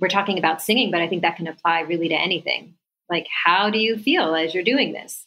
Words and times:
we're 0.00 0.08
talking 0.08 0.38
about 0.38 0.62
singing, 0.62 0.90
but 0.90 1.00
I 1.00 1.08
think 1.08 1.22
that 1.22 1.36
can 1.36 1.46
apply 1.46 1.80
really 1.80 2.08
to 2.08 2.14
anything. 2.14 2.74
Like, 3.08 3.26
how 3.44 3.70
do 3.70 3.78
you 3.78 3.96
feel 3.96 4.34
as 4.34 4.54
you're 4.54 4.64
doing 4.64 4.92
this? 4.92 5.26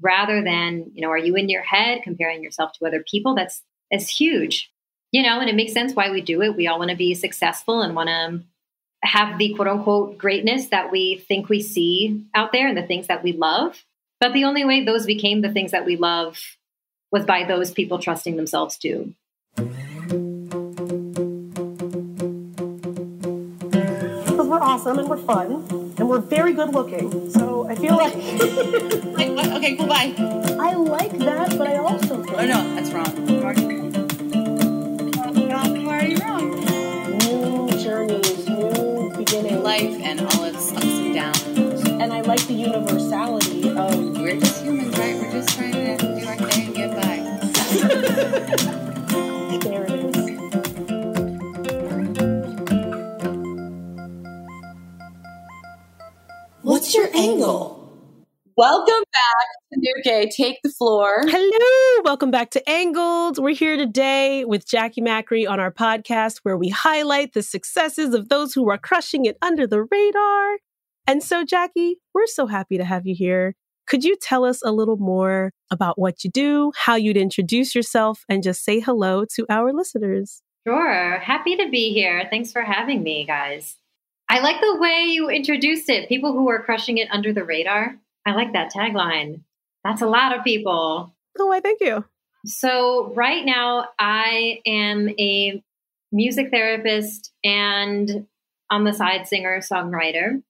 Rather 0.00 0.42
than, 0.42 0.90
you 0.94 1.02
know, 1.02 1.10
are 1.10 1.18
you 1.18 1.34
in 1.36 1.48
your 1.48 1.62
head 1.62 2.02
comparing 2.02 2.42
yourself 2.42 2.72
to 2.74 2.86
other 2.86 3.04
people? 3.08 3.34
That's 3.34 3.62
that's 3.90 4.08
huge. 4.08 4.70
You 5.12 5.22
know, 5.22 5.40
and 5.40 5.48
it 5.48 5.54
makes 5.54 5.74
sense 5.74 5.94
why 5.94 6.10
we 6.10 6.22
do 6.22 6.40
it. 6.40 6.56
We 6.56 6.66
all 6.66 6.78
want 6.78 6.90
to 6.90 6.96
be 6.96 7.14
successful 7.14 7.82
and 7.82 7.94
want 7.94 8.08
to 8.08 8.42
have 9.02 9.38
the 9.38 9.54
quote 9.54 9.68
unquote 9.68 10.16
greatness 10.16 10.68
that 10.68 10.90
we 10.90 11.22
think 11.28 11.48
we 11.48 11.60
see 11.60 12.24
out 12.34 12.52
there 12.52 12.68
and 12.68 12.76
the 12.76 12.86
things 12.86 13.08
that 13.08 13.22
we 13.22 13.32
love. 13.32 13.84
But 14.20 14.32
the 14.32 14.44
only 14.44 14.64
way 14.64 14.84
those 14.84 15.04
became 15.04 15.40
the 15.40 15.52
things 15.52 15.72
that 15.72 15.84
we 15.84 15.96
love 15.96 16.38
was 17.10 17.26
by 17.26 17.44
those 17.44 17.70
people 17.70 17.98
trusting 17.98 18.36
themselves 18.36 18.78
too. 18.78 19.14
Awesome 24.72 24.98
and 24.98 25.06
we're 25.06 25.18
fun 25.18 25.68
and 25.98 26.08
we're 26.08 26.18
very 26.18 26.54
good 26.54 26.72
looking. 26.72 27.30
So 27.30 27.68
I 27.68 27.74
feel 27.74 27.94
like. 27.94 28.14
okay, 28.16 29.76
cool, 29.76 29.86
bye. 29.86 30.14
I 30.58 30.72
like 30.72 31.12
that, 31.18 31.58
but 31.58 31.66
I 31.66 31.76
also 31.76 32.22
think. 32.22 32.38
Oh, 32.38 32.46
no, 32.46 32.74
that's 32.74 32.90
wrong. 32.90 33.28
You 33.28 33.42
are, 33.42 33.52
you 33.54 35.50
are 35.90 36.08
wrong. 36.26 36.58
New 37.18 37.68
journeys, 37.82 38.48
new 38.48 39.12
beginnings. 39.14 39.62
Life 39.62 40.00
and 40.00 40.20
all 40.20 40.44
its 40.44 40.72
ups 40.72 40.86
and 40.86 41.14
downs. 41.14 41.86
And 41.90 42.10
I 42.10 42.22
like 42.22 42.46
the 42.46 42.54
universality 42.54 43.68
of. 43.68 44.18
We're 44.18 44.40
just 44.40 44.62
humans, 44.62 44.96
right? 44.96 45.16
We're 45.16 45.32
just 45.32 45.50
trying 45.50 45.72
to 45.72 45.98
do 45.98 46.26
our 46.26 46.36
thing 46.36 46.66
and 46.66 46.74
get 46.74 46.96
by. 46.96 47.18
What's 56.92 57.14
your 57.14 57.22
angle? 57.22 57.90
Welcome 58.54 59.02
back 59.14 59.46
to 59.72 59.80
Nuke. 59.80 60.28
Take 60.28 60.58
the 60.62 60.68
floor. 60.68 61.22
Hello. 61.22 62.02
Welcome 62.04 62.30
back 62.30 62.50
to 62.50 62.68
Angled. 62.68 63.38
We're 63.38 63.54
here 63.54 63.78
today 63.78 64.44
with 64.44 64.68
Jackie 64.68 65.00
Macri 65.00 65.48
on 65.48 65.58
our 65.58 65.72
podcast 65.72 66.40
where 66.42 66.58
we 66.58 66.68
highlight 66.68 67.32
the 67.32 67.42
successes 67.42 68.12
of 68.12 68.28
those 68.28 68.52
who 68.52 68.68
are 68.68 68.76
crushing 68.76 69.24
it 69.24 69.38
under 69.40 69.66
the 69.66 69.84
radar. 69.90 70.58
And 71.06 71.22
so, 71.22 71.46
Jackie, 71.46 71.96
we're 72.12 72.26
so 72.26 72.46
happy 72.46 72.76
to 72.76 72.84
have 72.84 73.06
you 73.06 73.14
here. 73.14 73.54
Could 73.86 74.04
you 74.04 74.14
tell 74.20 74.44
us 74.44 74.60
a 74.62 74.70
little 74.70 74.98
more 74.98 75.52
about 75.70 75.98
what 75.98 76.24
you 76.24 76.30
do, 76.30 76.72
how 76.76 76.96
you'd 76.96 77.16
introduce 77.16 77.74
yourself, 77.74 78.22
and 78.28 78.42
just 78.42 78.66
say 78.66 78.80
hello 78.80 79.24
to 79.36 79.46
our 79.48 79.72
listeners? 79.72 80.42
Sure. 80.68 81.18
Happy 81.20 81.56
to 81.56 81.70
be 81.70 81.94
here. 81.94 82.26
Thanks 82.28 82.52
for 82.52 82.60
having 82.60 83.02
me, 83.02 83.24
guys. 83.24 83.78
I 84.28 84.40
like 84.40 84.60
the 84.60 84.78
way 84.78 85.06
you 85.08 85.28
introduced 85.28 85.88
it. 85.88 86.08
People 86.08 86.32
who 86.32 86.48
are 86.48 86.62
crushing 86.62 86.98
it 86.98 87.08
under 87.10 87.32
the 87.32 87.44
radar. 87.44 87.98
I 88.26 88.32
like 88.32 88.52
that 88.52 88.72
tagline. 88.72 89.42
That's 89.84 90.02
a 90.02 90.06
lot 90.06 90.36
of 90.36 90.44
people. 90.44 91.14
Oh, 91.38 91.52
I 91.52 91.60
thank 91.60 91.80
you. 91.80 92.04
So, 92.44 93.12
right 93.14 93.44
now, 93.44 93.88
I 93.98 94.60
am 94.66 95.08
a 95.10 95.62
music 96.10 96.50
therapist 96.50 97.32
and 97.44 98.26
on 98.70 98.84
the 98.84 98.92
side 98.92 99.26
singer 99.28 99.60
songwriter. 99.60 100.42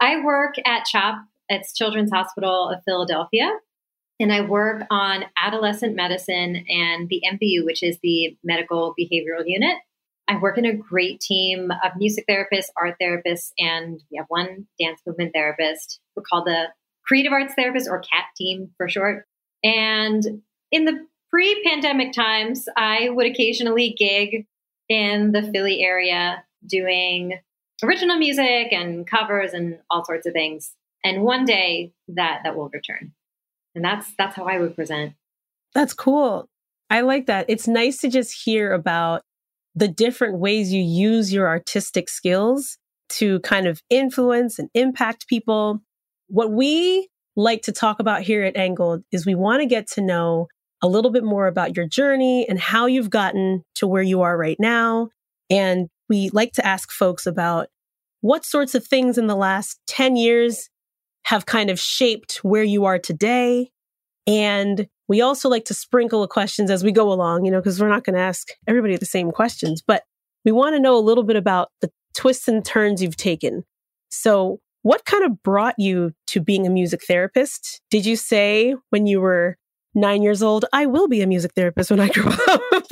I 0.00 0.22
work 0.22 0.56
at 0.64 0.84
CHOP, 0.84 1.16
it's 1.48 1.72
Children's 1.72 2.12
Hospital 2.12 2.70
of 2.70 2.82
Philadelphia, 2.84 3.50
and 4.20 4.32
I 4.32 4.42
work 4.42 4.82
on 4.90 5.24
adolescent 5.36 5.96
medicine 5.96 6.64
and 6.68 7.08
the 7.08 7.22
MBU, 7.32 7.64
which 7.64 7.82
is 7.82 7.98
the 8.02 8.36
medical 8.44 8.94
behavioral 8.98 9.44
unit. 9.46 9.78
I 10.28 10.36
work 10.36 10.58
in 10.58 10.66
a 10.66 10.76
great 10.76 11.20
team 11.20 11.70
of 11.82 11.92
music 11.96 12.26
therapists, 12.28 12.66
art 12.76 12.96
therapists, 13.00 13.50
and 13.58 14.00
we 14.10 14.18
have 14.18 14.26
one 14.28 14.66
dance 14.78 15.00
movement 15.06 15.32
therapist. 15.34 16.00
We're 16.14 16.22
called 16.22 16.46
the 16.46 16.66
Creative 17.06 17.32
Arts 17.32 17.54
Therapist 17.54 17.88
or 17.88 18.00
CAT 18.00 18.24
team 18.36 18.70
for 18.76 18.88
short. 18.88 19.24
And 19.64 20.42
in 20.70 20.84
the 20.84 21.06
pre 21.30 21.62
pandemic 21.64 22.12
times, 22.12 22.68
I 22.76 23.08
would 23.08 23.26
occasionally 23.26 23.94
gig 23.98 24.46
in 24.90 25.32
the 25.32 25.42
Philly 25.42 25.82
area 25.82 26.44
doing 26.66 27.40
original 27.82 28.16
music 28.16 28.72
and 28.72 29.06
covers 29.06 29.54
and 29.54 29.78
all 29.90 30.04
sorts 30.04 30.26
of 30.26 30.34
things. 30.34 30.74
And 31.02 31.22
one 31.22 31.46
day 31.46 31.92
that 32.08 32.40
that 32.44 32.54
will 32.54 32.68
return. 32.68 33.12
And 33.74 33.84
that's 33.84 34.12
that's 34.18 34.36
how 34.36 34.44
I 34.44 34.58
would 34.58 34.74
present. 34.74 35.14
That's 35.74 35.94
cool. 35.94 36.48
I 36.90 37.02
like 37.02 37.26
that. 37.26 37.46
It's 37.48 37.68
nice 37.68 37.98
to 37.98 38.08
just 38.08 38.42
hear 38.44 38.72
about 38.72 39.22
the 39.78 39.88
different 39.88 40.38
ways 40.38 40.72
you 40.72 40.82
use 40.82 41.32
your 41.32 41.46
artistic 41.46 42.08
skills 42.08 42.78
to 43.08 43.38
kind 43.40 43.68
of 43.68 43.80
influence 43.88 44.58
and 44.58 44.68
impact 44.74 45.28
people. 45.28 45.80
What 46.26 46.50
we 46.50 47.08
like 47.36 47.62
to 47.62 47.72
talk 47.72 48.00
about 48.00 48.22
here 48.22 48.42
at 48.42 48.56
Angled 48.56 49.04
is 49.12 49.24
we 49.24 49.36
want 49.36 49.60
to 49.60 49.66
get 49.66 49.86
to 49.92 50.00
know 50.00 50.48
a 50.82 50.88
little 50.88 51.12
bit 51.12 51.22
more 51.22 51.46
about 51.46 51.76
your 51.76 51.86
journey 51.86 52.44
and 52.48 52.58
how 52.58 52.86
you've 52.86 53.08
gotten 53.08 53.62
to 53.76 53.86
where 53.86 54.02
you 54.02 54.22
are 54.22 54.36
right 54.36 54.56
now. 54.58 55.10
And 55.48 55.88
we 56.08 56.28
like 56.30 56.52
to 56.54 56.66
ask 56.66 56.90
folks 56.90 57.24
about 57.24 57.68
what 58.20 58.44
sorts 58.44 58.74
of 58.74 58.84
things 58.84 59.16
in 59.16 59.28
the 59.28 59.36
last 59.36 59.78
10 59.86 60.16
years 60.16 60.68
have 61.26 61.46
kind 61.46 61.70
of 61.70 61.78
shaped 61.78 62.38
where 62.42 62.64
you 62.64 62.84
are 62.84 62.98
today. 62.98 63.70
And 64.28 64.86
we 65.08 65.22
also 65.22 65.48
like 65.48 65.64
to 65.64 65.74
sprinkle 65.74 66.28
questions 66.28 66.70
as 66.70 66.84
we 66.84 66.92
go 66.92 67.10
along, 67.10 67.46
you 67.46 67.50
know, 67.50 67.60
because 67.60 67.80
we're 67.80 67.88
not 67.88 68.04
going 68.04 68.14
to 68.14 68.20
ask 68.20 68.50
everybody 68.66 68.96
the 68.96 69.06
same 69.06 69.30
questions, 69.30 69.82
but 69.84 70.02
we 70.44 70.52
want 70.52 70.76
to 70.76 70.80
know 70.80 70.96
a 70.96 71.00
little 71.00 71.24
bit 71.24 71.36
about 71.36 71.70
the 71.80 71.90
twists 72.14 72.46
and 72.46 72.62
turns 72.62 73.02
you've 73.02 73.16
taken. 73.16 73.64
So, 74.10 74.60
what 74.82 75.06
kind 75.06 75.24
of 75.24 75.42
brought 75.42 75.74
you 75.78 76.12
to 76.28 76.40
being 76.40 76.66
a 76.66 76.70
music 76.70 77.04
therapist? 77.04 77.80
Did 77.90 78.06
you 78.06 78.16
say 78.16 78.74
when 78.90 79.06
you 79.06 79.20
were 79.20 79.56
nine 79.94 80.22
years 80.22 80.42
old, 80.42 80.66
I 80.72 80.86
will 80.86 81.08
be 81.08 81.22
a 81.22 81.26
music 81.26 81.52
therapist 81.54 81.90
when 81.90 82.00
I 82.00 82.08
grow 82.08 82.30
up? 82.48 82.84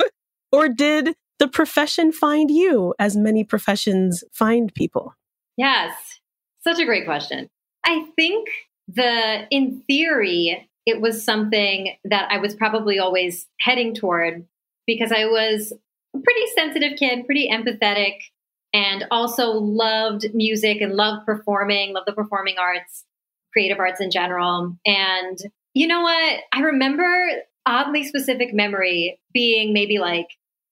or 0.51 0.69
did 0.69 1.15
the 1.39 1.47
profession 1.47 2.11
find 2.11 2.49
you 2.49 2.95
as 2.99 3.15
many 3.15 3.43
professions 3.43 4.23
find 4.33 4.73
people? 4.73 5.13
Yes, 5.55 5.93
such 6.63 6.79
a 6.79 6.85
great 6.85 7.05
question. 7.05 7.47
I 7.85 8.05
think 8.15 8.49
the, 8.87 9.47
in 9.49 9.83
theory, 9.87 10.66
it 10.87 11.01
was 11.01 11.23
something 11.23 11.97
that 12.05 12.31
I 12.31 12.37
was 12.37 12.55
probably 12.55 12.97
always 12.97 13.45
heading 13.59 13.93
toward 13.93 14.47
because 14.87 15.11
I 15.11 15.25
was 15.25 15.73
a 16.15 16.19
pretty 16.19 16.45
sensitive 16.55 16.97
kid, 16.97 17.25
pretty 17.25 17.49
empathetic, 17.51 18.13
and 18.73 19.05
also 19.11 19.51
loved 19.51 20.27
music 20.33 20.79
and 20.79 20.93
loved 20.93 21.25
performing, 21.25 21.93
loved 21.93 22.07
the 22.07 22.13
performing 22.13 22.55
arts, 22.57 23.03
creative 23.51 23.79
arts 23.79 23.99
in 23.99 24.11
general. 24.11 24.77
And 24.85 25.37
you 25.73 25.87
know 25.87 26.01
what? 26.01 26.39
I 26.53 26.61
remember 26.61 27.27
oddly 27.65 28.05
specific 28.05 28.53
memory 28.53 29.19
being 29.33 29.73
maybe 29.73 29.99
like 29.99 30.29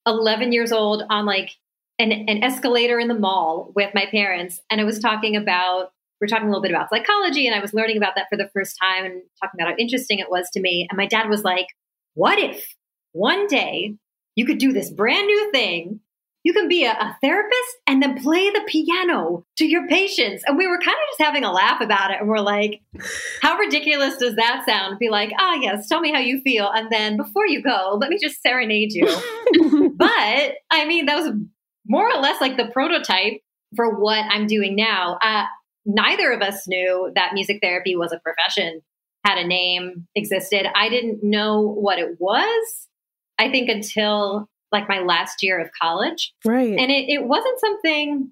11 0.08 0.54
years 0.54 0.72
old 0.72 1.04
on 1.10 1.26
like 1.26 1.52
an, 2.00 2.14
an 2.14 2.42
escalator 2.42 3.00
in 3.02 3.10
the 3.10 3.20
mall 3.20 3.74
with 3.76 3.94
my 3.94 4.06
parents. 4.10 4.62
And 4.70 4.80
I 4.80 4.86
was 4.86 5.00
talking 5.00 5.36
about 5.36 5.92
talking 6.28 6.48
a 6.48 6.50
little 6.50 6.62
bit 6.62 6.72
about 6.72 6.90
psychology, 6.90 7.46
and 7.48 7.56
I 7.56 7.62
was 7.62 7.74
learning 7.74 7.98
about 7.98 8.16
that 8.16 8.28
for 8.30 8.38
the 8.38 8.50
first 8.54 8.78
time 8.82 9.06
and 9.06 9.22
talking 9.42 9.60
about 9.60 9.72
how 9.72 9.78
interesting 9.78 10.20
it 10.20 10.30
was 10.30 10.50
to 10.54 10.62
me. 10.62 10.88
And 10.90 10.98
my 10.98 11.06
dad 11.06 11.30
was 11.30 11.44
like, 11.44 11.68
What 12.14 12.40
if 12.40 12.76
one 13.12 13.48
day 13.48 13.96
you 14.36 14.46
could 14.46 14.58
do 14.58 14.74
this 14.74 14.92
brand 14.92 15.28
new 15.28 15.52
thing? 15.52 16.00
You 16.44 16.54
can 16.54 16.68
be 16.68 16.86
a, 16.86 16.92
a 16.92 17.18
therapist 17.22 17.78
and 17.88 18.04
then 18.04 18.22
play 18.22 18.52
the 18.52 18.62
piano 18.68 19.48
to 19.58 19.66
your 19.66 19.88
patients. 19.88 20.44
And 20.46 20.60
we 20.60 20.68
were 20.68 20.78
kind 20.78 20.90
of 20.90 21.10
just 21.10 21.22
having 21.22 21.44
a 21.44 21.52
laugh 21.52 21.82
about 21.82 22.12
it. 22.12 22.20
And 22.20 22.30
we're 22.30 22.38
like, 22.38 22.82
How 23.42 23.58
ridiculous 23.58 24.18
does 24.18 24.36
that 24.36 24.64
sound? 24.68 25.00
Be 25.00 25.10
like, 25.10 25.32
Ah, 25.40 25.54
oh, 25.56 25.62
yes, 25.62 25.88
tell 25.88 26.02
me 26.02 26.12
how 26.12 26.20
you 26.20 26.42
feel. 26.42 26.70
And 26.70 26.92
then 26.92 27.18
before 27.18 27.48
you 27.48 27.64
go, 27.64 27.98
let 28.00 28.10
me 28.10 28.18
just 28.22 28.42
serenade 28.44 28.92
you. 28.92 29.06
but 29.96 30.54
I 30.72 30.86
mean, 30.88 31.08
that 31.08 31.18
was 31.18 31.32
more 31.88 32.10
or 32.10 32.22
less 32.22 32.42
like 32.42 32.58
the 32.58 32.68
prototype 32.72 33.42
for 33.76 34.00
what 34.00 34.24
I'm 34.30 34.48
doing 34.48 34.76
now. 34.76 35.18
Uh, 35.22 35.46
neither 35.86 36.32
of 36.32 36.42
us 36.42 36.68
knew 36.68 37.12
that 37.16 37.34
music 37.34 37.60
therapy 37.62 37.96
was 37.96 38.12
a 38.12 38.20
profession, 38.20 38.82
had 39.24 39.38
a 39.38 39.48
name, 39.48 40.08
existed. 40.16 40.68
I 40.76 40.90
didn't 40.90 41.24
know 41.24 41.62
what 41.62 42.00
it 42.00 42.20
was, 42.20 42.88
I 43.38 43.50
think, 43.50 43.70
until 43.70 44.48
like 44.72 44.90
my 44.90 45.00
last 45.00 45.42
year 45.42 45.60
of 45.60 45.70
college. 45.80 46.34
Right. 46.44 46.78
And 46.78 46.92
it, 46.92 47.10
it 47.10 47.26
wasn't 47.26 47.60
something 47.60 48.32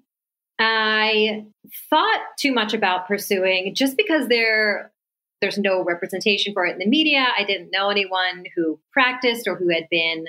I 0.58 1.44
thought 1.90 2.20
too 2.38 2.52
much 2.52 2.74
about 2.74 3.08
pursuing 3.08 3.74
just 3.74 3.96
because 3.96 4.28
there 4.28 4.92
there's 5.40 5.58
no 5.58 5.82
representation 5.82 6.54
for 6.54 6.64
it 6.64 6.72
in 6.72 6.78
the 6.78 6.86
media. 6.86 7.26
I 7.36 7.44
didn't 7.44 7.70
know 7.70 7.90
anyone 7.90 8.44
who 8.54 8.78
practiced 8.92 9.46
or 9.46 9.56
who 9.56 9.68
had 9.68 9.88
been 9.90 10.26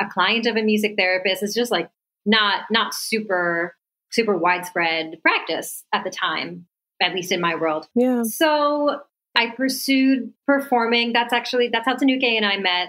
a 0.00 0.06
client 0.06 0.46
of 0.46 0.56
a 0.56 0.62
music 0.62 0.94
therapist. 0.98 1.42
It's 1.42 1.54
just 1.54 1.70
like 1.70 1.88
not 2.26 2.64
not 2.70 2.92
super 2.92 3.74
super 4.10 4.36
widespread 4.36 5.20
practice 5.22 5.84
at 5.92 6.04
the 6.04 6.10
time, 6.10 6.66
at 7.02 7.14
least 7.14 7.32
in 7.32 7.40
my 7.40 7.54
world. 7.54 7.88
Yeah. 7.94 8.22
So 8.24 9.00
I 9.36 9.50
pursued 9.50 10.32
performing. 10.46 11.12
That's 11.12 11.32
actually 11.32 11.68
that's 11.68 11.86
how 11.86 11.96
Tanuke 11.96 12.24
and 12.24 12.46
I 12.46 12.56
met 12.58 12.88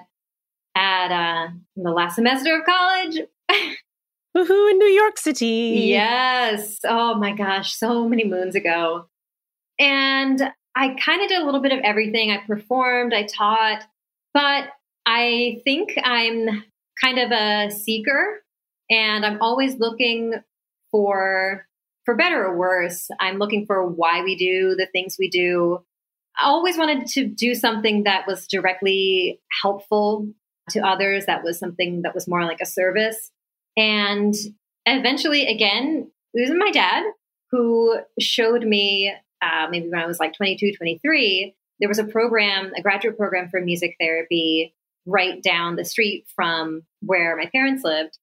at 0.75 1.11
uh, 1.11 1.49
the 1.75 1.91
last 1.91 2.15
semester 2.15 2.57
of 2.57 2.65
college. 2.65 3.19
Woohoo 4.37 4.71
in 4.71 4.77
New 4.77 4.85
York 4.85 5.17
City. 5.17 5.85
Yes. 5.87 6.77
Oh 6.85 7.15
my 7.15 7.33
gosh, 7.33 7.75
so 7.75 8.07
many 8.07 8.25
moons 8.25 8.55
ago. 8.55 9.07
And 9.79 10.41
I 10.75 10.95
kind 11.03 11.21
of 11.21 11.29
did 11.29 11.41
a 11.41 11.45
little 11.45 11.61
bit 11.61 11.71
of 11.71 11.79
everything. 11.83 12.31
I 12.31 12.37
performed, 12.45 13.13
I 13.13 13.23
taught, 13.23 13.83
but 14.33 14.69
I 15.05 15.61
think 15.63 15.93
I'm 16.03 16.63
kind 17.03 17.17
of 17.17 17.31
a 17.31 17.71
seeker 17.71 18.43
and 18.89 19.25
I'm 19.25 19.41
always 19.41 19.79
looking 19.79 20.35
for 20.91 21.65
for 22.05 22.15
better 22.15 22.43
or 22.43 22.57
worse. 22.57 23.09
I'm 23.19 23.37
looking 23.37 23.65
for 23.65 23.85
why 23.85 24.23
we 24.23 24.35
do 24.35 24.75
the 24.75 24.87
things 24.87 25.17
we 25.19 25.29
do. 25.29 25.83
I 26.39 26.45
always 26.45 26.77
wanted 26.77 27.07
to 27.07 27.27
do 27.27 27.53
something 27.53 28.03
that 28.03 28.25
was 28.25 28.47
directly 28.47 29.39
helpful 29.61 30.27
to 30.71 30.79
others, 30.79 31.25
that 31.25 31.43
was 31.43 31.59
something 31.59 32.03
that 32.03 32.15
was 32.15 32.27
more 32.27 32.45
like 32.45 32.61
a 32.61 32.65
service. 32.65 33.31
And 33.77 34.33
eventually, 34.85 35.45
again, 35.47 36.11
it 36.33 36.49
was 36.49 36.57
my 36.57 36.71
dad 36.71 37.03
who 37.51 37.97
showed 38.19 38.63
me, 38.63 39.13
uh, 39.41 39.67
maybe 39.69 39.89
when 39.89 39.99
I 39.99 40.05
was 40.05 40.19
like 40.19 40.33
22, 40.33 40.73
23, 40.75 41.55
there 41.79 41.89
was 41.89 41.99
a 41.99 42.03
program, 42.03 42.71
a 42.77 42.81
graduate 42.81 43.17
program 43.17 43.49
for 43.49 43.61
music 43.61 43.95
therapy 43.99 44.73
right 45.05 45.41
down 45.41 45.75
the 45.75 45.85
street 45.85 46.25
from 46.35 46.83
where 47.01 47.35
my 47.35 47.45
parents 47.47 47.83
lived. 47.83 48.17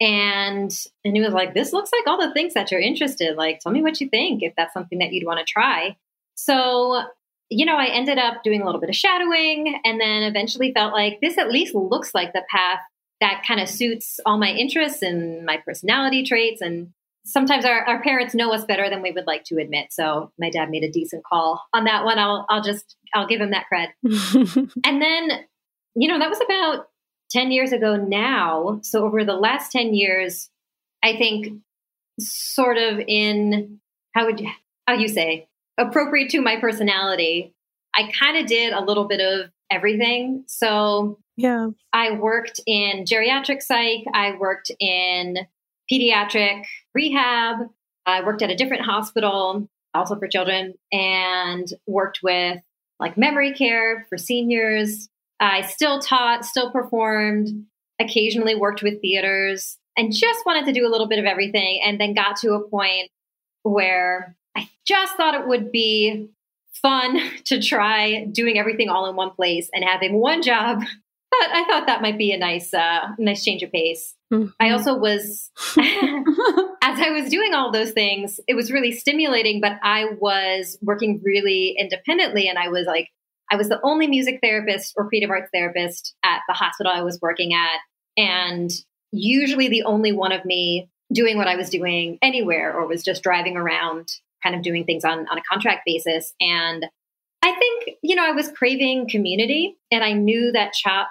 And 0.00 0.72
and 1.04 1.14
he 1.14 1.20
was 1.20 1.34
like, 1.34 1.54
This 1.54 1.72
looks 1.72 1.90
like 1.92 2.06
all 2.06 2.20
the 2.20 2.32
things 2.32 2.54
that 2.54 2.70
you're 2.70 2.80
interested. 2.80 3.36
Like, 3.36 3.60
tell 3.60 3.72
me 3.72 3.82
what 3.82 4.00
you 4.00 4.08
think 4.08 4.42
if 4.42 4.54
that's 4.56 4.72
something 4.72 4.98
that 4.98 5.12
you'd 5.12 5.26
want 5.26 5.38
to 5.38 5.44
try. 5.44 5.96
So, 6.34 7.02
you 7.50 7.66
know, 7.66 7.76
I 7.76 7.86
ended 7.86 8.18
up 8.18 8.42
doing 8.42 8.62
a 8.62 8.64
little 8.64 8.80
bit 8.80 8.88
of 8.88 8.96
shadowing 8.96 9.78
and 9.84 10.00
then 10.00 10.22
eventually 10.22 10.72
felt 10.72 10.92
like 10.92 11.20
this 11.20 11.36
at 11.36 11.50
least 11.50 11.74
looks 11.74 12.14
like 12.14 12.32
the 12.32 12.44
path 12.50 12.80
that 13.20 13.44
kind 13.46 13.60
of 13.60 13.68
suits 13.68 14.18
all 14.24 14.38
my 14.38 14.48
interests 14.48 15.02
and 15.02 15.44
my 15.44 15.58
personality 15.58 16.24
traits. 16.24 16.62
And 16.62 16.92
sometimes 17.24 17.64
our, 17.64 17.84
our 17.84 18.02
parents 18.02 18.34
know 18.34 18.52
us 18.52 18.64
better 18.64 18.88
than 18.88 19.02
we 19.02 19.12
would 19.12 19.26
like 19.26 19.44
to 19.44 19.58
admit. 19.58 19.88
So 19.90 20.32
my 20.38 20.50
dad 20.50 20.70
made 20.70 20.84
a 20.84 20.90
decent 20.90 21.24
call 21.24 21.62
on 21.74 21.84
that 21.84 22.04
one. 22.04 22.18
I'll 22.18 22.46
I'll 22.48 22.62
just 22.62 22.96
I'll 23.14 23.26
give 23.26 23.40
him 23.40 23.50
that 23.50 23.66
cred. 23.70 23.88
and 24.84 25.02
then, 25.02 25.30
you 25.94 26.08
know, 26.08 26.18
that 26.18 26.30
was 26.30 26.40
about 26.40 26.86
10 27.30 27.50
years 27.50 27.72
ago 27.72 27.96
now. 27.96 28.80
So 28.82 29.04
over 29.04 29.24
the 29.24 29.34
last 29.34 29.72
10 29.72 29.94
years, 29.94 30.50
I 31.02 31.16
think 31.16 31.60
sort 32.18 32.76
of 32.76 32.98
in 33.06 33.80
how 34.14 34.26
would 34.26 34.40
you, 34.40 34.50
how 34.86 34.94
you 34.94 35.08
say 35.08 35.48
appropriate 35.78 36.30
to 36.30 36.40
my 36.40 36.56
personality, 36.60 37.54
I 37.94 38.10
kind 38.12 38.36
of 38.36 38.46
did 38.46 38.72
a 38.72 38.84
little 38.84 39.06
bit 39.06 39.20
of 39.20 39.50
everything. 39.70 40.44
So 40.46 41.18
yeah, 41.36 41.68
I 41.92 42.12
worked 42.12 42.60
in 42.66 43.04
geriatric 43.04 43.62
psych, 43.62 44.04
I 44.12 44.36
worked 44.38 44.70
in 44.78 45.38
pediatric 45.90 46.64
rehab, 46.94 47.58
I 48.04 48.22
worked 48.22 48.42
at 48.42 48.50
a 48.50 48.56
different 48.56 48.84
hospital 48.84 49.68
also 49.94 50.16
for 50.16 50.28
children 50.28 50.74
and 50.92 51.66
worked 51.86 52.20
with 52.22 52.58
like 52.98 53.16
memory 53.16 53.54
care 53.54 54.06
for 54.08 54.18
seniors, 54.18 55.08
I 55.40 55.62
still 55.62 56.00
taught, 56.00 56.44
still 56.44 56.70
performed, 56.70 57.48
occasionally 57.98 58.54
worked 58.54 58.82
with 58.82 59.00
theaters, 59.00 59.78
and 59.96 60.12
just 60.12 60.46
wanted 60.46 60.66
to 60.66 60.72
do 60.72 60.86
a 60.86 60.90
little 60.90 61.08
bit 61.08 61.18
of 61.18 61.24
everything. 61.24 61.80
And 61.84 62.00
then 62.00 62.14
got 62.14 62.36
to 62.36 62.52
a 62.52 62.68
point 62.68 63.10
where 63.62 64.36
I 64.56 64.68
just 64.86 65.16
thought 65.16 65.34
it 65.34 65.48
would 65.48 65.72
be 65.72 66.28
fun 66.82 67.18
to 67.46 67.60
try 67.60 68.24
doing 68.24 68.58
everything 68.58 68.88
all 68.88 69.08
in 69.08 69.16
one 69.16 69.30
place 69.30 69.70
and 69.72 69.84
having 69.84 70.20
one 70.20 70.42
job. 70.42 70.80
But 71.30 71.50
I 71.52 71.64
thought 71.64 71.86
that 71.86 72.02
might 72.02 72.18
be 72.18 72.32
a 72.32 72.38
nice, 72.38 72.74
uh, 72.74 73.08
nice 73.18 73.44
change 73.44 73.62
of 73.62 73.70
pace. 73.70 74.14
Mm-hmm. 74.32 74.48
I 74.58 74.70
also 74.70 74.96
was, 74.96 75.50
as 75.78 76.98
I 76.98 77.10
was 77.12 77.30
doing 77.30 77.54
all 77.54 77.70
those 77.70 77.92
things, 77.92 78.40
it 78.48 78.54
was 78.54 78.72
really 78.72 78.90
stimulating, 78.90 79.60
but 79.60 79.78
I 79.82 80.06
was 80.20 80.76
working 80.82 81.20
really 81.24 81.76
independently 81.78 82.48
and 82.48 82.58
I 82.58 82.68
was 82.68 82.86
like 82.86 83.10
I 83.50 83.56
was 83.56 83.68
the 83.68 83.80
only 83.82 84.06
music 84.06 84.38
therapist 84.42 84.94
or 84.96 85.08
creative 85.08 85.30
arts 85.30 85.50
therapist 85.52 86.14
at 86.24 86.40
the 86.48 86.54
hospital 86.54 86.92
I 86.94 87.02
was 87.02 87.18
working 87.20 87.52
at. 87.52 87.78
And 88.16 88.70
usually 89.12 89.68
the 89.68 89.82
only 89.82 90.12
one 90.12 90.32
of 90.32 90.44
me 90.44 90.88
doing 91.12 91.36
what 91.36 91.48
I 91.48 91.56
was 91.56 91.70
doing 91.70 92.18
anywhere 92.22 92.72
or 92.72 92.86
was 92.86 93.02
just 93.02 93.22
driving 93.22 93.56
around, 93.56 94.08
kind 94.42 94.54
of 94.54 94.62
doing 94.62 94.84
things 94.84 95.04
on, 95.04 95.26
on 95.28 95.38
a 95.38 95.42
contract 95.50 95.82
basis. 95.84 96.32
And 96.40 96.86
I 97.42 97.52
think, 97.52 97.96
you 98.02 98.14
know, 98.14 98.24
I 98.24 98.32
was 98.32 98.52
craving 98.52 99.08
community 99.08 99.76
and 99.90 100.04
I 100.04 100.12
knew 100.12 100.52
that 100.52 100.72
CHOP, 100.74 101.08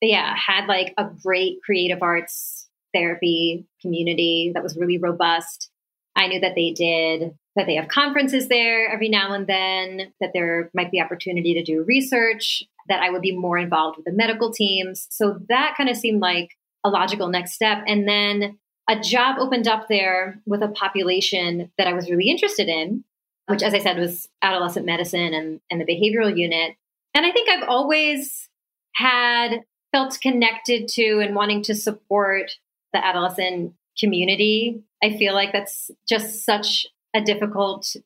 yeah, 0.00 0.34
had 0.34 0.66
like 0.66 0.94
a 0.96 1.04
great 1.22 1.58
creative 1.64 2.02
arts 2.02 2.68
therapy 2.94 3.66
community 3.80 4.52
that 4.54 4.62
was 4.62 4.76
really 4.76 4.98
robust. 4.98 5.70
I 6.16 6.26
knew 6.26 6.40
that 6.40 6.54
they 6.54 6.72
did 6.72 7.34
that 7.56 7.66
they 7.66 7.74
have 7.74 7.88
conferences 7.88 8.48
there 8.48 8.90
every 8.90 9.08
now 9.08 9.34
and 9.34 9.46
then, 9.46 10.12
that 10.20 10.30
there 10.32 10.70
might 10.74 10.90
be 10.90 11.00
opportunity 11.00 11.54
to 11.54 11.62
do 11.62 11.84
research, 11.86 12.62
that 12.88 13.02
I 13.02 13.10
would 13.10 13.22
be 13.22 13.36
more 13.36 13.58
involved 13.58 13.96
with 13.96 14.06
the 14.06 14.12
medical 14.12 14.52
teams. 14.52 15.06
So 15.10 15.38
that 15.48 15.74
kind 15.76 15.90
of 15.90 15.96
seemed 15.96 16.20
like 16.20 16.50
a 16.84 16.88
logical 16.88 17.28
next 17.28 17.52
step. 17.52 17.84
And 17.86 18.08
then 18.08 18.58
a 18.88 18.98
job 18.98 19.36
opened 19.38 19.68
up 19.68 19.86
there 19.88 20.40
with 20.46 20.62
a 20.62 20.68
population 20.68 21.70
that 21.78 21.86
I 21.86 21.92
was 21.92 22.10
really 22.10 22.30
interested 22.30 22.68
in, 22.68 23.04
which, 23.46 23.62
as 23.62 23.74
I 23.74 23.78
said, 23.80 23.98
was 23.98 24.28
adolescent 24.40 24.86
medicine 24.86 25.34
and, 25.34 25.60
and 25.70 25.80
the 25.80 25.84
behavioral 25.84 26.36
unit. 26.36 26.74
And 27.14 27.26
I 27.26 27.32
think 27.32 27.48
I've 27.48 27.68
always 27.68 28.48
had 28.94 29.60
felt 29.92 30.18
connected 30.22 30.88
to 30.88 31.20
and 31.20 31.36
wanting 31.36 31.62
to 31.64 31.74
support 31.74 32.50
the 32.94 33.04
adolescent 33.04 33.74
community. 33.98 34.82
I 35.02 35.16
feel 35.16 35.34
like 35.34 35.52
that's 35.52 35.90
just 36.08 36.44
such 36.44 36.86
a 37.14 37.20
difficult 37.20 37.96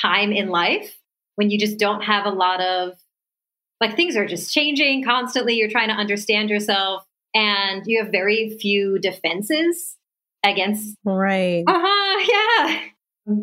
time 0.00 0.32
in 0.32 0.48
life 0.48 0.98
when 1.36 1.50
you 1.50 1.58
just 1.58 1.78
don't 1.78 2.02
have 2.02 2.26
a 2.26 2.30
lot 2.30 2.60
of 2.60 2.92
like 3.80 3.96
things 3.96 4.16
are 4.16 4.26
just 4.26 4.52
changing 4.52 5.04
constantly. 5.04 5.54
You're 5.54 5.70
trying 5.70 5.88
to 5.88 5.94
understand 5.94 6.50
yourself 6.50 7.04
and 7.34 7.82
you 7.86 8.02
have 8.02 8.12
very 8.12 8.56
few 8.60 8.98
defenses 8.98 9.96
against. 10.44 10.96
Right. 11.04 11.64
Uh 11.66 11.80
huh. 11.82 11.96
Yeah. 12.28 12.80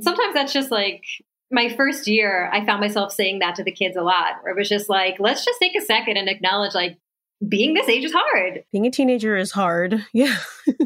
Sometimes 0.01 0.33
that's 0.33 0.53
just 0.53 0.69
like 0.69 1.03
my 1.49 1.69
first 1.69 2.07
year, 2.07 2.49
I 2.51 2.65
found 2.65 2.81
myself 2.81 3.13
saying 3.13 3.39
that 3.39 3.55
to 3.55 3.63
the 3.63 3.71
kids 3.71 3.95
a 3.95 4.01
lot, 4.01 4.35
where 4.41 4.53
it 4.53 4.57
was 4.57 4.69
just 4.69 4.89
like, 4.89 5.15
let's 5.19 5.45
just 5.45 5.59
take 5.59 5.75
a 5.75 5.81
second 5.81 6.17
and 6.17 6.27
acknowledge 6.27 6.75
like 6.75 6.97
being 7.45 7.73
this 7.73 7.87
age 7.87 8.03
is 8.03 8.13
hard. 8.13 8.63
Being 8.71 8.85
a 8.85 8.91
teenager 8.91 9.35
is 9.35 9.51
hard. 9.51 10.05
Yeah. 10.13 10.37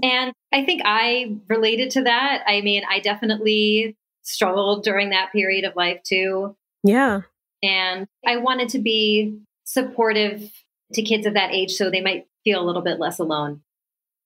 and 0.04 0.34
I 0.52 0.66
think 0.66 0.82
I 0.84 1.38
related 1.48 1.92
to 1.92 2.04
that. 2.04 2.44
I 2.46 2.62
mean, 2.62 2.84
I 2.90 3.00
definitely 3.00 3.96
struggled 4.24 4.84
during 4.84 5.12
that 5.12 5.32
period 5.32 5.64
of 5.64 5.76
life 5.76 6.02
too. 6.04 6.56
Yeah. 6.84 7.22
And 7.64 8.08
I 8.26 8.38
wanted 8.38 8.70
to 8.70 8.80
be 8.80 9.40
supportive 9.64 10.52
to 10.94 11.02
kids 11.02 11.26
of 11.26 11.36
that 11.36 11.54
age 11.54 11.72
so 11.72 11.90
they 11.90 12.02
might 12.02 12.28
feel 12.44 12.62
a 12.62 12.66
little 12.66 12.82
bit 12.82 13.00
less 13.00 13.20
alone. 13.20 13.62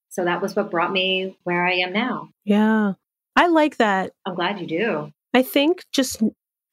So 0.08 0.24
that 0.24 0.42
was 0.42 0.56
what 0.56 0.70
brought 0.70 0.92
me 0.92 1.36
where 1.44 1.64
I 1.64 1.74
am 1.74 1.92
now. 1.92 2.30
Yeah. 2.44 2.94
I 3.36 3.46
like 3.48 3.76
that. 3.76 4.12
I'm 4.24 4.34
glad 4.34 4.58
you 4.58 4.66
do. 4.66 5.12
I 5.34 5.42
think 5.42 5.84
just 5.92 6.22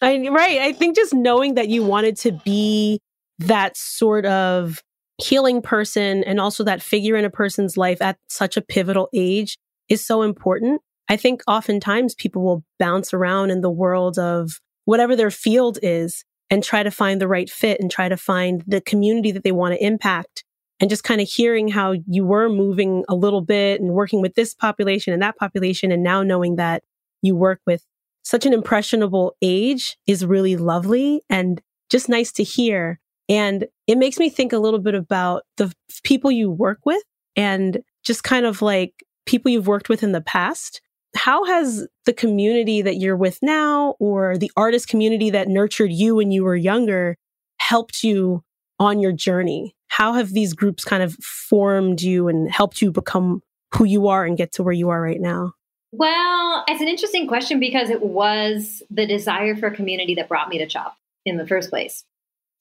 I 0.02 0.28
right, 0.30 0.60
I 0.60 0.74
think 0.74 0.96
just 0.96 1.14
knowing 1.14 1.56
that 1.56 1.70
you 1.70 1.84
wanted 1.84 2.18
to 2.20 2.32
be 2.32 3.00
that 3.40 3.78
sort 3.78 4.26
of 4.26 4.82
healing 5.22 5.62
person 5.62 6.24
and 6.24 6.40
also 6.40 6.64
that 6.64 6.82
figure 6.82 7.16
in 7.16 7.26
a 7.26 7.30
person's 7.30 7.78
life 7.78 8.02
at 8.02 8.18
such 8.30 8.58
a 8.58 8.62
pivotal 8.62 9.10
age 9.14 9.58
is 9.90 10.06
so 10.06 10.22
important. 10.22 10.82
I 11.10 11.18
think 11.18 11.42
oftentimes 11.48 12.16
people 12.16 12.44
will 12.44 12.64
bounce 12.80 13.14
around 13.14 13.52
in 13.52 13.62
the 13.62 13.70
world 13.70 14.18
of 14.18 14.60
whatever 14.86 15.16
their 15.16 15.32
field 15.32 15.78
is 15.82 16.24
and 16.50 16.64
try 16.64 16.84
to 16.84 16.92
find 16.92 17.20
the 17.20 17.28
right 17.28 17.50
fit 17.50 17.80
and 17.80 17.90
try 17.90 18.10
to 18.10 18.18
find 18.18 18.64
the 18.68 18.82
community 18.82 19.32
that 19.32 19.44
they 19.44 19.52
want 19.52 19.74
to 19.74 19.84
impact. 19.84 20.44
And 20.80 20.90
just 20.90 21.04
kind 21.04 21.22
of 21.22 21.30
hearing 21.30 21.70
how 21.70 21.94
you 22.08 22.26
were 22.26 22.50
moving 22.50 23.06
a 23.08 23.16
little 23.16 23.42
bit 23.42 23.80
and 23.80 23.92
working 23.92 24.22
with 24.22 24.36
this 24.36 24.54
population 24.54 25.14
and 25.14 25.22
that 25.22 25.38
population, 25.38 25.92
and 25.92 26.04
now 26.04 26.24
knowing 26.24 26.58
that 26.58 26.84
you 27.22 27.36
work 27.38 27.62
with 27.66 27.86
such 28.24 28.46
an 28.46 28.54
impressionable 28.54 29.36
age 29.42 29.98
is 30.08 30.26
really 30.26 30.58
lovely 30.58 31.22
and 31.30 31.62
just 31.90 32.10
nice 32.10 32.32
to 32.34 32.44
hear. 32.44 33.00
And 33.30 33.68
it 33.88 33.98
makes 33.98 34.20
me 34.20 34.30
think 34.30 34.54
a 34.54 34.60
little 34.60 34.80
bit 34.80 34.96
about 34.96 35.44
the 35.58 35.72
people 36.04 36.32
you 36.32 36.52
work 36.52 36.80
with 36.86 37.04
and 37.36 37.82
just 38.04 38.24
kind 38.24 38.46
of 38.46 38.62
like 38.62 39.04
people 39.26 39.50
you've 39.50 39.68
worked 39.68 39.90
with 39.90 40.04
in 40.04 40.12
the 40.12 40.22
past 40.22 40.82
how 41.16 41.44
has 41.46 41.88
the 42.06 42.14
community 42.14 42.82
that 42.82 42.98
you're 42.98 43.18
with 43.18 43.40
now 43.42 43.96
or 44.00 44.38
the 44.38 44.52
artist 44.58 44.88
community 44.88 45.30
that 45.30 45.48
nurtured 45.48 45.92
you 45.92 46.16
when 46.16 46.32
you 46.32 46.44
were 46.44 46.56
younger 46.56 47.18
helped 47.60 48.04
you 48.04 48.44
on 48.80 49.00
your 49.00 49.12
journey? 49.12 49.76
How 49.90 50.14
have 50.14 50.34
these 50.34 50.54
groups 50.54 50.84
kind 50.84 51.04
of 51.04 51.14
formed 51.16 52.02
you 52.02 52.28
and 52.28 52.52
helped 52.52 52.82
you 52.82 52.92
become 52.92 53.42
who 53.76 53.84
you 53.84 54.08
are 54.08 54.26
and 54.26 54.38
get 54.38 54.52
to 54.54 54.64
where 54.64 54.74
you 54.74 54.90
are 54.90 55.02
right 55.02 55.22
now? 55.22 55.54
Well, 55.92 56.64
it's 56.68 56.82
an 56.82 56.88
interesting 56.88 57.28
question 57.28 57.60
because 57.60 57.92
it 57.92 58.02
was 58.02 58.82
the 58.90 59.06
desire 59.06 59.56
for 59.56 59.70
community 59.70 60.16
that 60.16 60.28
brought 60.28 60.50
me 60.50 60.58
to 60.58 60.66
CHOP 60.66 60.98
in 61.26 61.38
the 61.38 61.46
first 61.46 61.70
place. 61.70 62.04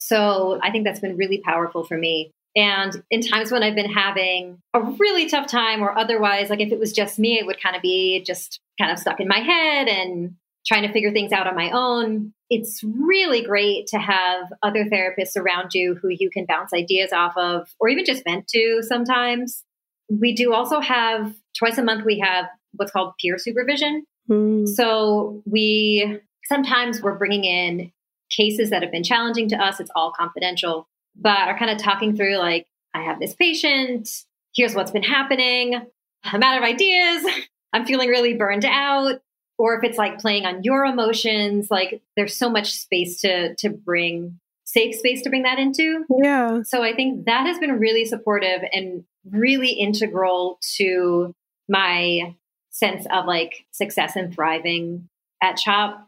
So 0.02 0.58
I 0.60 0.70
think 0.72 0.84
that's 0.84 1.00
been 1.00 1.16
really 1.16 1.38
powerful 1.38 1.84
for 1.84 1.96
me. 1.96 2.32
And 2.56 3.02
in 3.10 3.22
times 3.22 3.52
when 3.52 3.62
I've 3.62 3.76
been 3.76 3.90
having 3.90 4.58
a 4.74 4.80
really 4.80 5.28
tough 5.28 5.46
time, 5.46 5.80
or 5.80 5.96
otherwise, 5.96 6.50
like 6.50 6.60
if 6.60 6.72
it 6.72 6.78
was 6.78 6.92
just 6.92 7.18
me, 7.18 7.38
it 7.38 7.46
would 7.46 7.62
kind 7.62 7.76
of 7.76 7.82
be 7.82 8.22
just 8.26 8.60
kind 8.78 8.90
of 8.90 8.98
stuck 8.98 9.20
in 9.20 9.28
my 9.28 9.38
head 9.38 9.88
and 9.88 10.34
trying 10.66 10.82
to 10.82 10.92
figure 10.92 11.12
things 11.12 11.32
out 11.32 11.46
on 11.46 11.54
my 11.54 11.70
own. 11.70 12.32
It's 12.50 12.82
really 12.84 13.42
great 13.42 13.86
to 13.88 13.98
have 13.98 14.52
other 14.62 14.84
therapists 14.84 15.36
around 15.36 15.70
you 15.72 15.94
who 15.94 16.08
you 16.08 16.30
can 16.30 16.44
bounce 16.46 16.72
ideas 16.74 17.12
off 17.12 17.36
of, 17.36 17.68
or 17.80 17.88
even 17.88 18.04
just 18.04 18.24
vent 18.24 18.48
to 18.48 18.82
sometimes. 18.82 19.62
We 20.10 20.34
do 20.34 20.52
also 20.52 20.80
have 20.80 21.32
twice 21.56 21.78
a 21.78 21.82
month, 21.82 22.04
we 22.04 22.18
have 22.18 22.46
what's 22.72 22.92
called 22.92 23.14
peer 23.20 23.38
supervision. 23.38 24.04
Mm. 24.28 24.68
So 24.68 25.42
we 25.46 26.18
sometimes 26.48 27.00
we're 27.00 27.16
bringing 27.18 27.44
in 27.44 27.92
cases 28.34 28.70
that 28.70 28.82
have 28.82 28.90
been 28.90 29.04
challenging 29.04 29.48
to 29.48 29.56
us. 29.56 29.80
It's 29.80 29.90
all 29.94 30.12
confidential, 30.12 30.88
but 31.16 31.38
are 31.48 31.58
kind 31.58 31.70
of 31.70 31.78
talking 31.78 32.16
through 32.16 32.36
like, 32.38 32.66
I 32.94 33.02
have 33.02 33.20
this 33.20 33.34
patient. 33.34 34.08
Here's 34.54 34.74
what's 34.74 34.90
been 34.90 35.02
happening. 35.02 35.80
I'm 36.24 36.42
out 36.42 36.58
of 36.58 36.64
ideas. 36.64 37.24
I'm 37.72 37.86
feeling 37.86 38.08
really 38.08 38.34
burned 38.34 38.64
out. 38.64 39.20
Or 39.58 39.76
if 39.76 39.84
it's 39.84 39.98
like 39.98 40.18
playing 40.18 40.44
on 40.44 40.62
your 40.64 40.84
emotions, 40.84 41.68
like 41.70 42.02
there's 42.16 42.36
so 42.36 42.50
much 42.50 42.72
space 42.72 43.20
to 43.20 43.54
to 43.56 43.70
bring 43.70 44.40
safe 44.64 44.94
space 44.94 45.22
to 45.22 45.30
bring 45.30 45.42
that 45.42 45.58
into. 45.58 46.04
Yeah. 46.22 46.62
So 46.64 46.82
I 46.82 46.94
think 46.94 47.26
that 47.26 47.46
has 47.46 47.58
been 47.58 47.78
really 47.78 48.04
supportive 48.04 48.62
and 48.72 49.04
really 49.30 49.70
integral 49.70 50.58
to 50.76 51.34
my 51.68 52.34
sense 52.70 53.06
of 53.12 53.26
like 53.26 53.66
success 53.70 54.16
and 54.16 54.34
thriving 54.34 55.08
at 55.42 55.56
CHOP. 55.56 56.06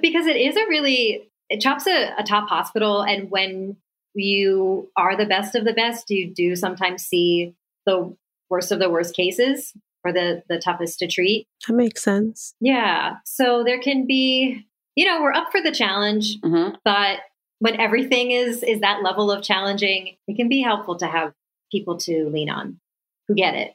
Because 0.00 0.26
it 0.26 0.36
is 0.36 0.56
a 0.56 0.68
really, 0.68 1.28
CHOP's 1.60 1.86
a, 1.86 2.14
a 2.18 2.22
top 2.22 2.48
hospital. 2.48 3.02
And 3.02 3.30
when 3.30 3.76
you 4.14 4.90
are 4.96 5.16
the 5.16 5.26
best 5.26 5.54
of 5.54 5.64
the 5.64 5.72
best, 5.72 6.10
you 6.10 6.32
do 6.32 6.56
sometimes 6.56 7.02
see 7.02 7.54
the 7.86 8.16
worst 8.50 8.72
of 8.72 8.78
the 8.78 8.90
worst 8.90 9.14
cases 9.14 9.72
or 10.04 10.12
the, 10.12 10.42
the 10.48 10.58
toughest 10.58 10.98
to 11.00 11.06
treat. 11.06 11.46
That 11.66 11.74
makes 11.74 12.02
sense. 12.02 12.54
Yeah. 12.60 13.16
So 13.24 13.64
there 13.64 13.80
can 13.80 14.06
be, 14.06 14.66
you 14.94 15.06
know, 15.06 15.20
we're 15.22 15.32
up 15.32 15.50
for 15.50 15.60
the 15.60 15.72
challenge, 15.72 16.38
hmm 16.42 16.68
but 16.84 17.20
when 17.60 17.80
everything 17.80 18.30
is 18.30 18.62
is 18.62 18.80
that 18.80 19.02
level 19.02 19.30
of 19.30 19.42
challenging, 19.42 20.16
it 20.28 20.36
can 20.36 20.48
be 20.48 20.60
helpful 20.60 20.96
to 20.96 21.06
have 21.06 21.32
people 21.72 21.96
to 21.96 22.28
lean 22.28 22.50
on 22.50 22.78
who 23.26 23.34
get 23.34 23.54
it 23.54 23.74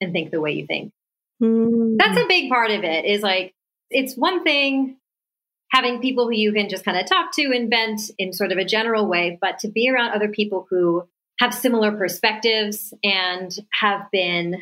and 0.00 0.12
think 0.12 0.30
the 0.30 0.40
way 0.40 0.52
you 0.52 0.66
think. 0.66 0.92
Mm. 1.42 1.96
That's 1.98 2.18
a 2.18 2.28
big 2.28 2.48
part 2.48 2.70
of 2.70 2.84
it. 2.84 3.04
Is 3.04 3.22
like 3.22 3.52
it's 3.90 4.14
one 4.14 4.44
thing 4.44 4.98
having 5.74 6.00
people 6.00 6.26
who 6.26 6.34
you 6.34 6.52
can 6.52 6.68
just 6.68 6.84
kind 6.84 6.96
of 6.96 7.04
talk 7.04 7.32
to 7.32 7.42
and 7.52 7.68
vent 7.68 8.00
in 8.16 8.32
sort 8.32 8.52
of 8.52 8.58
a 8.58 8.64
general 8.64 9.08
way, 9.08 9.36
but 9.40 9.58
to 9.58 9.68
be 9.68 9.90
around 9.90 10.12
other 10.12 10.28
people 10.28 10.66
who 10.70 11.02
have 11.40 11.52
similar 11.52 11.90
perspectives 11.90 12.94
and 13.02 13.50
have 13.72 14.02
been 14.12 14.56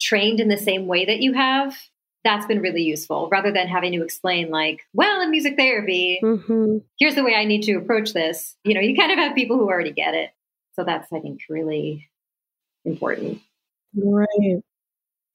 trained 0.00 0.38
in 0.38 0.48
the 0.48 0.56
same 0.56 0.86
way 0.86 1.04
that 1.06 1.18
you 1.20 1.32
have, 1.32 1.76
that's 2.22 2.46
been 2.46 2.62
really 2.62 2.82
useful 2.82 3.28
rather 3.32 3.50
than 3.50 3.66
having 3.66 3.92
to 3.92 4.02
explain 4.04 4.48
like, 4.48 4.80
well, 4.92 5.20
in 5.22 5.30
music 5.30 5.56
therapy, 5.58 6.20
Mhm. 6.22 6.82
here's 7.00 7.16
the 7.16 7.24
way 7.24 7.34
I 7.34 7.44
need 7.44 7.62
to 7.64 7.74
approach 7.74 8.12
this. 8.12 8.56
You 8.64 8.74
know, 8.74 8.80
you 8.80 8.96
kind 8.96 9.10
of 9.10 9.18
have 9.18 9.34
people 9.34 9.58
who 9.58 9.68
already 9.68 9.92
get 9.92 10.14
it. 10.14 10.30
So 10.74 10.84
that's, 10.84 11.12
I 11.12 11.18
think, 11.18 11.40
really 11.50 12.08
important. 12.84 13.40
Right. 13.94 14.62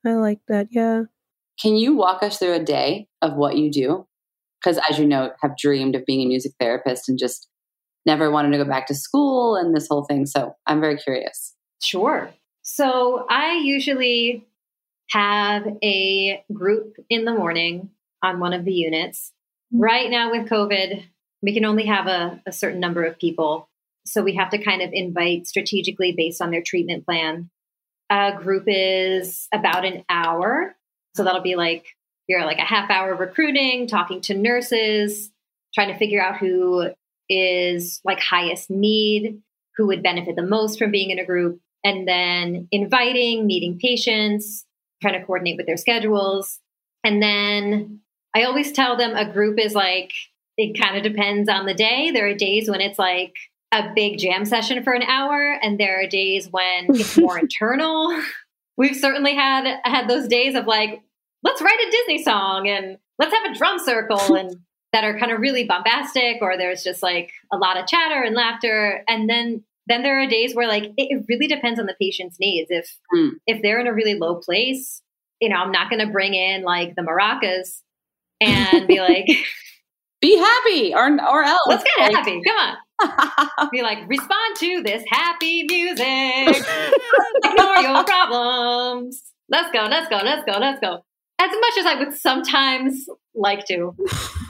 I 0.06 0.14
like 0.14 0.40
that. 0.48 0.70
Yeah. 0.72 1.04
Can 1.62 1.76
you 1.76 1.96
walk 1.96 2.24
us 2.24 2.40
through 2.40 2.54
a 2.54 2.64
day 2.64 3.08
of 3.22 3.36
what 3.36 3.58
you 3.58 3.70
do? 3.70 4.08
Because 4.64 4.80
as 4.90 5.00
you 5.00 5.06
know, 5.06 5.32
have 5.42 5.58
dreamed 5.58 5.96
of 5.96 6.06
being 6.06 6.22
a 6.22 6.26
music 6.26 6.54
therapist 6.60 7.08
and 7.08 7.18
just 7.18 7.48
never 8.06 8.32
wanted 8.32 8.52
to 8.52 8.58
go 8.58 8.66
back 8.66 8.88
to 8.88 8.96
school 8.96 9.56
and 9.56 9.76
this 9.76 9.88
whole 9.88 10.04
thing. 10.04 10.26
So 10.26 10.56
I'm 10.66 10.82
very 10.82 10.98
curious. 10.98 11.56
Sure. 11.82 12.30
So 12.62 13.26
I 13.30 13.62
usually 13.64 14.46
have 15.12 15.66
a 15.84 16.44
group 16.54 16.96
in 17.10 17.26
the 17.26 17.34
morning 17.34 17.90
on 18.24 18.40
one 18.40 18.54
of 18.54 18.66
the 18.66 18.74
units. 18.74 19.32
Mm. 19.74 19.82
Right 19.82 20.10
now, 20.10 20.32
with 20.32 20.50
COVID, 20.50 21.04
we 21.42 21.54
can 21.54 21.66
only 21.66 21.86
have 21.86 22.08
a, 22.08 22.42
a 22.46 22.52
certain 22.52 22.80
number 22.80 23.04
of 23.04 23.18
people. 23.18 23.70
So 24.06 24.24
we 24.24 24.36
have 24.36 24.50
to 24.52 24.58
kind 24.58 24.82
of 24.82 24.90
invite 24.94 25.48
strategically 25.48 26.14
based 26.16 26.42
on 26.42 26.52
their 26.52 26.62
treatment 26.62 27.06
plan. 27.06 27.50
A 28.10 28.34
group 28.38 28.64
is 28.68 29.48
about 29.54 29.86
an 29.86 30.04
hour. 30.10 30.76
So 31.16 31.24
that'll 31.24 31.42
be 31.42 31.56
like 31.56 31.96
you're 32.30 32.46
like 32.46 32.60
a 32.60 32.66
half 32.66 32.92
hour 32.92 33.16
recruiting, 33.16 33.88
talking 33.88 34.22
to 34.22 34.36
nurses, 34.36 35.32
trying 35.74 35.92
to 35.92 35.98
figure 35.98 36.22
out 36.22 36.38
who 36.38 36.92
is 37.28 38.00
like 38.06 38.20
highest 38.20 38.70
need, 38.70 39.42
who 39.76 39.88
would 39.88 40.04
benefit 40.04 40.36
the 40.36 40.44
most 40.44 40.78
from 40.78 40.92
being 40.92 41.10
in 41.10 41.18
a 41.18 41.26
group, 41.26 41.60
and 41.84 42.08
then 42.08 42.68
inviting, 42.72 43.48
meeting 43.48 43.80
patients, 43.80 44.64
trying 45.02 45.20
to 45.20 45.26
coordinate 45.26 45.58
with 45.58 45.66
their 45.66 45.76
schedules. 45.78 46.60
And 47.04 47.22
then 47.22 48.02
I 48.36 48.44
always 48.44 48.72
tell 48.72 48.96
them 48.96 49.16
a 49.16 49.32
group 49.32 49.60
is 49.60 49.74
like, 49.74 50.12
it 50.56 50.80
kind 50.80 50.98
of 50.98 51.04
depends 51.04 51.50
on 51.50 51.66
the 51.66 51.74
day. 51.74 52.12
There 52.12 52.28
are 52.28 52.36
days 52.36 52.70
when 52.70 52.82
it's 52.82 53.00
like 53.00 53.34
a 53.72 53.92
big 53.96 54.20
jam 54.20 54.46
session 54.46 54.84
for 54.84 54.94
an 54.94 55.04
hour, 55.04 55.58
and 55.64 55.80
there 55.80 56.04
are 56.04 56.08
days 56.08 56.48
when 56.52 56.88
it's 56.90 57.18
more 57.18 57.40
internal. 57.40 58.22
We've 58.78 58.96
certainly 58.96 59.34
had 59.34 59.80
had 59.84 60.08
those 60.08 60.28
days 60.28 60.54
of 60.54 60.68
like, 60.68 61.02
let's 61.44 61.62
write 61.62 61.80
a 61.88 61.92
Disney 61.92 62.24
song 62.24 62.68
and 62.68 62.98
let's 63.18 63.34
have 63.34 63.52
a 63.52 63.58
drum 63.58 63.80
circle 63.80 64.36
and 64.36 64.56
that 64.94 65.04
are 65.04 65.18
kind 65.20 65.32
of 65.32 65.40
really 65.40 65.66
bombastic 65.66 66.38
or 66.42 66.58
there's 66.58 66.84
just 66.84 67.04
like 67.04 67.32
a 67.54 67.58
lot 67.58 67.78
of 67.78 67.86
chatter 67.88 68.22
and 68.24 68.36
laughter. 68.36 69.04
And 69.08 69.30
then 69.30 69.64
then 69.88 70.04
there 70.04 70.22
are 70.22 70.28
days 70.28 70.54
where 70.56 70.68
like 70.68 70.84
it, 70.84 70.94
it 70.98 71.26
really 71.30 71.48
depends 71.48 71.80
on 71.80 71.86
the 71.88 71.96
patient's 72.00 72.38
needs. 72.40 72.68
If 72.72 72.88
Hmm. 73.14 73.30
if 73.48 73.62
they're 73.62 73.80
in 73.80 73.88
a 73.88 73.94
really 73.94 74.16
low 74.16 74.36
place, 74.36 75.02
you 75.40 75.50
know, 75.50 75.56
I'm 75.58 75.72
not 75.72 75.90
gonna 75.90 76.10
bring 76.12 76.34
in 76.34 76.64
like 76.64 76.96
the 76.96 77.02
maracas 77.04 77.82
and 78.42 78.88
be 78.88 79.00
like, 79.00 79.26
Be 80.22 80.36
happy 80.38 80.94
or, 80.94 81.06
or 81.08 81.44
else. 81.44 81.62
let's 81.68 81.84
get 81.84 82.12
Like- 82.12 82.16
happy. 82.16 82.42
Come 82.46 82.58
on. 82.58 83.70
Be 83.72 83.82
like, 83.82 84.00
respond 84.10 84.58
to 84.58 84.82
this 84.84 85.02
happy 85.10 85.64
music. 85.64 86.66
Ignore 87.46 87.78
your 87.78 88.04
problems. 88.04 89.24
Let's 89.48 89.72
go, 89.72 89.86
let's 89.90 90.10
go, 90.10 90.18
let's 90.18 90.44
go, 90.46 90.60
let's 90.60 90.80
go. 90.82 91.04
As 91.40 91.52
much 91.52 91.78
as 91.78 91.86
I 91.86 91.96
would 91.96 92.14
sometimes 92.14 93.08
like 93.34 93.66
to. 93.68 93.96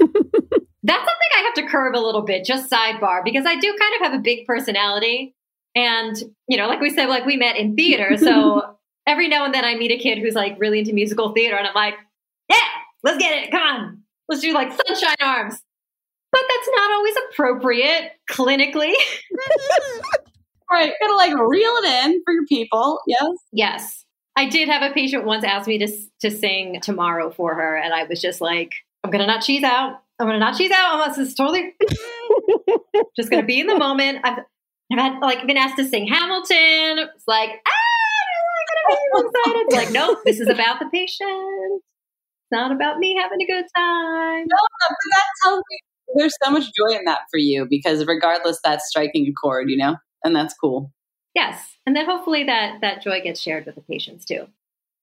That's 0.81 1.05
something 1.05 1.29
I 1.38 1.41
have 1.43 1.53
to 1.55 1.67
curb 1.67 1.96
a 1.96 2.00
little 2.00 2.24
bit, 2.24 2.46
just 2.46 2.72
sidebar, 2.72 3.24
because 3.24 3.46
I 3.46 3.55
do 3.60 3.75
kind 3.79 3.96
of 3.96 4.01
have 4.01 4.13
a 4.19 4.24
big 4.24 4.48
personality. 4.48 5.36
And, 5.75 6.15
you 6.48 6.58
know, 6.58 6.67
like 6.67 6.79
we 6.81 6.89
said, 6.89 7.08
like 7.08 7.25
we 7.25 7.38
met 7.38 7.58
in 7.58 7.75
theater. 7.75 8.17
So 8.17 8.77
every 9.08 9.27
now 9.27 9.46
and 9.46 9.53
then 9.53 9.65
I 9.65 9.75
meet 9.75 9.91
a 9.91 9.98
kid 9.98 10.17
who's 10.17 10.34
like 10.34 10.55
really 10.60 10.79
into 10.79 10.93
musical 10.93 11.34
theater, 11.34 11.58
and 11.58 11.67
I'm 11.67 11.75
like, 11.75 11.96
yeah, 12.50 12.58
let's 13.03 13.19
get 13.19 13.43
it. 13.43 13.51
Come 13.51 13.62
on. 13.62 14.03
Let's 14.27 14.41
do 14.41 14.53
like 14.53 14.72
sunshine 14.72 15.15
arms. 15.22 15.62
But 16.31 16.41
that's 16.48 16.69
not 16.75 16.91
always 16.91 17.15
appropriate 17.29 18.12
clinically. 18.29 18.93
right. 20.72 20.93
Gotta 21.01 21.15
like 21.15 21.34
reel 21.34 21.72
it 21.84 22.05
in 22.05 22.22
for 22.24 22.34
your 22.34 22.46
people. 22.46 23.00
Yes. 23.08 23.29
Yes. 23.51 24.05
I 24.39 24.46
did 24.46 24.69
have 24.69 24.89
a 24.89 24.93
patient 24.93 25.25
once 25.25 25.43
ask 25.43 25.67
me 25.67 25.79
to 25.79 25.91
to 26.22 26.31
sing 26.31 26.79
tomorrow 26.81 27.29
for 27.29 27.55
her, 27.55 27.75
and 27.75 27.93
I 27.93 28.05
was 28.05 28.22
just 28.22 28.39
like, 28.39 28.74
I'm 29.03 29.12
gonna 29.12 29.27
not 29.27 29.43
cheese 29.43 29.63
out. 29.63 30.01
I'm 30.17 30.27
gonna 30.27 30.39
not 30.39 30.58
cheese 30.58 30.72
out 30.72 30.93
unless 30.93 31.17
it's 31.17 31.34
totally 31.34 31.74
just 33.17 33.29
gonna 33.29 33.43
be 33.43 33.60
in 33.60 33.67
the 33.67 33.77
moment. 33.77 34.19
I've, 34.24 34.39
I've 34.93 34.98
had 34.98 35.19
like 35.19 35.46
been 35.46 35.58
asked 35.58 35.75
to 35.75 35.86
sing 35.86 36.08
Hamilton. 36.08 37.00
It's 37.00 37.27
like, 37.27 37.50
ah, 37.50 39.12
I'm 39.17 39.24
gonna 39.24 39.24
be 39.24 39.27
excited. 39.27 39.65
It's 39.67 39.75
like, 39.75 39.91
nope, 39.91 40.19
this 40.24 40.39
is 40.39 40.48
about 40.48 40.79
the 40.79 40.86
patient. 40.86 41.81
It's 41.81 42.51
not 42.53 42.72
about 42.72 42.98
me 42.98 43.17
having 43.22 43.41
a 43.41 43.46
good 43.46 43.65
time. 43.75 44.46
No, 44.48 44.58
but 44.89 44.98
that 45.12 45.24
tells 45.43 45.63
me 45.69 45.79
there's 46.15 46.36
so 46.41 46.50
much 46.50 46.63
joy 46.63 46.98
in 46.98 47.03
that 47.03 47.24
for 47.29 47.39
you 47.39 47.67
because 47.69 48.05
regardless, 48.08 48.62
that's 48.63 48.88
striking 48.88 49.27
a 49.27 49.34
chord, 49.34 49.69
you 49.69 49.75
know, 49.75 49.98
and 50.24 50.34
that's 50.34 50.53
cool. 50.53 50.93
Yes, 51.39 51.77
and 51.86 51.96
then 51.96 52.05
hopefully 52.05 52.43
that 52.43 52.81
that 52.81 53.01
joy 53.01 53.22
gets 53.22 53.39
shared 53.39 53.65
with 53.65 53.75
the 53.75 53.81
patients 53.81 54.25
too. 54.25 54.46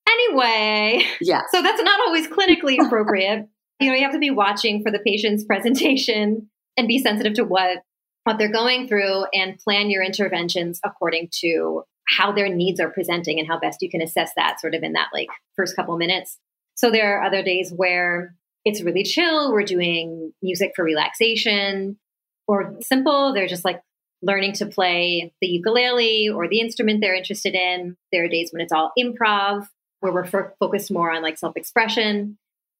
Anyway, 0.06 1.02
Yeah. 1.20 1.40
So 1.50 1.62
that's 1.62 1.82
not 1.82 2.00
always 2.06 2.26
clinically 2.28 2.76
appropriate. 2.86 3.48
you 3.80 3.88
know, 3.88 3.96
you 3.96 4.02
have 4.02 4.12
to 4.12 4.18
be 4.18 4.30
watching 4.30 4.82
for 4.82 4.92
the 4.92 4.98
patient's 4.98 5.44
presentation 5.44 6.50
and 6.76 6.86
be 6.86 6.98
sensitive 6.98 7.32
to 7.34 7.44
what 7.44 7.78
what 8.24 8.36
they're 8.36 8.52
going 8.52 8.86
through 8.86 9.24
and 9.32 9.58
plan 9.58 9.88
your 9.88 10.02
interventions 10.02 10.78
according 10.84 11.28
to 11.40 11.84
how 12.18 12.32
their 12.32 12.54
needs 12.54 12.80
are 12.80 12.90
presenting 12.90 13.38
and 13.38 13.48
how 13.48 13.58
best 13.58 13.80
you 13.80 13.88
can 13.90 14.02
assess 14.02 14.30
that 14.36 14.60
sort 14.60 14.74
of 14.74 14.82
in 14.82 14.92
that 14.92 15.08
like 15.14 15.28
first 15.56 15.74
couple 15.74 15.96
minutes. 15.96 16.38
So 16.74 16.90
there 16.90 17.16
are 17.18 17.24
other 17.24 17.42
days 17.42 17.72
where 17.74 18.34
it's 18.66 18.82
really 18.82 19.04
chill, 19.04 19.52
we're 19.52 19.62
doing 19.62 20.32
music 20.42 20.72
for 20.76 20.84
relaxation 20.84 21.98
or 22.46 22.76
simple, 22.82 23.32
they're 23.32 23.46
just 23.46 23.64
like 23.64 23.80
learning 24.22 24.52
to 24.54 24.66
play 24.66 25.32
the 25.40 25.46
ukulele 25.46 26.28
or 26.28 26.48
the 26.48 26.60
instrument 26.60 27.00
they're 27.00 27.14
interested 27.14 27.54
in. 27.54 27.96
There 28.12 28.24
are 28.24 28.28
days 28.28 28.50
when 28.52 28.60
it's 28.62 28.72
all 28.72 28.92
improv 28.98 29.68
where 30.00 30.12
we're 30.12 30.26
fo- 30.26 30.50
focused 30.58 30.90
more 30.90 31.10
on 31.10 31.22
like 31.22 31.38
self 31.38 31.56
expression. 31.56 32.38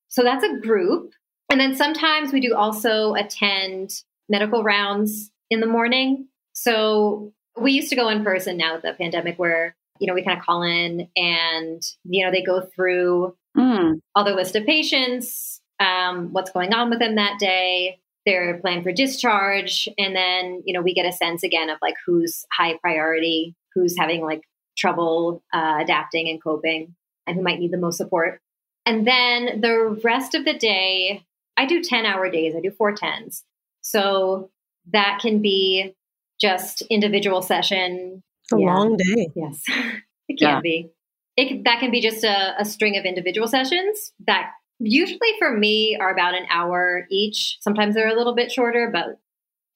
So 0.08 0.22
that's 0.22 0.44
a 0.44 0.58
group. 0.58 1.12
And 1.50 1.60
then 1.60 1.74
sometimes 1.74 2.32
we 2.32 2.40
do 2.40 2.54
also 2.54 3.14
attend 3.14 4.02
medical 4.28 4.62
rounds 4.64 5.30
in 5.50 5.60
the 5.60 5.66
morning. 5.66 6.28
So 6.52 7.32
We 7.58 7.72
used 7.72 7.88
to 7.90 7.96
go 7.96 8.08
in 8.10 8.22
person 8.22 8.56
now 8.58 8.74
with 8.74 8.82
the 8.82 8.92
pandemic 8.92 9.38
where, 9.38 9.74
you 9.98 10.06
know, 10.06 10.12
we 10.14 10.22
kind 10.22 10.38
of 10.38 10.44
call 10.44 10.62
in 10.62 11.08
and, 11.16 11.82
you 12.04 12.24
know, 12.24 12.30
they 12.30 12.42
go 12.42 12.60
through 12.74 13.34
Mm. 13.56 14.00
all 14.14 14.24
the 14.24 14.34
list 14.34 14.54
of 14.54 14.66
patients, 14.66 15.62
um, 15.80 16.30
what's 16.34 16.50
going 16.50 16.74
on 16.74 16.90
with 16.90 16.98
them 16.98 17.14
that 17.14 17.38
day, 17.38 17.98
their 18.26 18.58
plan 18.60 18.82
for 18.82 18.92
discharge. 18.92 19.88
And 19.96 20.14
then, 20.14 20.62
you 20.66 20.74
know, 20.74 20.82
we 20.82 20.92
get 20.94 21.06
a 21.06 21.12
sense 21.12 21.42
again 21.42 21.70
of 21.70 21.78
like 21.80 21.94
who's 22.04 22.44
high 22.52 22.76
priority, 22.82 23.54
who's 23.74 23.96
having 23.98 24.22
like 24.22 24.42
trouble 24.76 25.42
uh, 25.54 25.78
adapting 25.80 26.28
and 26.28 26.42
coping, 26.42 26.94
and 27.26 27.36
who 27.36 27.42
might 27.42 27.58
need 27.58 27.70
the 27.70 27.78
most 27.78 27.96
support. 27.96 28.40
And 28.84 29.06
then 29.06 29.60
the 29.60 29.98
rest 30.04 30.34
of 30.34 30.44
the 30.44 30.54
day, 30.54 31.24
I 31.56 31.66
do 31.66 31.82
10 31.82 32.04
hour 32.04 32.30
days, 32.30 32.54
I 32.54 32.60
do 32.60 32.70
four 32.70 32.92
tens. 32.92 33.44
So 33.80 34.50
that 34.92 35.20
can 35.22 35.40
be 35.40 35.94
just 36.40 36.82
individual 36.90 37.42
session. 37.42 38.22
It's 38.42 38.52
a 38.52 38.58
Yeah. 38.58 38.66
long 38.74 38.96
day. 38.96 39.28
Yes, 39.34 39.62
it 40.28 40.38
can 40.38 40.48
Yeah. 40.48 40.60
be. 40.60 40.90
It, 41.36 41.64
that 41.64 41.80
can 41.80 41.90
be 41.90 42.00
just 42.00 42.24
a, 42.24 42.54
a 42.60 42.64
string 42.64 42.96
of 42.96 43.04
individual 43.04 43.46
sessions 43.48 44.12
that 44.26 44.52
usually 44.78 45.32
for 45.38 45.56
me 45.56 45.96
are 46.00 46.12
about 46.12 46.34
an 46.34 46.46
hour 46.50 47.06
each. 47.10 47.58
Sometimes 47.60 47.94
they're 47.94 48.08
a 48.08 48.16
little 48.16 48.34
bit 48.34 48.52
shorter, 48.52 48.90
but 48.92 49.18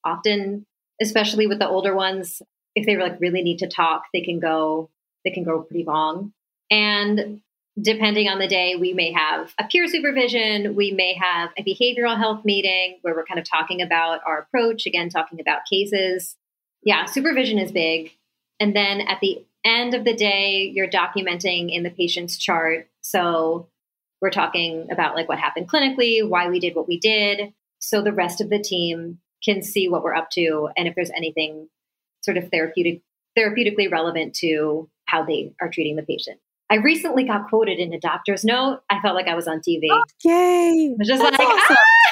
often, 0.05 0.67
especially 1.01 1.47
with 1.47 1.59
the 1.59 1.69
older 1.69 1.95
ones, 1.95 2.43
if 2.75 2.87
they 2.87 2.97
like 2.97 3.21
really 3.21 3.43
need 3.43 3.59
to 3.59 3.69
talk, 3.69 4.05
they 4.13 4.21
can 4.21 4.39
go 4.39 4.91
they 5.25 5.31
can 5.31 5.45
go 5.45 5.63
pretty 5.63 5.85
long. 5.85 6.33
And 6.71 7.43
depending 7.81 8.29
on 8.29 8.39
the 8.39 8.49
day, 8.49 8.75
we 8.77 8.95
may 8.95 9.13
have 9.13 9.53
a 9.59 9.65
peer 9.65 9.87
supervision, 9.87 10.75
we 10.75 10.93
may 10.93 11.15
have 11.15 11.51
a 11.57 11.63
behavioral 11.63 12.17
health 12.17 12.45
meeting 12.45 12.99
where 13.03 13.15
we're 13.15 13.25
kind 13.25 13.41
of 13.41 13.49
talking 13.49 13.83
about 13.83 14.21
our 14.27 14.39
approach, 14.39 14.87
again 14.87 15.09
talking 15.09 15.41
about 15.41 15.61
cases. 15.71 16.37
Yeah, 16.83 17.05
supervision 17.05 17.59
is 17.59 17.73
big. 17.73 18.13
And 18.59 18.75
then 18.75 19.03
at 19.03 19.21
the 19.21 19.45
end 19.65 19.95
of 19.95 20.05
the 20.05 20.15
day, 20.15 20.71
you're 20.73 20.89
documenting 20.89 21.75
in 21.75 21.83
the 21.83 21.91
patient's 21.91 22.39
chart. 22.39 22.89
So 23.03 23.69
we're 24.21 24.31
talking 24.31 24.89
about 24.91 25.15
like 25.15 25.29
what 25.29 25.39
happened 25.39 25.69
clinically, 25.69 26.27
why 26.27 26.49
we 26.49 26.61
did 26.61 26.75
what 26.75 26.89
we 26.89 26.99
did. 26.99 27.53
So 27.79 28.03
the 28.03 28.13
rest 28.13 28.41
of 28.41 28.51
the 28.51 28.59
team 28.63 29.19
can 29.45 29.63
see 29.63 29.89
what 29.89 30.03
we're 30.03 30.15
up 30.15 30.29
to 30.31 30.69
and 30.77 30.87
if 30.87 30.95
there's 30.95 31.11
anything 31.11 31.69
sort 32.23 32.37
of 32.37 32.51
therapeutic 32.51 33.03
therapeutically 33.39 33.91
relevant 33.91 34.35
to 34.35 34.89
how 35.07 35.25
they 35.25 35.53
are 35.61 35.71
treating 35.71 35.97
the 35.97 36.03
patient. 36.03 36.39
I 36.71 36.77
recently 36.77 37.25
got 37.25 37.49
quoted 37.49 37.79
in 37.79 37.93
a 37.93 37.99
doctor's 37.99 38.45
note. 38.45 38.81
I 38.91 39.01
felt 39.01 39.15
like 39.17 39.27
I 39.27 39.35
was 39.35 39.49
on 39.49 39.59
TV. 39.59 39.89
I 39.91 40.03
Yay. 40.25 40.95
was 40.97 41.09
just 41.09 41.23
That's 41.23 41.39
like, 41.39 41.49
awesome. 41.49 41.77
ah! 41.79 42.11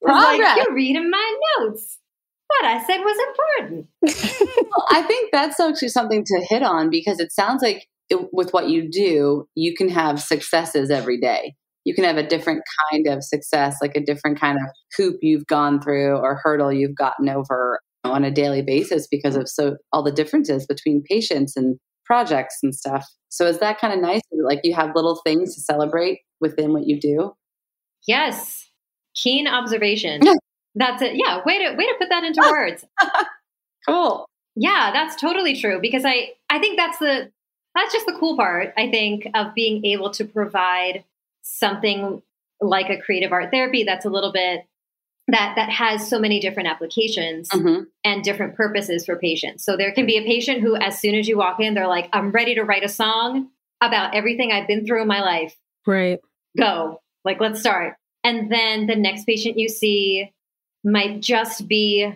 Was 0.00 0.22
like, 0.24 0.38
Progress. 0.40 0.56
you're 0.64 0.74
reading 0.74 1.10
my 1.10 1.38
notes. 1.58 1.98
What 2.46 2.64
I 2.64 2.84
said 2.84 2.98
was 2.98 3.18
important. 3.28 3.86
Well, 4.70 4.86
I 4.90 5.02
think 5.02 5.30
that's 5.32 5.58
actually 5.58 5.88
something 5.88 6.24
to 6.24 6.46
hit 6.48 6.62
on 6.62 6.90
because 6.90 7.20
it 7.20 7.32
sounds 7.32 7.62
like 7.62 7.88
it, 8.10 8.28
with 8.32 8.52
what 8.52 8.68
you 8.68 8.90
do, 8.90 9.46
you 9.54 9.74
can 9.74 9.88
have 9.88 10.20
successes 10.20 10.90
every 10.90 11.20
day. 11.20 11.54
You 11.84 11.94
can 11.94 12.04
have 12.04 12.18
a 12.18 12.26
different 12.26 12.62
kind 12.90 13.06
of 13.06 13.24
success, 13.24 13.76
like 13.80 13.96
a 13.96 14.04
different 14.04 14.38
kind 14.38 14.58
of 14.58 14.64
hoop 14.96 15.18
you've 15.22 15.46
gone 15.46 15.80
through 15.80 16.16
or 16.16 16.40
hurdle 16.42 16.72
you've 16.72 16.96
gotten 16.96 17.28
over 17.28 17.80
on 18.04 18.24
a 18.24 18.30
daily 18.30 18.62
basis 18.62 19.06
because 19.06 19.36
of 19.36 19.48
so 19.48 19.76
all 19.92 20.02
the 20.02 20.12
differences 20.12 20.66
between 20.66 21.02
patients 21.08 21.56
and 21.56 21.78
projects 22.04 22.58
and 22.62 22.74
stuff. 22.74 23.06
So 23.28 23.46
is 23.46 23.58
that 23.58 23.80
kind 23.80 23.92
of 23.92 24.00
nice? 24.00 24.22
Like 24.32 24.60
you 24.64 24.74
have 24.74 24.94
little 24.94 25.20
things 25.24 25.54
to 25.54 25.60
celebrate 25.60 26.20
within 26.40 26.72
what 26.72 26.86
you 26.86 27.00
do. 27.00 27.32
Yes. 28.06 28.70
Keen 29.14 29.46
observation. 29.46 30.20
That's 30.74 31.02
it. 31.02 31.16
Yeah. 31.16 31.40
Way 31.44 31.58
to 31.58 31.74
way 31.74 31.86
to 31.86 31.94
put 31.98 32.08
that 32.10 32.24
into 32.24 32.40
words. 32.50 32.84
Cool. 33.88 34.26
Yeah, 34.54 34.90
that's 34.92 35.20
totally 35.20 35.58
true 35.58 35.78
because 35.80 36.04
I 36.04 36.32
I 36.50 36.58
think 36.58 36.76
that's 36.76 36.98
the 36.98 37.30
that's 37.78 37.92
just 37.92 38.06
the 38.06 38.16
cool 38.18 38.36
part 38.36 38.74
I 38.76 38.90
think 38.90 39.28
of 39.34 39.54
being 39.54 39.84
able 39.84 40.10
to 40.10 40.24
provide 40.24 41.04
something 41.42 42.22
like 42.60 42.90
a 42.90 43.00
creative 43.00 43.32
art 43.32 43.50
therapy 43.50 43.84
that's 43.84 44.04
a 44.04 44.10
little 44.10 44.32
bit 44.32 44.66
that 45.28 45.54
that 45.56 45.68
has 45.70 46.08
so 46.08 46.18
many 46.18 46.40
different 46.40 46.68
applications 46.68 47.48
hmm 47.52 47.82
and 48.04 48.24
different 48.24 48.54
purposes 48.54 49.04
for 49.04 49.16
patients. 49.16 49.64
So 49.64 49.76
there 49.76 49.92
can 49.92 50.06
be 50.06 50.16
a 50.16 50.22
patient 50.22 50.62
who 50.62 50.74
as 50.76 50.98
soon 50.98 51.14
as 51.14 51.28
you 51.28 51.36
walk 51.36 51.60
in 51.60 51.74
they're 51.74 51.86
like 51.86 52.08
I'm 52.12 52.30
ready 52.30 52.54
to 52.54 52.62
write 52.62 52.84
a 52.84 52.88
song 52.88 53.48
about 53.80 54.14
everything 54.14 54.50
I've 54.50 54.66
been 54.66 54.86
through 54.86 55.02
in 55.02 55.08
my 55.08 55.20
life. 55.20 55.54
Right. 55.86 56.20
Go. 56.58 57.00
Like 57.24 57.40
let's 57.40 57.60
start. 57.60 57.96
And 58.24 58.50
then 58.50 58.86
the 58.86 58.96
next 58.96 59.24
patient 59.24 59.58
you 59.58 59.68
see 59.68 60.32
might 60.82 61.20
just 61.20 61.68
be 61.68 62.12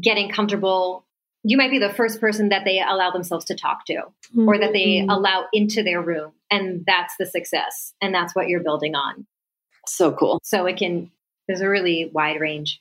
getting 0.00 0.30
comfortable. 0.30 1.04
You 1.44 1.56
might 1.56 1.70
be 1.70 1.78
the 1.78 1.92
first 1.92 2.20
person 2.20 2.50
that 2.50 2.64
they 2.64 2.80
allow 2.80 3.10
themselves 3.10 3.44
to 3.46 3.54
talk 3.54 3.84
to 3.86 4.02
or 4.46 4.58
that 4.58 4.72
they 4.72 5.00
Mhm. 5.00 5.06
allow 5.10 5.46
into 5.52 5.82
their 5.82 6.00
room. 6.00 6.32
And 6.50 6.84
that's 6.86 7.14
the 7.18 7.26
success. 7.26 7.94
And 8.00 8.14
that's 8.14 8.34
what 8.34 8.48
you're 8.48 8.62
building 8.62 8.94
on. 8.94 9.26
So 9.86 10.12
cool. 10.12 10.38
So 10.44 10.66
it 10.66 10.76
can, 10.76 11.10
there's 11.48 11.60
a 11.60 11.68
really 11.68 12.10
wide 12.12 12.40
range. 12.40 12.80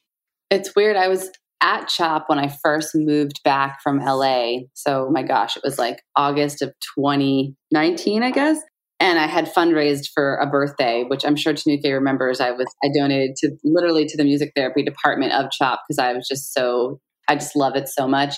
It's 0.51 0.75
weird. 0.75 0.95
I 0.95 1.07
was 1.07 1.31
at 1.63 1.87
CHOP 1.87 2.27
when 2.27 2.37
I 2.39 2.49
first 2.63 2.91
moved 2.93 3.41
back 3.43 3.81
from 3.81 3.99
LA. 3.99 4.67
So, 4.73 5.09
my 5.11 5.23
gosh, 5.23 5.55
it 5.57 5.63
was 5.63 5.79
like 5.79 6.01
August 6.15 6.61
of 6.61 6.73
2019, 6.97 8.23
I 8.23 8.31
guess. 8.31 8.59
And 8.99 9.17
I 9.17 9.25
had 9.25 9.45
fundraised 9.51 10.09
for 10.13 10.35
a 10.35 10.45
birthday, 10.45 11.03
which 11.07 11.25
I'm 11.25 11.35
sure 11.35 11.53
Tanuke 11.53 11.83
remembers. 11.85 12.39
I 12.39 12.51
was 12.51 12.67
I 12.83 12.89
donated 12.95 13.35
to 13.37 13.51
literally 13.63 14.05
to 14.05 14.17
the 14.17 14.23
music 14.23 14.51
therapy 14.55 14.83
department 14.83 15.33
of 15.33 15.49
CHOP 15.51 15.79
because 15.87 15.97
I 15.97 16.13
was 16.13 16.27
just 16.27 16.53
so 16.53 16.99
I 17.27 17.35
just 17.35 17.55
love 17.55 17.75
it 17.75 17.87
so 17.87 18.07
much. 18.07 18.35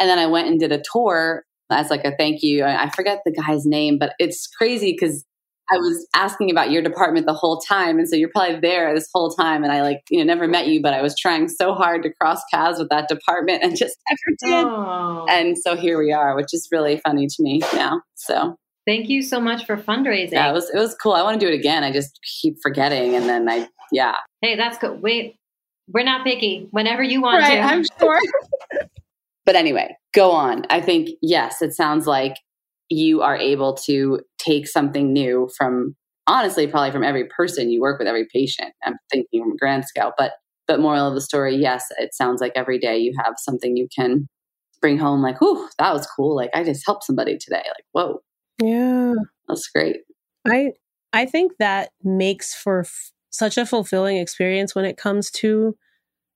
And 0.00 0.08
then 0.08 0.18
I 0.18 0.26
went 0.26 0.48
and 0.48 0.58
did 0.58 0.72
a 0.72 0.82
tour 0.92 1.44
as 1.70 1.90
like 1.90 2.04
a 2.04 2.16
thank 2.16 2.42
you. 2.42 2.64
I 2.64 2.84
I 2.84 2.90
forget 2.90 3.20
the 3.24 3.32
guy's 3.32 3.64
name, 3.66 3.98
but 3.98 4.14
it's 4.18 4.46
crazy 4.48 4.92
because 4.92 5.24
I 5.72 5.76
was 5.76 6.06
asking 6.16 6.50
about 6.50 6.72
your 6.72 6.82
department 6.82 7.26
the 7.26 7.32
whole 7.32 7.58
time. 7.58 7.98
And 7.98 8.08
so 8.08 8.16
you're 8.16 8.30
probably 8.34 8.58
there 8.58 8.92
this 8.92 9.08
whole 9.14 9.30
time. 9.30 9.62
And 9.62 9.72
I 9.72 9.82
like, 9.82 10.00
you 10.10 10.18
know, 10.18 10.24
never 10.24 10.48
met 10.48 10.66
you, 10.66 10.82
but 10.82 10.94
I 10.94 11.00
was 11.00 11.16
trying 11.16 11.48
so 11.48 11.74
hard 11.74 12.02
to 12.02 12.10
cross 12.12 12.40
paths 12.52 12.80
with 12.80 12.88
that 12.88 13.08
department 13.08 13.62
and 13.62 13.76
just 13.76 13.96
never 14.08 14.36
did. 14.52 14.66
Oh, 14.68 15.26
And 15.28 15.56
so 15.56 15.76
here 15.76 15.96
we 15.96 16.12
are, 16.12 16.34
which 16.34 16.52
is 16.52 16.68
really 16.72 16.98
funny 16.98 17.28
to 17.28 17.36
me 17.42 17.60
now. 17.72 18.02
So 18.16 18.56
thank 18.84 19.08
you 19.08 19.22
so 19.22 19.40
much 19.40 19.64
for 19.64 19.76
fundraising. 19.76 20.32
yeah, 20.32 20.50
it 20.50 20.54
was, 20.54 20.68
it 20.70 20.78
was 20.78 20.96
cool. 20.96 21.12
I 21.12 21.22
want 21.22 21.38
to 21.38 21.46
do 21.46 21.52
it 21.52 21.56
again. 21.56 21.84
I 21.84 21.92
just 21.92 22.18
keep 22.42 22.56
forgetting. 22.60 23.14
And 23.14 23.28
then 23.28 23.48
I, 23.48 23.68
yeah. 23.92 24.16
hey, 24.42 24.56
that's 24.56 24.76
good. 24.76 25.00
Wait, 25.00 25.36
we're 25.92 26.04
not 26.04 26.24
picky. 26.24 26.66
Whenever 26.72 27.02
you 27.02 27.22
want 27.22 27.44
to. 27.44 27.52
I'm 27.52 27.84
sure. 28.00 28.18
but 29.46 29.56
anyway, 29.56 29.96
go 30.14 30.30
on. 30.30 30.64
I 30.70 30.80
think, 30.80 31.10
yes, 31.22 31.62
it 31.62 31.72
sounds 31.72 32.06
like 32.06 32.36
you 32.90 33.22
are 33.22 33.36
able 33.36 33.74
to 33.74 34.20
take 34.38 34.66
something 34.66 35.12
new 35.12 35.48
from 35.56 35.94
honestly 36.26 36.66
probably 36.66 36.90
from 36.90 37.04
every 37.04 37.24
person 37.24 37.70
you 37.70 37.80
work 37.80 37.98
with 37.98 38.08
every 38.08 38.26
patient. 38.32 38.72
I'm 38.84 38.96
thinking 39.10 39.42
from 39.42 39.52
a 39.52 39.56
grand 39.56 39.84
scale 39.86 40.12
but 40.18 40.32
but 40.66 40.80
moral 40.80 41.08
of 41.08 41.14
the 41.14 41.20
story 41.20 41.56
yes 41.56 41.84
it 41.98 42.14
sounds 42.14 42.40
like 42.40 42.52
every 42.54 42.78
day 42.78 42.98
you 42.98 43.12
have 43.24 43.34
something 43.38 43.76
you 43.76 43.88
can 43.96 44.28
bring 44.80 44.98
home 44.98 45.22
like 45.22 45.40
whew 45.40 45.68
that 45.78 45.92
was 45.92 46.06
cool. 46.06 46.36
Like 46.36 46.50
i 46.54 46.64
just 46.64 46.84
helped 46.84 47.04
somebody 47.04 47.38
today. 47.38 47.62
Like 47.64 47.84
whoa. 47.92 48.20
Yeah. 48.62 49.14
that's 49.48 49.68
great. 49.68 49.98
I 50.46 50.72
I 51.12 51.26
think 51.26 51.52
that 51.58 51.90
makes 52.02 52.54
for 52.54 52.80
f- 52.80 53.12
such 53.30 53.56
a 53.56 53.66
fulfilling 53.66 54.16
experience 54.16 54.74
when 54.74 54.84
it 54.84 54.96
comes 54.96 55.30
to 55.32 55.76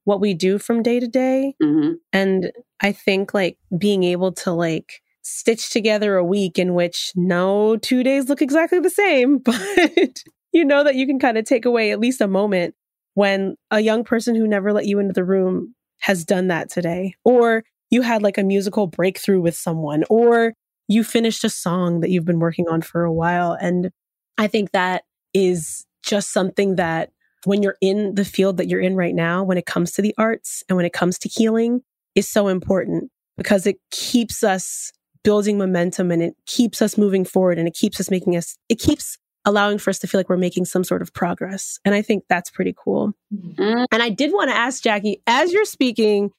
what 0.04 0.20
we 0.20 0.34
do 0.34 0.58
from 0.58 0.82
day 0.82 1.00
to 1.00 1.08
day. 1.08 1.54
Hmm 1.62 1.92
and 2.12 2.52
I 2.80 2.92
think 2.92 3.34
like 3.34 3.58
being 3.76 4.04
able 4.04 4.32
to 4.32 4.52
like 4.52 5.02
stitch 5.22 5.70
together 5.70 6.16
a 6.16 6.24
week 6.24 6.58
in 6.58 6.74
which 6.74 7.12
no 7.16 7.76
two 7.76 8.02
days 8.02 8.28
look 8.28 8.42
exactly 8.42 8.78
the 8.78 8.90
same 8.90 9.38
but 9.44 10.22
you 10.52 10.64
know 10.64 10.84
that 10.84 10.94
you 10.94 11.06
can 11.06 11.18
kind 11.18 11.38
of 11.38 11.44
take 11.44 11.64
away 11.64 11.90
at 11.90 11.98
least 11.98 12.20
a 12.20 12.28
moment 12.28 12.74
when 13.14 13.56
a 13.70 13.80
young 13.80 14.04
person 14.04 14.34
who 14.34 14.46
never 14.46 14.72
let 14.72 14.86
you 14.86 14.98
into 14.98 15.12
the 15.12 15.24
room 15.24 15.74
has 16.00 16.24
done 16.24 16.48
that 16.48 16.68
today. 16.68 17.14
Or 17.24 17.64
you 17.90 18.02
had 18.02 18.22
like 18.22 18.38
a 18.38 18.44
musical 18.44 18.86
breakthrough 18.86 19.40
with 19.40 19.56
someone 19.56 20.04
or 20.10 20.54
you 20.88 21.02
finished 21.02 21.44
a 21.44 21.48
song 21.48 22.00
that 22.00 22.10
you've 22.10 22.24
been 22.24 22.40
working 22.40 22.68
on 22.68 22.82
for 22.82 23.04
a 23.04 23.12
while. 23.12 23.56
And 23.58 23.90
I 24.36 24.48
think 24.48 24.72
that 24.72 25.04
is 25.32 25.86
just 26.02 26.32
something 26.32 26.76
that 26.76 27.10
when 27.46 27.62
you're 27.62 27.76
in 27.80 28.14
the 28.14 28.24
field 28.24 28.56
that 28.56 28.68
you're 28.68 28.80
in 28.80 28.96
right 28.96 29.14
now, 29.14 29.44
when 29.44 29.58
it 29.58 29.66
comes 29.66 29.92
to 29.92 30.02
the 30.02 30.14
arts 30.18 30.62
and 30.68 30.76
when 30.76 30.86
it 30.86 30.92
comes 30.92 31.18
to 31.20 31.28
healing, 31.28 31.82
is 32.14 32.28
so 32.28 32.48
important 32.48 33.10
because 33.36 33.66
it 33.66 33.76
keeps 33.90 34.44
us 34.44 34.92
building 35.22 35.58
momentum 35.58 36.10
and 36.10 36.22
it 36.22 36.34
keeps 36.46 36.80
us 36.82 36.96
moving 36.96 37.24
forward 37.24 37.58
and 37.58 37.66
it 37.66 37.74
keeps 37.74 37.98
us 37.98 38.10
making 38.10 38.36
us, 38.36 38.56
it 38.68 38.78
keeps 38.78 39.18
allowing 39.44 39.78
for 39.78 39.90
us 39.90 39.98
to 39.98 40.06
feel 40.06 40.18
like 40.18 40.28
we're 40.28 40.36
making 40.36 40.64
some 40.64 40.84
sort 40.84 41.02
of 41.02 41.12
progress. 41.12 41.78
And 41.84 41.94
I 41.94 42.02
think 42.02 42.24
that's 42.28 42.50
pretty 42.50 42.74
cool. 42.76 43.12
Mm. 43.34 43.86
And 43.90 44.02
I 44.02 44.08
did 44.08 44.32
want 44.32 44.50
to 44.50 44.56
ask 44.56 44.82
Jackie, 44.82 45.22
as 45.26 45.52
you're 45.52 45.64
speaking, 45.64 46.30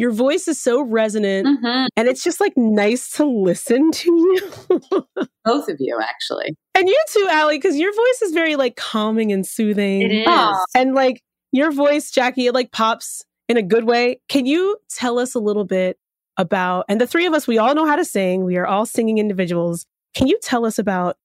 your 0.00 0.10
voice 0.12 0.48
is 0.48 0.60
so 0.60 0.80
resonant 0.82 1.46
hmm 1.46 1.84
and 1.96 2.08
it's 2.08 2.24
just 2.24 2.40
like 2.40 2.54
nice 2.56 3.10
to 3.12 3.24
listen 3.26 3.90
to 3.92 4.10
you. 4.10 5.06
both 5.44 5.68
of 5.68 5.76
you 5.78 5.98
actually 6.02 6.56
And 6.74 6.88
you 6.88 6.98
too, 7.10 7.26
Allie, 7.30 7.58
because 7.58 7.76
your 7.76 7.92
voice 7.92 8.22
is 8.22 8.32
very 8.32 8.56
like 8.56 8.76
calming 8.76 9.32
and 9.32 9.46
soothing. 9.46 10.02
It 10.02 10.12
is. 10.12 10.26
Aw. 10.28 10.64
And 10.74 10.94
like 10.94 11.22
your 11.52 11.70
voice, 11.72 12.10
Jackie, 12.10 12.46
it 12.46 12.54
like 12.54 12.72
pops 12.72 13.22
in 13.48 13.56
a 13.56 13.62
good 13.62 13.84
way. 13.84 14.20
Can 14.28 14.46
you 14.46 14.78
tell 14.88 15.18
us 15.18 15.34
a 15.34 15.40
little 15.40 15.64
bit 15.64 15.98
about, 16.36 16.86
and 16.88 17.00
the 17.00 17.06
three 17.06 17.26
of 17.26 17.34
us, 17.34 17.46
we 17.46 17.58
all 17.58 17.74
know 17.74 17.86
how 17.86 17.96
to 17.96 18.04
sing. 18.04 18.44
We 18.44 18.56
are 18.56 18.66
all 18.66 18.86
singing 18.86 19.18
individuals. 19.18 19.84
Can 20.14 20.26
you 20.26 20.38
tell 20.42 20.64
us 20.64 20.78
about 20.78 21.16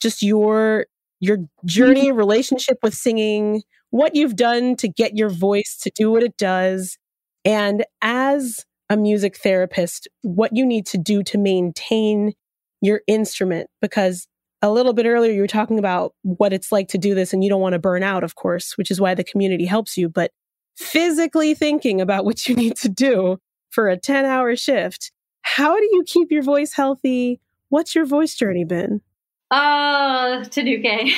just 0.00 0.22
your 0.22 0.86
your 1.20 1.38
journey, 1.64 2.12
relationship 2.12 2.78
with 2.82 2.94
singing, 2.94 3.62
what 3.90 4.14
you've 4.14 4.36
done 4.36 4.76
to 4.76 4.88
get 4.88 5.16
your 5.16 5.30
voice 5.30 5.76
to 5.82 5.90
do 5.94 6.10
what 6.10 6.22
it 6.22 6.36
does, 6.36 6.98
and 7.44 7.84
as 8.02 8.64
a 8.90 8.96
music 8.96 9.36
therapist, 9.36 10.08
what 10.22 10.54
you 10.54 10.64
need 10.66 10.86
to 10.86 10.98
do 10.98 11.22
to 11.24 11.38
maintain 11.38 12.32
your 12.80 13.02
instrument 13.06 13.68
because 13.80 14.26
a 14.60 14.70
little 14.70 14.92
bit 14.92 15.06
earlier 15.06 15.32
you 15.32 15.40
were 15.40 15.46
talking 15.46 15.78
about 15.78 16.14
what 16.22 16.52
it's 16.52 16.70
like 16.70 16.88
to 16.88 16.98
do 16.98 17.14
this 17.14 17.32
and 17.32 17.42
you 17.42 17.50
don't 17.50 17.60
want 17.60 17.72
to 17.72 17.78
burn 17.78 18.02
out 18.02 18.22
of 18.22 18.34
course 18.34 18.76
which 18.76 18.90
is 18.90 19.00
why 19.00 19.14
the 19.14 19.24
community 19.24 19.64
helps 19.64 19.96
you 19.96 20.06
but 20.06 20.32
physically 20.76 21.54
thinking 21.54 22.00
about 22.00 22.26
what 22.26 22.46
you 22.46 22.54
need 22.54 22.76
to 22.76 22.88
do 22.90 23.38
for 23.70 23.88
a 23.88 23.96
10 23.96 24.26
hour 24.26 24.54
shift 24.54 25.12
how 25.44 25.78
do 25.78 25.84
you 25.92 26.02
keep 26.06 26.32
your 26.32 26.42
voice 26.42 26.72
healthy? 26.72 27.38
What's 27.68 27.94
your 27.94 28.06
voice 28.06 28.34
journey 28.34 28.64
been? 28.64 29.02
Oh 29.50 30.42
tanuke 30.50 30.82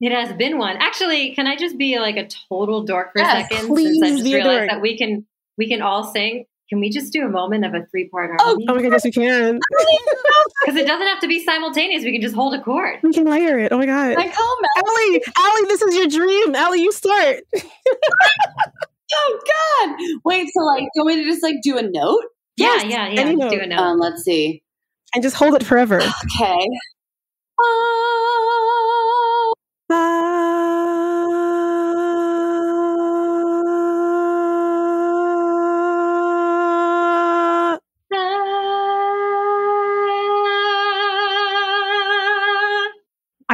it 0.00 0.12
has 0.12 0.32
been 0.34 0.58
one 0.58 0.76
actually 0.78 1.34
can 1.34 1.46
i 1.46 1.56
just 1.56 1.76
be 1.78 1.98
like 1.98 2.16
a 2.16 2.26
total 2.48 2.84
dork 2.84 3.12
for 3.12 3.18
Yes, 3.20 3.46
a 3.50 3.54
second 3.54 3.68
please 3.68 3.98
since 4.00 4.02
i 4.04 4.10
just 4.10 4.24
be 4.24 4.32
a 4.32 4.36
realized 4.36 4.58
dork. 4.60 4.70
that 4.70 4.80
we 4.80 4.96
can 4.96 5.26
we 5.58 5.68
can 5.68 5.82
all 5.82 6.04
sing 6.12 6.44
can 6.70 6.78
we 6.78 6.88
just 6.88 7.12
do 7.12 7.24
a 7.26 7.28
moment 7.28 7.64
of 7.64 7.74
a 7.74 7.84
three 7.90 8.08
part 8.08 8.30
harmony? 8.30 8.64
oh 8.64 8.66
harmony 8.66 8.66
my 8.66 8.82
goodness 8.82 9.04
we 9.04 9.10
can 9.12 9.58
because 10.64 10.76
it 10.80 10.86
doesn't 10.86 11.06
have 11.06 11.20
to 11.20 11.26
be 11.28 11.44
simultaneous 11.44 12.04
we 12.04 12.12
can 12.12 12.20
just 12.22 12.34
hold 12.34 12.54
a 12.54 12.62
chord 12.62 12.98
we 13.02 13.12
can 13.12 13.24
layer 13.24 13.58
it 13.58 13.72
oh 13.72 13.78
my 13.78 13.86
god 13.86 14.14
Like, 14.16 14.32
oh, 14.36 14.62
Mel- 14.62 14.84
Allie, 14.86 15.22
Allie, 15.36 15.66
this 15.68 15.82
is 15.82 15.94
your 15.96 16.06
dream. 16.08 16.54
Allie, 16.54 16.80
you 16.82 16.92
start. 16.92 17.40
oh 19.12 19.40
God! 19.52 19.96
Wait, 20.24 20.48
so 20.54 20.60
like, 20.64 20.82
do 20.82 20.88
you 20.94 21.04
want 21.04 21.16
me 21.18 21.24
to 21.24 21.30
just 21.30 21.42
like 21.42 21.56
do 21.62 21.76
a 21.78 21.82
note? 21.82 22.22
yeah 22.56 22.66
Yes, 22.76 22.84
yeah 22.90 23.08
yeah 23.08 23.20
any 23.20 23.36
just 23.36 23.50
do 23.50 23.60
a 23.60 23.66
note 23.66 23.78
Um, 23.78 23.98
let's 23.98 24.22
see. 24.22 24.62
And 25.14 25.22
just 25.22 25.34
hold 25.36 25.54
it 25.54 25.64
forever. 25.64 25.96
Okay. 26.00 26.68
Oh, 27.60 28.96
Ah. 28.96 28.99
I 29.92 29.96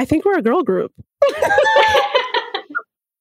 think 0.04 0.24
we're 0.24 0.38
a 0.38 0.42
girl 0.42 0.62
group. 0.62 0.92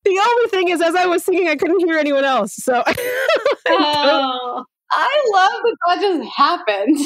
The 0.05 0.19
only 0.19 0.49
thing 0.49 0.69
is, 0.69 0.81
as 0.83 0.93
I 0.93 1.07
was 1.07 1.25
singing, 1.25 1.47
I 1.47 1.55
couldn't 1.55 1.79
hear 1.79 1.97
anyone 1.97 2.23
else. 2.23 2.53
So, 2.55 2.83
oh, 3.69 4.63
I 4.91 5.23
love 5.33 5.51
that 5.63 5.77
that 5.87 5.99
just 5.99 6.29
happened. 6.37 6.99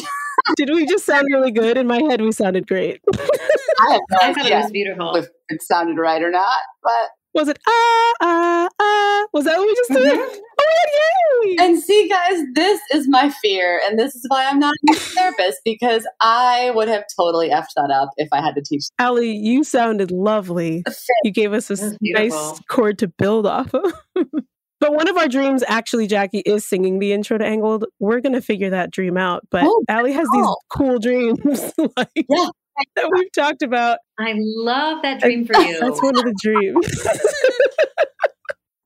did 0.57 0.69
we 0.69 0.85
just 0.85 1.05
sound 1.05 1.25
really 1.31 1.51
good? 1.51 1.77
In 1.77 1.87
my 1.87 2.01
head, 2.09 2.19
we 2.19 2.33
sounded 2.33 2.67
great. 2.67 3.01
I 3.79 3.91
have 3.93 4.01
no 4.11 4.17
I 4.21 4.33
thought 4.33 4.51
it 4.51 4.55
was 4.55 4.71
beautiful. 4.71 5.15
if 5.15 5.27
it 5.49 5.61
sounded 5.61 5.97
right 5.97 6.21
or 6.21 6.31
not, 6.31 6.59
but 6.83 7.09
Was 7.33 7.47
it 7.47 7.57
ah 7.67 8.13
ah 8.21 8.69
ah? 8.79 9.25
Was 9.33 9.45
that 9.45 9.57
what 9.57 9.67
we 9.67 9.75
just 9.75 9.89
did? 9.91 10.19
Mhm. 10.19 10.39
Oh 10.61 11.45
my! 11.45 11.49
Yay! 11.49 11.55
And 11.65 11.79
see, 11.81 12.07
guys, 12.09 12.41
this 12.53 12.81
is 12.93 13.07
my 13.07 13.29
fear, 13.29 13.79
and 13.85 13.97
this 13.97 14.13
is 14.15 14.25
why 14.27 14.45
I'm 14.47 14.59
not 14.59 14.73
a 14.73 14.77
music 14.91 15.03
therapist 15.15 15.59
because 15.63 16.05
I 16.19 16.71
would 16.75 16.87
have 16.89 17.03
totally 17.17 17.49
effed 17.49 17.73
that 17.77 17.91
up 17.91 18.09
if 18.17 18.27
I 18.31 18.41
had 18.41 18.55
to 18.55 18.61
teach. 18.61 18.83
Allie, 18.99 19.31
you 19.31 19.63
sounded 19.63 20.11
lovely. 20.11 20.83
You 21.23 21.31
gave 21.31 21.53
us 21.53 21.69
a 21.69 21.75
That 21.75 21.81
was 21.83 21.91
s- 21.93 21.97
beautiful. 22.01 22.29
nice 22.51 22.59
chord 22.69 22.99
to 22.99 23.07
build 23.07 23.45
off 23.45 23.73
of. 23.73 23.93
but 24.79 24.93
one 24.93 25.07
of 25.07 25.17
our 25.17 25.27
dreams, 25.27 25.63
actually, 25.67 26.07
Jackie, 26.07 26.39
is 26.45 26.65
singing 26.67 26.99
the 26.99 27.13
intro 27.13 27.37
to 27.37 27.45
Angled. 27.45 27.85
We're 27.99 28.19
going 28.21 28.33
to 28.33 28.41
figure 28.41 28.71
that 28.71 28.91
dream 28.91 29.15
out. 29.17 29.43
But 29.49 29.63
Oh, 29.65 29.83
Allie 29.87 30.13
has 30.13 30.27
these 30.33 30.45
cool. 30.45 30.57
cool 30.71 30.99
dreams 30.99 31.73
like, 31.97 32.25
Yeah. 32.29 32.47
that 32.95 33.09
we've 33.13 33.31
talked 33.31 33.61
about. 33.61 33.99
I 34.19 34.33
love 34.37 35.01
that 35.03 35.19
dream 35.19 35.45
for 35.45 35.57
you. 35.61 35.79
That's 35.79 36.01
one 36.01 36.17
of 36.17 36.23
the 36.23 36.35
dreams. 36.41 37.07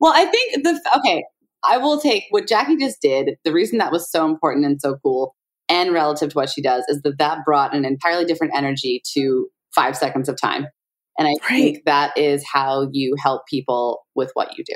Well, 0.03 0.11
I 0.13 0.25
think 0.25 0.65
the 0.65 0.81
okay. 0.97 1.23
I 1.63 1.77
will 1.77 1.97
take 1.97 2.25
what 2.29 2.45
Jackie 2.45 2.75
just 2.75 2.97
did. 3.01 3.37
The 3.45 3.53
reason 3.53 3.77
that 3.77 3.93
was 3.93 4.11
so 4.11 4.25
important 4.25 4.65
and 4.65 4.81
so 4.81 4.97
cool, 5.01 5.33
and 5.69 5.93
relative 5.93 6.31
to 6.31 6.35
what 6.35 6.49
she 6.49 6.61
does, 6.61 6.83
is 6.89 7.01
that 7.03 7.19
that 7.19 7.45
brought 7.45 7.73
an 7.73 7.85
entirely 7.85 8.25
different 8.25 8.51
energy 8.53 9.01
to 9.13 9.47
five 9.73 9.95
seconds 9.95 10.27
of 10.27 10.35
time. 10.35 10.67
And 11.17 11.25
I 11.25 11.35
think 11.47 11.85
that 11.85 12.17
is 12.17 12.43
how 12.45 12.89
you 12.91 13.15
help 13.17 13.43
people 13.47 14.05
with 14.13 14.31
what 14.33 14.57
you 14.57 14.65
do. 14.67 14.75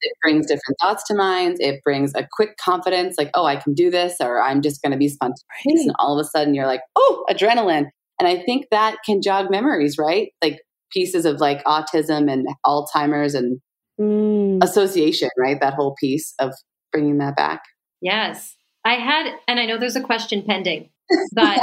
It 0.00 0.12
brings 0.22 0.46
different 0.46 0.76
thoughts 0.80 1.02
to 1.08 1.14
mind. 1.14 1.56
It 1.58 1.80
brings 1.82 2.12
a 2.14 2.28
quick 2.30 2.56
confidence, 2.56 3.16
like, 3.18 3.30
oh, 3.34 3.46
I 3.46 3.56
can 3.56 3.74
do 3.74 3.90
this, 3.90 4.16
or 4.20 4.40
I'm 4.40 4.62
just 4.62 4.80
going 4.80 4.92
to 4.92 4.98
be 4.98 5.08
spontaneous. 5.08 5.86
And 5.86 5.92
all 5.98 6.16
of 6.16 6.24
a 6.24 6.28
sudden 6.28 6.54
you're 6.54 6.66
like, 6.66 6.82
oh, 6.94 7.24
adrenaline. 7.28 7.86
And 8.22 8.28
I 8.28 8.40
think 8.44 8.66
that 8.70 8.98
can 9.04 9.20
jog 9.20 9.50
memories, 9.50 9.98
right? 9.98 10.28
Like 10.40 10.60
pieces 10.92 11.24
of 11.24 11.40
like 11.40 11.64
autism 11.64 12.30
and 12.30 12.46
Alzheimer's 12.64 13.34
and 13.34 13.60
Mm. 14.00 14.64
association, 14.64 15.28
right? 15.38 15.60
That 15.60 15.74
whole 15.74 15.94
piece 16.00 16.34
of 16.38 16.54
bringing 16.92 17.18
that 17.18 17.36
back. 17.36 17.62
Yes. 18.00 18.56
I 18.84 18.94
had, 18.94 19.32
and 19.46 19.60
I 19.60 19.66
know 19.66 19.76
there's 19.76 19.96
a 19.96 20.00
question 20.00 20.42
pending, 20.42 20.90
but 21.34 21.60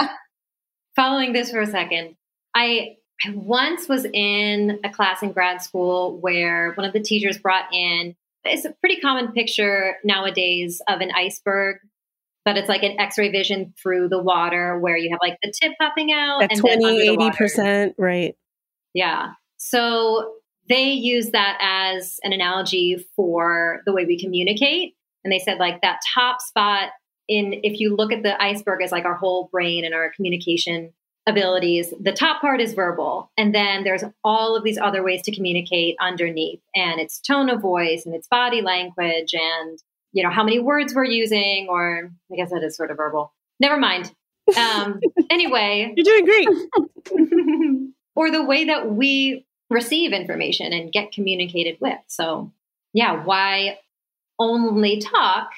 following 0.95 1.33
this 1.33 1.51
for 1.51 1.59
a 1.59 1.65
second, 1.65 2.15
I, 2.55 2.97
I 3.25 3.31
once 3.31 3.89
was 3.89 4.05
in 4.13 4.79
a 4.83 4.89
class 4.89 5.23
in 5.23 5.31
grad 5.31 5.61
school 5.61 6.19
where 6.19 6.73
one 6.73 6.85
of 6.85 6.93
the 6.93 6.99
teachers 7.01 7.37
brought 7.37 7.73
in, 7.73 8.15
it's 8.45 8.65
a 8.65 8.73
pretty 8.79 9.01
common 9.01 9.31
picture 9.31 9.95
nowadays 10.03 10.81
of 10.87 11.01
an 11.01 11.11
iceberg, 11.11 11.77
but 12.49 12.57
it's 12.57 12.69
like 12.69 12.81
an 12.81 12.99
x 12.99 13.15
ray 13.19 13.29
vision 13.29 13.75
through 13.79 14.09
the 14.09 14.19
water 14.19 14.79
where 14.79 14.97
you 14.97 15.11
have 15.11 15.19
like 15.21 15.37
the 15.43 15.53
tip 15.61 15.73
popping 15.79 16.11
out 16.11 16.41
At 16.41 16.51
and 16.51 16.63
then 16.63 16.79
20, 16.79 17.09
under 17.09 17.31
80%, 17.31 17.93
right. 17.99 18.35
Yeah. 18.95 19.33
So 19.57 20.33
they 20.67 20.89
use 20.89 21.29
that 21.29 21.59
as 21.61 22.19
an 22.23 22.33
analogy 22.33 23.05
for 23.15 23.81
the 23.85 23.93
way 23.93 24.05
we 24.05 24.19
communicate. 24.19 24.95
And 25.23 25.31
they 25.31 25.37
said, 25.37 25.59
like, 25.59 25.81
that 25.81 25.99
top 26.15 26.41
spot 26.41 26.89
in, 27.27 27.53
if 27.61 27.79
you 27.79 27.95
look 27.95 28.11
at 28.11 28.23
the 28.23 28.41
iceberg 28.41 28.81
as 28.81 28.91
like 28.91 29.05
our 29.05 29.15
whole 29.15 29.49
brain 29.51 29.85
and 29.85 29.93
our 29.93 30.11
communication 30.15 30.91
abilities, 31.27 31.93
the 32.01 32.13
top 32.13 32.41
part 32.41 32.61
is 32.61 32.73
verbal. 32.73 33.31
And 33.37 33.53
then 33.53 33.83
there's 33.83 34.03
all 34.23 34.55
of 34.55 34.63
these 34.63 34.79
other 34.79 35.03
ways 35.03 35.21
to 35.23 35.35
communicate 35.35 35.97
underneath. 36.01 36.61
And 36.75 36.99
it's 36.99 37.19
tone 37.19 37.49
of 37.49 37.61
voice 37.61 38.07
and 38.07 38.15
it's 38.15 38.27
body 38.27 38.63
language 38.63 39.35
and, 39.35 39.77
you 40.11 40.23
know, 40.23 40.29
how 40.29 40.43
many 40.43 40.59
words 40.59 40.93
we're 40.93 41.05
using, 41.05 41.67
or 41.69 42.11
I 42.31 42.35
guess 42.35 42.51
that 42.51 42.63
is 42.63 42.75
sort 42.75 42.91
of 42.91 42.97
verbal. 42.97 43.33
Never 43.59 43.77
mind. 43.77 44.11
Um, 44.57 44.99
anyway, 45.29 45.93
You're 45.95 46.03
doing 46.03 46.25
great. 46.25 46.47
or 48.15 48.31
the 48.31 48.43
way 48.43 48.65
that 48.65 48.91
we 48.91 49.45
receive 49.69 50.13
information 50.13 50.73
and 50.73 50.91
get 50.91 51.11
communicated 51.11 51.77
with. 51.79 51.99
So, 52.07 52.51
yeah, 52.93 53.23
why 53.23 53.79
only 54.39 54.99
talk 54.99 55.51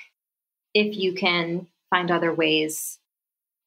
if 0.73 0.97
you 0.97 1.13
can 1.13 1.67
find 1.89 2.11
other 2.11 2.33
ways 2.33 2.99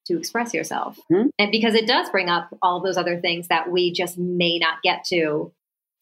to 0.07 0.19
express 0.19 0.53
yourself? 0.53 0.99
Mhm. 1.11 1.31
And 1.39 1.51
because 1.51 1.75
it 1.75 1.87
does 1.87 2.11
bring 2.11 2.29
up 2.29 2.49
all 2.61 2.81
those 2.81 2.99
other 2.99 3.21
things 3.21 3.49
that 3.49 3.71
we 3.71 3.91
just 3.93 4.19
may 4.19 4.59
not 4.59 4.83
get 4.83 5.05
to 5.07 5.53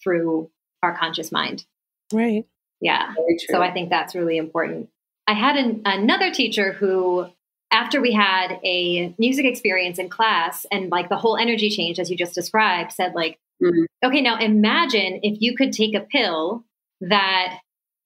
through 0.03 0.51
our 0.83 0.97
conscious 0.97 1.31
mind. 1.31 1.65
Right. 2.13 2.45
Yeah. 2.83 3.15
So 3.49 3.63
I 3.63 3.73
think 3.73 3.89
that's 3.91 4.15
really 4.15 4.37
important. 4.37 4.89
I 5.27 5.33
had 5.35 5.57
an, 5.57 5.83
another 5.87 6.31
teacher 6.33 6.73
who, 6.73 7.27
after 7.71 8.01
we 8.03 8.13
had 8.13 8.59
a 8.65 9.15
music 9.19 9.47
experience 9.47 9.99
in 9.99 10.09
class 10.11 10.67
and 10.71 10.91
like 10.91 11.09
the 11.09 11.17
whole 11.17 11.37
energy 11.39 11.71
change, 11.71 11.99
as 12.01 12.11
you 12.11 12.17
just 12.17 12.35
described, 12.35 12.93
said, 12.93 13.15
like, 13.15 13.39
Mhm. 13.63 13.85
okay, 14.05 14.21
now 14.21 14.37
imagine 14.39 15.21
if 15.23 15.41
you 15.41 15.57
could 15.57 15.73
take 15.73 15.95
a 15.95 16.01
pill 16.01 16.65
that 17.01 17.61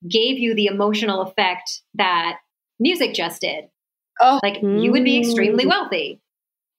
gave 0.06 0.38
you 0.38 0.54
the 0.54 0.66
emotional 0.66 1.22
effect 1.22 1.80
that 1.94 2.38
music 2.78 3.14
just 3.14 3.40
did. 3.40 3.64
Oh. 4.20 4.38
Like 4.42 4.60
you 4.62 4.92
would 4.92 5.04
be 5.04 5.18
extremely 5.18 5.64
Mm. 5.64 5.68
wealthy, 5.70 6.20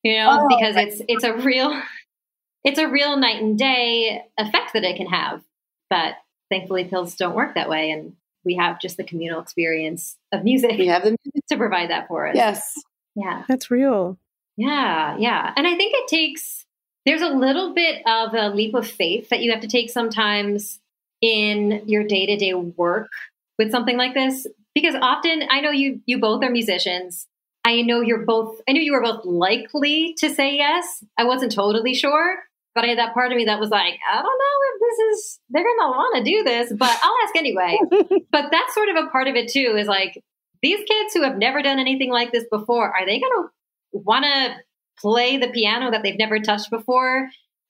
you 0.03 0.17
know, 0.17 0.29
Oh, 0.41 0.47
because 0.47 0.75
it's 0.75 1.01
it's 1.07 1.23
a 1.23 1.33
real 1.33 1.81
it's 2.63 2.77
a 2.79 2.87
real 2.87 3.17
night 3.17 3.41
and 3.41 3.57
day 3.57 4.23
effect 4.37 4.73
that 4.73 4.83
it 4.83 4.95
can 4.97 5.07
have. 5.07 5.41
But 5.89 6.13
thankfully, 6.49 6.85
pills 6.85 7.15
don't 7.15 7.35
work 7.35 7.55
that 7.55 7.69
way, 7.69 7.91
and 7.91 8.15
we 8.45 8.55
have 8.55 8.79
just 8.79 8.97
the 8.97 9.03
communal 9.03 9.41
experience 9.41 10.17
of 10.31 10.43
music 10.43 10.77
we 10.77 10.87
have 10.87 11.03
the 11.03 11.17
to 11.49 11.57
provide 11.57 11.89
that 11.89 12.07
for 12.07 12.27
us. 12.27 12.35
yes. 12.35 12.73
Yeah. 13.15 13.43
That's 13.47 13.71
real. 13.71 14.17
Yeah. 14.57 15.17
Yeah. 15.17 15.53
And 15.57 15.65
I 15.65 15.75
think 15.75 15.93
it 15.95 16.07
takes, 16.07 16.65
there's 17.05 17.21
a 17.21 17.29
little 17.29 17.73
bit 17.73 18.03
of 18.05 18.33
a 18.33 18.49
leap 18.49 18.75
of 18.75 18.87
faith 18.87 19.29
that 19.29 19.41
you 19.41 19.51
have 19.51 19.61
to 19.61 19.67
take 19.67 19.89
sometimes 19.89 20.79
in 21.21 21.81
your 21.87 22.03
day 22.03 22.27
to 22.27 22.37
day 22.37 22.53
work 22.53 23.09
with 23.57 23.71
something 23.71 23.97
like 23.97 24.13
this. 24.13 24.45
Because 24.75 24.93
often 25.01 25.43
I 25.49 25.61
know 25.61 25.71
you, 25.71 26.01
you 26.05 26.19
both 26.19 26.43
are 26.43 26.51
musicians. 26.51 27.25
I 27.65 27.81
know 27.81 28.01
you're 28.01 28.23
both, 28.23 28.61
I 28.69 28.73
knew 28.73 28.81
you 28.81 28.93
were 28.93 29.01
both 29.01 29.25
likely 29.25 30.13
to 30.19 30.29
say 30.29 30.55
yes. 30.55 31.03
I 31.17 31.23
wasn't 31.23 31.51
totally 31.51 31.95
sure, 31.95 32.37
but 32.77 32.85
I 32.85 32.89
had 32.89 32.99
that 32.99 33.15
part 33.15 33.31
of 33.31 33.37
me 33.37 33.45
that 33.45 33.59
was 33.59 33.71
like, 33.71 33.95
I 34.07 34.21
don't 34.21 34.23
know 34.23 34.57
if 34.69 34.79
this 34.79 34.99
is, 35.17 35.39
they're 35.49 35.63
going 35.63 35.79
to 35.79 35.87
want 35.87 36.17
to 36.17 36.31
do 36.31 36.43
this, 36.43 36.71
but 36.77 36.95
I'll 37.01 37.15
ask 37.23 37.35
anyway. 37.35 37.79
but 38.31 38.51
that's 38.51 38.75
sort 38.75 38.89
of 38.89 38.97
a 38.97 39.07
part 39.07 39.27
of 39.27 39.33
it 39.33 39.51
too 39.51 39.75
is 39.75 39.87
like, 39.87 40.23
these 40.61 40.77
kids 40.87 41.15
who 41.15 41.23
have 41.23 41.39
never 41.39 41.63
done 41.63 41.79
anything 41.79 42.11
like 42.11 42.31
this 42.31 42.45
before, 42.51 42.95
are 42.95 43.03
they 43.03 43.19
going 43.19 43.31
to 43.31 43.49
want 43.93 44.25
to 44.25 44.57
play 44.99 45.37
the 45.37 45.47
piano 45.47 45.89
that 45.89 46.03
they've 46.03 46.19
never 46.19 46.39
touched 46.39 46.69
before 46.69 47.27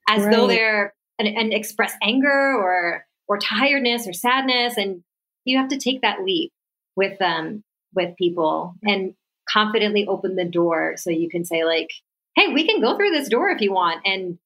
as 0.10 0.24
right. 0.24 0.36
though 0.36 0.48
they're 0.48 0.94
and, 1.18 1.30
and 1.30 1.54
express 1.54 1.94
anger 2.04 2.30
or 2.30 3.06
or 3.30 3.38
tiredness 3.38 4.10
or 4.10 4.14
sadness 4.14 4.76
and 4.76 5.04
you 5.46 5.58
have 5.58 5.70
to 5.70 5.78
take 5.78 6.02
that 6.02 6.24
leap 6.24 6.52
with 6.98 7.18
them 7.20 7.46
um, 7.46 7.64
with 7.96 8.16
people 8.18 8.76
and 8.84 9.14
confidently 9.50 10.06
open 10.08 10.36
the 10.36 10.46
door 10.46 10.96
so 10.98 11.10
you 11.10 11.30
can 11.30 11.44
say 11.44 11.66
like 11.66 11.90
hey 12.36 12.54
we 12.54 12.66
can 12.66 12.82
go 12.82 12.96
through 12.96 13.12
this 13.12 13.30
door 13.30 13.50
if 13.50 13.62
you 13.62 13.72
want 13.72 14.02
and 14.06 14.38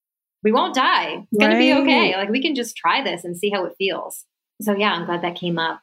we 0.44 0.52
won't 0.52 0.76
die 0.76 1.26
it's 1.32 1.40
going 1.40 1.52
to 1.52 1.58
be 1.58 1.74
okay 1.74 2.16
like 2.16 2.30
we 2.30 2.42
can 2.42 2.56
just 2.56 2.76
try 2.76 3.04
this 3.04 3.24
and 3.24 3.38
see 3.38 3.50
how 3.50 3.66
it 3.66 3.74
feels 3.78 4.26
so 4.62 4.76
yeah 4.76 4.94
i'm 4.94 5.06
glad 5.06 5.22
that 5.22 5.36
came 5.36 5.58
up 5.60 5.82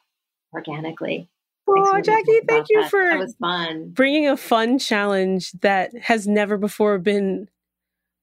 organically 0.53 1.29
Oh, 1.71 2.01
Jackie, 2.01 2.39
thank 2.47 2.67
you 2.69 2.81
that. 2.81 2.89
for 2.89 3.03
that 3.03 3.19
was 3.19 3.35
fun. 3.39 3.89
bringing 3.91 4.27
a 4.27 4.35
fun 4.35 4.79
challenge 4.79 5.51
that 5.61 5.95
has 6.01 6.27
never 6.27 6.57
before 6.57 6.97
been 6.97 7.47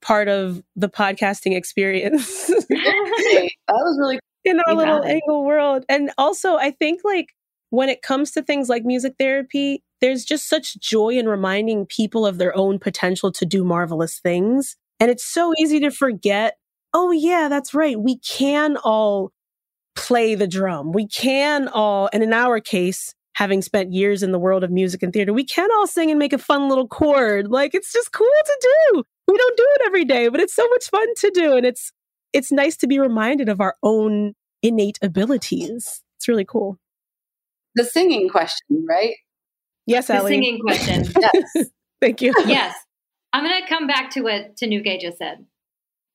part 0.03 0.29
of 0.29 0.63
the 0.75 0.89
podcasting 0.89 1.57
experience. 1.57 2.47
that 2.47 3.51
was 3.69 3.99
really 4.01 4.19
in 4.45 4.61
our 4.61 4.75
little 4.75 5.05
angle 5.05 5.45
world. 5.45 5.85
And 5.89 6.11
also, 6.19 6.57
I 6.57 6.71
think 6.71 7.03
like 7.05 7.35
when 7.71 7.89
it 7.89 8.03
comes 8.03 8.31
to 8.33 8.43
things 8.43 8.69
like 8.69 8.85
music 8.85 9.15
therapy, 9.19 9.83
there's 10.01 10.25
just 10.25 10.49
such 10.49 10.79
joy 10.79 11.11
in 11.11 11.29
reminding 11.29 11.87
people 11.87 12.27
of 12.27 12.39
their 12.39 12.57
own 12.57 12.79
potential 12.79 13.33
to 13.33 13.47
do 13.47 13.65
marvelous 13.65 14.19
things. 14.19 14.77
And 15.01 15.11
it's 15.11 15.25
so 15.25 15.53
easy 15.59 15.81
to 15.81 15.91
forget, 15.91 16.57
oh, 16.95 17.11
yeah, 17.11 17.49
that's 17.49 17.75
right. 17.75 17.99
We 17.99 18.19
can 18.19 18.77
all 18.79 19.33
play 19.95 20.35
the 20.35 20.47
drum. 20.47 20.93
We 20.93 21.07
can 21.07 21.69
all, 21.69 22.09
and 22.13 22.23
in 22.23 22.33
our 22.33 22.61
case, 22.61 23.15
having 23.35 23.61
spent 23.61 23.93
years 23.93 24.23
in 24.23 24.33
the 24.33 24.39
world 24.39 24.65
of 24.65 24.71
music 24.71 25.03
and 25.03 25.13
theater, 25.13 25.33
we 25.33 25.45
can 25.45 25.69
all 25.77 25.87
sing 25.87 26.11
and 26.11 26.19
make 26.19 26.33
a 26.33 26.39
fun 26.39 26.69
little 26.69 26.89
chord. 26.89 27.49
Like 27.49 27.75
it's 27.75 27.93
just 27.93 28.13
cool 28.13 28.27
to 28.27 28.59
do. 28.93 29.03
We 29.29 29.37
don't 29.37 29.57
do 29.57 29.67
it 29.75 29.83
every 29.87 30.05
day, 30.05 30.29
but 30.29 30.41
it's 30.41 30.55
so 30.55 30.67
much 30.69 30.89
fun 30.89 31.07
to 31.17 31.31
do. 31.35 31.57
And 31.57 31.67
it's 31.67 31.93
it's 32.33 32.51
nice 32.51 32.77
to 32.79 32.87
be 32.87 32.99
reminded 32.99 33.49
of 33.49 33.61
our 33.61 33.77
own 33.83 34.35
innate 34.63 34.99
abilities. 35.03 36.03
It's 36.19 36.29
really 36.29 36.45
cool. 36.45 36.79
The 37.75 37.85
singing 37.85 38.29
question, 38.31 38.87
right? 38.89 39.15
Yes, 39.87 40.07
the 40.07 40.27
singing 40.27 40.59
question. 40.61 41.05
yes. 41.21 41.69
Thank 42.01 42.23
you. 42.23 42.33
Yes. 42.47 42.75
I'm 43.37 43.45
going 43.45 43.63
to 43.63 43.69
come 43.69 43.87
back 43.87 44.09
to 44.13 44.23
what 44.23 44.57
Tanuke 44.57 44.99
just 44.99 45.19
said. 45.19 45.45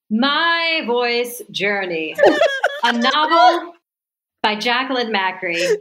My 0.09 0.81
Voice 0.87 1.39
Journey, 1.51 2.15
a 2.83 2.93
novel 2.97 3.73
by 4.41 4.55
Jacqueline 4.55 5.13
Macri. 5.13 5.53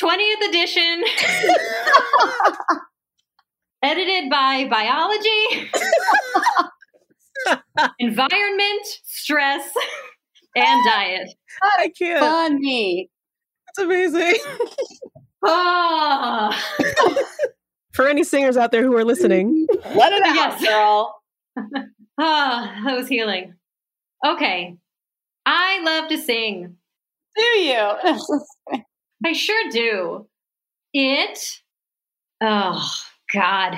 20th 0.00 0.48
edition. 0.48 1.02
Edited 3.82 4.30
by 4.30 4.68
biology, 4.70 5.68
environment, 7.98 8.86
stress, 9.02 9.68
and 10.54 10.84
diet. 10.86 11.34
I 11.80 11.92
can't. 11.98 12.20
Funny. 12.20 13.10
That's 13.66 13.84
amazing. 13.84 14.38
Oh. 15.44 16.52
For 17.94 18.08
any 18.08 18.24
singers 18.24 18.56
out 18.56 18.72
there 18.72 18.82
who 18.82 18.96
are 18.96 19.04
listening, 19.04 19.66
let 19.94 20.12
it 20.12 20.22
out, 20.26 20.34
Yes. 20.34 20.64
girl. 20.64 21.20
Ah, 22.16 22.80
that 22.84 22.96
was 22.96 23.08
healing. 23.08 23.54
Okay. 24.24 24.76
I 25.46 25.80
love 25.82 26.08
to 26.10 26.16
sing. 26.18 26.76
Do 27.36 27.42
you? 27.42 27.74
I 29.26 29.32
sure 29.32 29.68
do. 29.70 30.28
It, 30.92 31.38
oh, 32.40 32.88
God. 33.32 33.76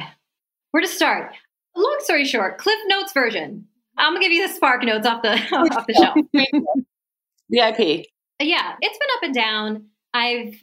Where 0.72 0.82
to 0.82 0.86
start? 0.88 1.32
Long 1.74 1.96
story 2.00 2.26
short, 2.26 2.58
Cliff 2.58 2.78
Notes 2.88 3.12
version. 3.14 3.66
I'm 3.96 4.12
gonna 4.12 4.22
give 4.22 4.32
you 4.32 4.46
the 4.46 4.52
Spark 4.52 4.82
Notes 4.84 5.06
off 5.06 5.22
the 5.22 5.32
off 5.56 5.86
the 5.86 5.94
shelf. 5.94 6.16
VIP. 7.50 8.06
yeah, 8.40 8.74
it's 8.80 8.98
been 8.98 9.08
up 9.16 9.22
and 9.22 9.34
down. 9.34 9.86
I've, 10.12 10.62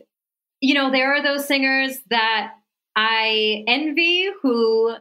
you 0.62 0.76
know, 0.76 0.92
there 0.92 1.12
are 1.16 1.24
those 1.24 1.48
singers 1.48 1.98
that 2.12 2.52
I 2.96 3.64
envy 3.68 4.28
who 4.42 4.96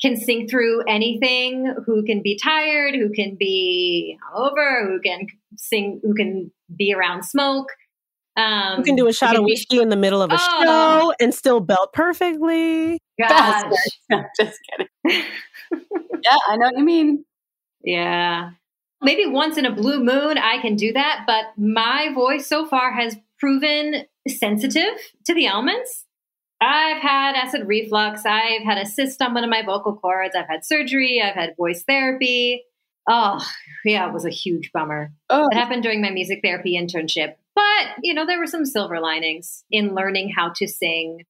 can 0.00 0.16
sing 0.16 0.48
through 0.48 0.82
anything, 0.88 1.72
who 1.86 2.02
can 2.04 2.22
be 2.22 2.38
tired, 2.42 2.94
who 2.94 3.10
can 3.10 3.36
be 3.38 4.16
over, 4.34 4.86
who 4.88 5.00
can 5.00 5.26
sing, 5.56 6.00
who 6.02 6.14
can 6.14 6.50
be 6.76 6.92
around 6.92 7.24
smoke. 7.24 7.68
Um, 8.36 8.78
you 8.78 8.84
can 8.84 8.96
do 8.96 9.06
a 9.08 9.12
shot 9.12 9.30
of 9.30 9.36
can 9.36 9.44
be- 9.46 9.52
whiskey 9.52 9.78
in 9.80 9.90
the 9.90 9.96
middle 9.96 10.22
of 10.22 10.30
a 10.32 10.38
Oh. 10.40 10.62
show 10.64 11.12
and 11.20 11.34
still 11.34 11.60
belt 11.60 11.92
perfectly. 11.92 12.98
Gosh. 13.18 13.70
No, 14.10 14.22
just 14.40 14.58
kidding. 14.70 14.88
yeah, 15.74 16.36
I 16.48 16.56
know 16.56 16.66
what 16.66 16.78
you 16.78 16.84
mean. 16.84 17.24
Yeah. 17.84 18.50
Maybe 19.02 19.26
once 19.26 19.56
in 19.56 19.64
a 19.66 19.72
blue 19.74 20.02
moon 20.02 20.38
I 20.38 20.58
can 20.60 20.76
do 20.76 20.92
that, 20.92 21.24
but 21.26 21.46
my 21.56 22.10
voice 22.14 22.46
so 22.46 22.66
far 22.66 22.92
has 22.92 23.16
proven 23.38 24.04
sensitive 24.28 24.94
to 25.26 25.34
the 25.34 25.46
elements. 25.46 26.04
I've 26.62 27.02
had 27.02 27.34
acid 27.34 27.66
reflux. 27.66 28.24
I've 28.24 28.62
had 28.62 28.78
a 28.78 28.86
cyst 28.86 29.20
on 29.20 29.34
one 29.34 29.44
of 29.44 29.50
my 29.50 29.62
vocal 29.62 29.96
cords. 29.96 30.36
I've 30.36 30.48
had 30.48 30.64
surgery. 30.64 31.20
I've 31.22 31.34
had 31.34 31.56
voice 31.56 31.82
therapy. 31.82 32.64
Oh, 33.08 33.44
yeah, 33.84 34.06
it 34.08 34.12
was 34.12 34.24
a 34.24 34.30
huge 34.30 34.70
bummer. 34.72 35.12
Oh, 35.28 35.48
It 35.50 35.56
happened 35.56 35.82
during 35.82 36.00
my 36.00 36.10
music 36.10 36.40
therapy 36.42 36.78
internship. 36.78 37.34
But, 37.54 37.88
you 38.02 38.14
know, 38.14 38.24
there 38.24 38.38
were 38.38 38.46
some 38.46 38.64
silver 38.64 39.00
linings 39.00 39.64
in 39.70 39.94
learning 39.94 40.32
how 40.36 40.50
to 40.56 40.68
sing 40.68 41.24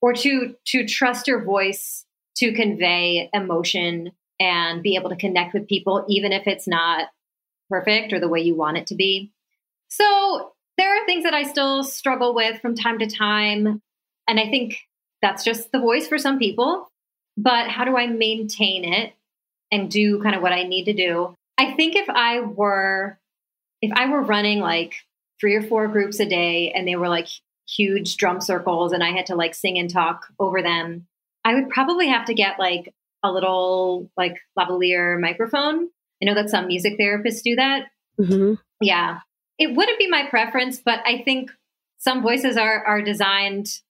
or 0.00 0.12
to 0.12 0.54
to 0.66 0.86
trust 0.86 1.26
your 1.26 1.42
voice 1.44 2.04
to 2.36 2.52
convey 2.52 3.28
emotion 3.32 4.12
and 4.38 4.82
be 4.82 4.94
able 4.94 5.10
to 5.10 5.16
connect 5.16 5.54
with 5.54 5.66
people 5.68 6.04
even 6.08 6.32
if 6.32 6.46
it's 6.46 6.68
not 6.68 7.08
perfect 7.68 8.12
or 8.12 8.20
the 8.20 8.28
way 8.28 8.40
you 8.40 8.54
want 8.54 8.76
it 8.76 8.86
to 8.86 8.94
be. 8.94 9.32
So, 9.88 10.52
there 10.78 10.94
are 10.94 11.06
things 11.06 11.24
that 11.24 11.34
I 11.34 11.42
still 11.44 11.82
struggle 11.82 12.34
with 12.34 12.60
from 12.60 12.76
time 12.76 12.98
to 12.98 13.06
time, 13.06 13.80
and 14.28 14.38
I 14.40 14.50
think 14.50 14.78
that's 15.22 15.44
just 15.44 15.72
the 15.72 15.80
voice 15.80 16.08
for 16.08 16.18
some 16.18 16.38
people. 16.38 16.88
But 17.36 17.68
how 17.68 17.84
do 17.84 17.96
I 17.96 18.06
maintain 18.06 18.84
it 18.84 19.12
and 19.70 19.90
do 19.90 20.22
kind 20.22 20.34
of 20.34 20.42
what 20.42 20.52
I 20.52 20.62
need 20.62 20.84
to 20.84 20.92
do? 20.92 21.34
I 21.58 21.72
think 21.72 21.96
if 21.96 22.08
I 22.08 22.40
were 22.40 23.18
if 23.82 23.92
I 23.94 24.08
were 24.08 24.22
running 24.22 24.60
like 24.60 24.94
three 25.40 25.54
or 25.54 25.62
four 25.62 25.88
groups 25.88 26.18
a 26.18 26.26
day 26.26 26.72
and 26.72 26.88
they 26.88 26.96
were 26.96 27.08
like 27.08 27.28
huge 27.68 28.16
drum 28.16 28.40
circles 28.40 28.92
and 28.92 29.02
I 29.02 29.10
had 29.10 29.26
to 29.26 29.34
like 29.34 29.54
sing 29.54 29.78
and 29.78 29.90
talk 29.90 30.26
over 30.38 30.62
them, 30.62 31.06
I 31.44 31.54
would 31.54 31.68
probably 31.68 32.08
have 32.08 32.26
to 32.26 32.34
get 32.34 32.58
like 32.58 32.94
a 33.22 33.30
little 33.30 34.10
like 34.16 34.36
lavalier 34.58 35.20
microphone. 35.20 35.88
I 36.22 36.24
know 36.24 36.34
that 36.34 36.50
some 36.50 36.66
music 36.66 36.98
therapists 36.98 37.42
do 37.42 37.56
that. 37.56 37.86
hmm 38.16 38.54
Yeah. 38.80 39.20
It 39.58 39.74
wouldn't 39.74 39.98
be 39.98 40.08
my 40.08 40.26
preference, 40.28 40.78
but 40.78 41.00
I 41.04 41.22
think 41.22 41.50
some 41.98 42.22
voices 42.22 42.56
are 42.56 42.84
are 42.84 43.02
designed 43.02 43.80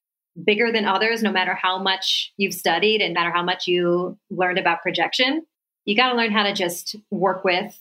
bigger 0.43 0.71
than 0.71 0.85
others 0.85 1.23
no 1.23 1.31
matter 1.31 1.53
how 1.53 1.79
much 1.79 2.33
you've 2.37 2.53
studied 2.53 3.01
and 3.01 3.13
no 3.13 3.19
matter 3.19 3.33
how 3.33 3.43
much 3.43 3.67
you 3.67 4.17
learned 4.29 4.59
about 4.59 4.81
projection. 4.81 5.45
You 5.85 5.95
got 5.95 6.11
to 6.11 6.17
learn 6.17 6.31
how 6.31 6.43
to 6.43 6.53
just 6.53 6.95
work 7.11 7.43
with 7.43 7.79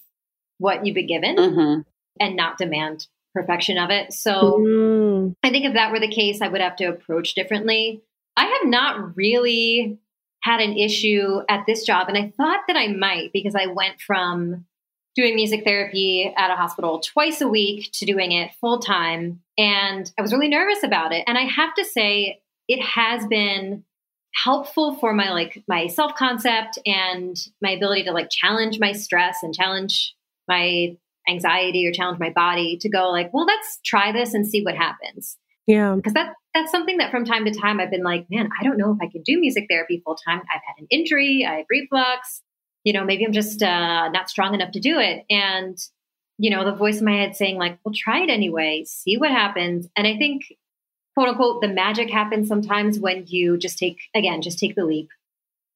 what 0.59 0.87
you've 0.87 0.95
been 0.95 1.07
given 1.07 1.37
mhm. 1.37 1.85
and 2.21 2.37
not 2.37 2.57
demand 2.59 3.07
perfection 3.35 3.77
of 3.77 3.91
it. 3.91 4.13
So 4.13 4.59
Mm. 4.59 5.37
I 5.43 5.51
think 5.51 5.67
if 5.67 5.75
that 5.75 5.93
were 5.93 6.01
the 6.01 6.09
case, 6.09 6.41
I 6.41 6.49
would 6.49 6.61
have 6.61 6.77
to 6.77 6.87
approach 6.87 7.35
differently. 7.35 8.03
I 8.37 8.47
have 8.47 8.71
not 8.71 9.17
really 9.17 9.99
had 10.43 10.61
an 10.61 10.79
issue 10.79 11.41
at 11.49 11.65
this 11.67 11.85
job, 11.85 12.09
and 12.09 12.17
I 12.17 12.33
thought 12.37 12.61
that 12.69 12.77
I 12.77 12.89
might 12.89 13.33
because 13.33 13.55
I 13.55 13.67
went 13.67 14.01
from 14.01 14.65
doing 15.17 15.35
music 15.35 15.65
therapy 15.65 16.33
at 16.37 16.51
a 16.51 16.57
hospital 16.57 17.01
twice 17.01 17.41
a 17.41 17.49
week 17.49 17.91
to 17.95 18.07
doing 18.07 18.33
it 18.33 18.53
full 18.61 18.79
time. 18.79 19.41
And 19.59 20.11
I 20.19 20.23
was 20.23 20.33
really 20.33 20.49
nervous 20.49 20.83
about 20.83 21.13
it. 21.13 21.25
And 21.27 21.39
I 21.39 21.43
have 21.43 21.75
to 21.75 21.85
say, 21.85 22.41
it 22.69 22.83
has 22.83 23.27
been 23.27 23.85
helpful 24.45 24.97
for 24.97 25.15
my 25.15 25.31
like 25.31 25.63
my 25.67 25.87
self 25.87 26.15
concept 26.15 26.79
and 26.85 27.37
my 27.63 27.71
ability 27.71 28.05
to 28.05 28.13
like 28.13 28.29
challenge 28.31 28.79
my 28.79 28.93
stress 28.93 29.39
and 29.43 29.55
challenge 29.55 30.15
my 30.47 30.95
anxiety 31.29 31.87
or 31.87 31.93
challenge 31.93 32.19
my 32.21 32.31
body 32.31 32.77
to 32.81 32.89
go 32.89 33.09
like 33.11 33.33
well 33.33 33.47
let's 33.47 33.81
try 33.85 34.13
this 34.13 34.35
and 34.35 34.47
see 34.47 34.63
what 34.63 34.77
happens 34.77 35.37
Yeah. 35.67 35.95
because 35.97 36.13
that 36.13 36.35
that's 36.55 36.71
something 36.71 36.99
that 36.99 37.11
from 37.11 37.25
time 37.25 37.45
to 37.45 37.51
time 37.51 37.81
I've 37.81 37.91
been 37.91 38.03
like, 38.03 38.27
man, 38.31 38.49
I 38.59 38.65
don't 38.65 38.79
know 38.79 38.91
if 38.93 38.99
I 39.03 39.11
can 39.13 39.21
do 39.23 39.39
music 39.39 39.67
therapy 39.69 40.01
full 40.03 40.15
time. 40.17 40.41
I've 40.41 40.63
had 40.67 40.79
an 40.79 40.87
injury, 40.91 41.47
I 41.47 41.57
have 41.57 41.67
reflux, 41.69 42.43
you 42.83 42.95
know, 42.95 43.05
maybe 43.05 43.27
I'm 43.27 43.33
just 43.33 43.63
uh, 43.63 44.09
not 44.09 44.31
strong 44.31 44.55
enough 44.55 44.71
to 44.73 44.81
do 44.81 44.99
it. 44.99 45.25
And 45.29 45.77
you 46.39 46.51
know, 46.51 46.65
the 46.65 46.75
voice 46.77 46.99
in 46.99 47.05
my 47.05 47.13
head 47.13 47.37
saying 47.37 47.57
like, 47.57 47.79
well, 47.85 47.95
try 47.95 48.23
it 48.23 48.31
anyway, 48.31 48.85
see 48.87 49.17
what 49.17 49.31
happens. 49.31 49.87
And 49.97 50.07
I 50.07 50.17
think, 50.17 50.43
quote 51.17 51.29
unquote, 51.29 51.61
the 51.63 51.69
magic 51.69 52.11
happens 52.11 52.47
sometimes 52.49 52.99
when 53.01 53.25
you 53.27 53.57
just 53.57 53.79
take 53.79 53.99
again, 54.15 54.43
just 54.43 54.59
take 54.59 54.75
the 54.75 54.85
leap, 54.85 55.09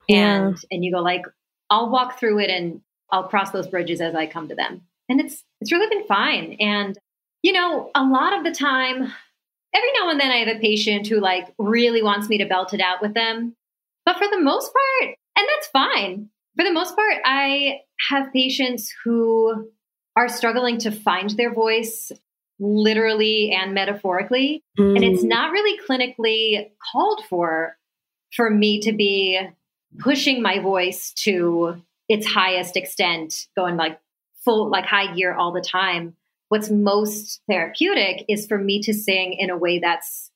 Yeah. 0.09 0.49
and 0.49 0.65
and 0.71 0.85
you 0.85 0.93
go 0.93 1.01
like, 1.01 1.23
I'll 1.71 1.91
walk 1.91 2.19
through 2.19 2.41
it 2.41 2.51
and 2.51 2.83
I'll 3.11 3.29
cross 3.29 3.51
those 3.51 3.67
bridges 3.67 4.01
as 4.01 4.15
I 4.15 4.27
come 4.27 4.49
to 4.49 4.55
them. 4.55 4.83
And 5.09 5.21
it's 5.21 5.43
it's 5.61 5.73
really 5.73 5.89
been 5.89 6.07
fine. 6.07 6.57
And 6.61 6.99
you 7.43 7.53
know, 7.53 7.91
a 7.95 8.05
lot 8.05 8.37
of 8.37 8.45
the 8.45 8.53
time 8.53 9.13
every 9.73 9.93
now 9.99 10.11
and 10.11 10.21
then 10.21 10.31
I 10.31 10.39
have 10.45 10.57
a 10.57 10.61
patient 10.61 11.07
who 11.07 11.21
like 11.21 11.47
really 11.59 12.03
wants 12.03 12.29
me 12.29 12.39
to 12.39 12.45
belt 12.47 12.75
it 12.75 12.81
out 12.81 13.01
with 13.01 13.15
them. 13.15 13.55
But 14.05 14.17
for 14.19 14.27
the 14.29 14.41
most 14.41 14.73
part, 14.73 15.15
and 15.37 15.47
that's 15.49 15.69
fine. 15.69 16.29
For 16.57 16.65
the 16.65 16.73
most 16.73 16.97
part, 16.97 17.15
I 17.25 17.81
have 18.09 18.33
patients 18.33 18.93
who 19.05 19.71
are 20.17 20.29
struggling 20.29 20.79
to 20.79 20.91
find 20.91 21.31
their 21.31 21.55
voice 21.55 22.11
literally 22.61 23.51
and 23.51 23.75
metaphorically. 23.75 24.63
Mm. 24.79 24.97
And 24.97 25.05
it's 25.05 25.25
mm. 25.25 25.29
not 25.29 25.51
really 25.51 25.79
clinically 25.89 26.71
called 26.93 27.25
for 27.29 27.77
for 28.37 28.49
me 28.49 28.81
to 28.83 28.93
be 28.93 29.41
pushing 29.99 30.41
my 30.41 30.61
voice 30.61 31.13
to 31.15 31.83
its 32.09 32.27
highest 32.27 32.77
extent, 32.77 33.49
going 33.57 33.77
like 33.77 33.99
full, 34.45 34.71
like 34.71 34.85
high 34.85 35.13
gear 35.15 35.35
all 35.35 35.53
the 35.53 35.61
time. 35.61 36.15
What's 36.49 36.71
most 36.71 37.41
therapeutic 37.49 38.25
is 38.29 38.47
for 38.47 38.59
me 38.59 38.83
to 38.83 38.95
sing 38.95 39.35
in 39.35 39.51
a 39.51 39.57
way 39.57 39.79
that's 39.79 40.31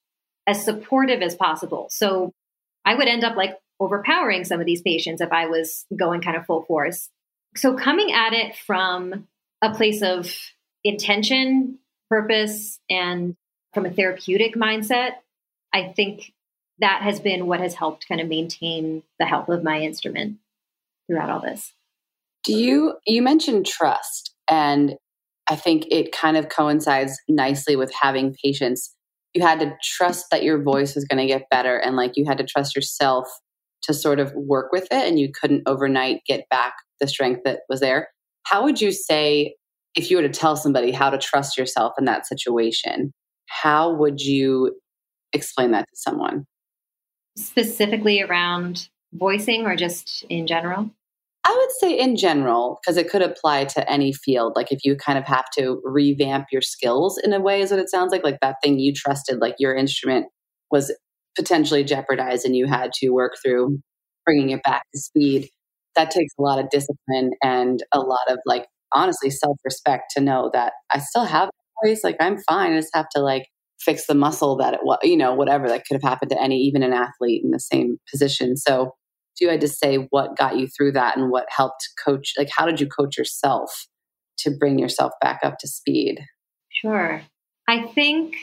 as 0.46 0.64
supportive 0.64 1.22
as 1.22 1.34
possible. 1.34 1.88
So 1.90 2.32
I 2.84 2.94
would 2.94 3.08
end 3.08 3.24
up 3.24 3.36
like 3.36 3.56
overpowering 3.80 4.44
some 4.44 4.60
of 4.60 4.66
these 4.66 4.82
patients 4.82 5.20
if 5.20 5.32
I 5.32 5.46
was 5.46 5.86
going 5.94 6.20
kind 6.20 6.36
of 6.36 6.46
full 6.46 6.62
force. 6.62 7.10
So 7.56 7.74
coming 7.74 8.12
at 8.12 8.32
it 8.32 8.56
from 8.56 9.26
a 9.62 9.74
place 9.74 10.02
of 10.02 10.32
intention, 10.84 11.78
purpose, 12.14 12.78
and 12.88 13.34
from 13.72 13.86
a 13.86 13.90
therapeutic 13.90 14.54
mindset, 14.54 15.14
I 15.72 15.92
think 15.96 16.32
that 16.78 17.02
has 17.02 17.18
been 17.18 17.46
what 17.46 17.58
has 17.58 17.74
helped 17.74 18.06
kind 18.06 18.20
of 18.20 18.28
maintain 18.28 19.02
the 19.18 19.26
health 19.26 19.48
of 19.48 19.64
my 19.64 19.80
instrument 19.80 20.36
throughout 21.08 21.28
all 21.28 21.40
this. 21.40 21.72
Do 22.44 22.52
you 22.54 22.94
you 23.04 23.20
mentioned 23.20 23.66
trust 23.66 24.32
and 24.48 24.94
I 25.50 25.56
think 25.56 25.86
it 25.90 26.12
kind 26.12 26.36
of 26.36 26.48
coincides 26.48 27.18
nicely 27.28 27.76
with 27.76 27.92
having 28.00 28.34
patience. 28.42 28.94
You 29.34 29.42
had 29.42 29.60
to 29.60 29.74
trust 29.82 30.26
that 30.30 30.44
your 30.44 30.62
voice 30.62 30.94
was 30.94 31.04
going 31.04 31.20
to 31.20 31.26
get 31.26 31.50
better 31.50 31.76
and 31.76 31.96
like 31.96 32.12
you 32.14 32.24
had 32.26 32.38
to 32.38 32.44
trust 32.44 32.76
yourself 32.76 33.26
to 33.82 33.92
sort 33.92 34.20
of 34.20 34.32
work 34.34 34.72
with 34.72 34.84
it 34.84 35.08
and 35.08 35.18
you 35.18 35.30
couldn't 35.38 35.64
overnight 35.66 36.20
get 36.26 36.48
back 36.48 36.74
the 37.00 37.08
strength 37.08 37.42
that 37.44 37.60
was 37.68 37.80
there. 37.80 38.08
How 38.44 38.62
would 38.62 38.80
you 38.80 38.92
say 38.92 39.56
if 39.94 40.10
you 40.10 40.16
were 40.16 40.22
to 40.22 40.28
tell 40.28 40.56
somebody 40.56 40.90
how 40.90 41.10
to 41.10 41.18
trust 41.18 41.56
yourself 41.56 41.94
in 41.98 42.04
that 42.06 42.26
situation, 42.26 43.12
how 43.48 43.94
would 43.94 44.20
you 44.20 44.78
explain 45.32 45.70
that 45.72 45.82
to 45.82 45.96
someone? 45.96 46.44
Specifically 47.36 48.22
around 48.22 48.88
voicing 49.12 49.66
or 49.66 49.76
just 49.76 50.24
in 50.28 50.46
general? 50.46 50.90
I 51.46 51.54
would 51.60 51.70
say 51.72 51.98
in 51.98 52.16
general, 52.16 52.80
because 52.80 52.96
it 52.96 53.10
could 53.10 53.20
apply 53.20 53.66
to 53.66 53.90
any 53.90 54.12
field. 54.12 54.54
Like 54.56 54.72
if 54.72 54.82
you 54.82 54.96
kind 54.96 55.18
of 55.18 55.24
have 55.24 55.44
to 55.58 55.80
revamp 55.84 56.46
your 56.50 56.62
skills 56.62 57.18
in 57.18 57.32
a 57.34 57.40
way, 57.40 57.60
is 57.60 57.70
what 57.70 57.80
it 57.80 57.90
sounds 57.90 58.12
like. 58.12 58.24
Like 58.24 58.40
that 58.40 58.56
thing 58.62 58.78
you 58.78 58.94
trusted, 58.94 59.40
like 59.40 59.56
your 59.58 59.74
instrument 59.74 60.26
was 60.70 60.96
potentially 61.36 61.84
jeopardized 61.84 62.46
and 62.46 62.56
you 62.56 62.66
had 62.66 62.92
to 62.94 63.10
work 63.10 63.34
through 63.44 63.78
bringing 64.24 64.50
it 64.50 64.62
back 64.62 64.84
to 64.94 65.00
speed. 65.00 65.48
That 65.96 66.10
takes 66.10 66.32
a 66.38 66.42
lot 66.42 66.58
of 66.58 66.70
discipline 66.70 67.32
and 67.42 67.82
a 67.92 68.00
lot 68.00 68.26
of 68.28 68.38
like, 68.46 68.66
honestly, 68.94 69.30
self 69.30 69.58
respect 69.64 70.12
to 70.16 70.20
know 70.22 70.50
that 70.52 70.72
I 70.92 70.98
still 70.98 71.24
have 71.24 71.50
voice. 71.82 72.04
Like 72.04 72.16
I'm 72.20 72.38
fine. 72.48 72.72
I 72.72 72.76
just 72.76 72.94
have 72.94 73.08
to 73.14 73.20
like 73.20 73.48
fix 73.80 74.06
the 74.06 74.14
muscle 74.14 74.56
that 74.56 74.74
it 74.74 74.80
was, 74.82 74.98
you 75.02 75.16
know, 75.16 75.34
whatever 75.34 75.68
that 75.68 75.84
could 75.86 75.94
have 75.94 76.08
happened 76.08 76.30
to 76.30 76.40
any, 76.40 76.58
even 76.58 76.82
an 76.82 76.92
athlete 76.92 77.42
in 77.44 77.50
the 77.50 77.60
same 77.60 77.98
position. 78.10 78.56
So 78.56 78.92
if 79.34 79.40
you 79.40 79.48
had 79.48 79.60
to 79.60 79.68
say 79.68 80.06
what 80.10 80.36
got 80.38 80.56
you 80.56 80.68
through 80.68 80.92
that 80.92 81.16
and 81.16 81.30
what 81.30 81.46
helped 81.50 81.88
coach, 82.04 82.32
like 82.38 82.48
how 82.54 82.66
did 82.66 82.80
you 82.80 82.86
coach 82.86 83.18
yourself 83.18 83.86
to 84.38 84.50
bring 84.50 84.78
yourself 84.78 85.12
back 85.20 85.40
up 85.42 85.58
to 85.58 85.68
speed? 85.68 86.20
Sure. 86.70 87.22
I 87.68 87.82
think 87.82 88.36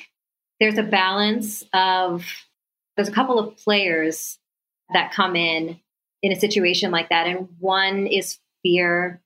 there's 0.60 0.78
a 0.78 0.84
balance 0.84 1.64
of, 1.74 2.26
there's 2.96 3.10
a 3.10 3.14
couple 3.14 3.40
of 3.40 3.58
players 3.58 4.38
that 4.94 5.14
come 5.14 5.36
in 5.36 5.80
in 6.22 6.32
a 6.32 6.40
situation 6.40 6.92
like 6.92 7.10
that. 7.10 7.28
And 7.28 7.48
one 7.60 8.08
is 8.08 8.38
fear. 8.64 9.22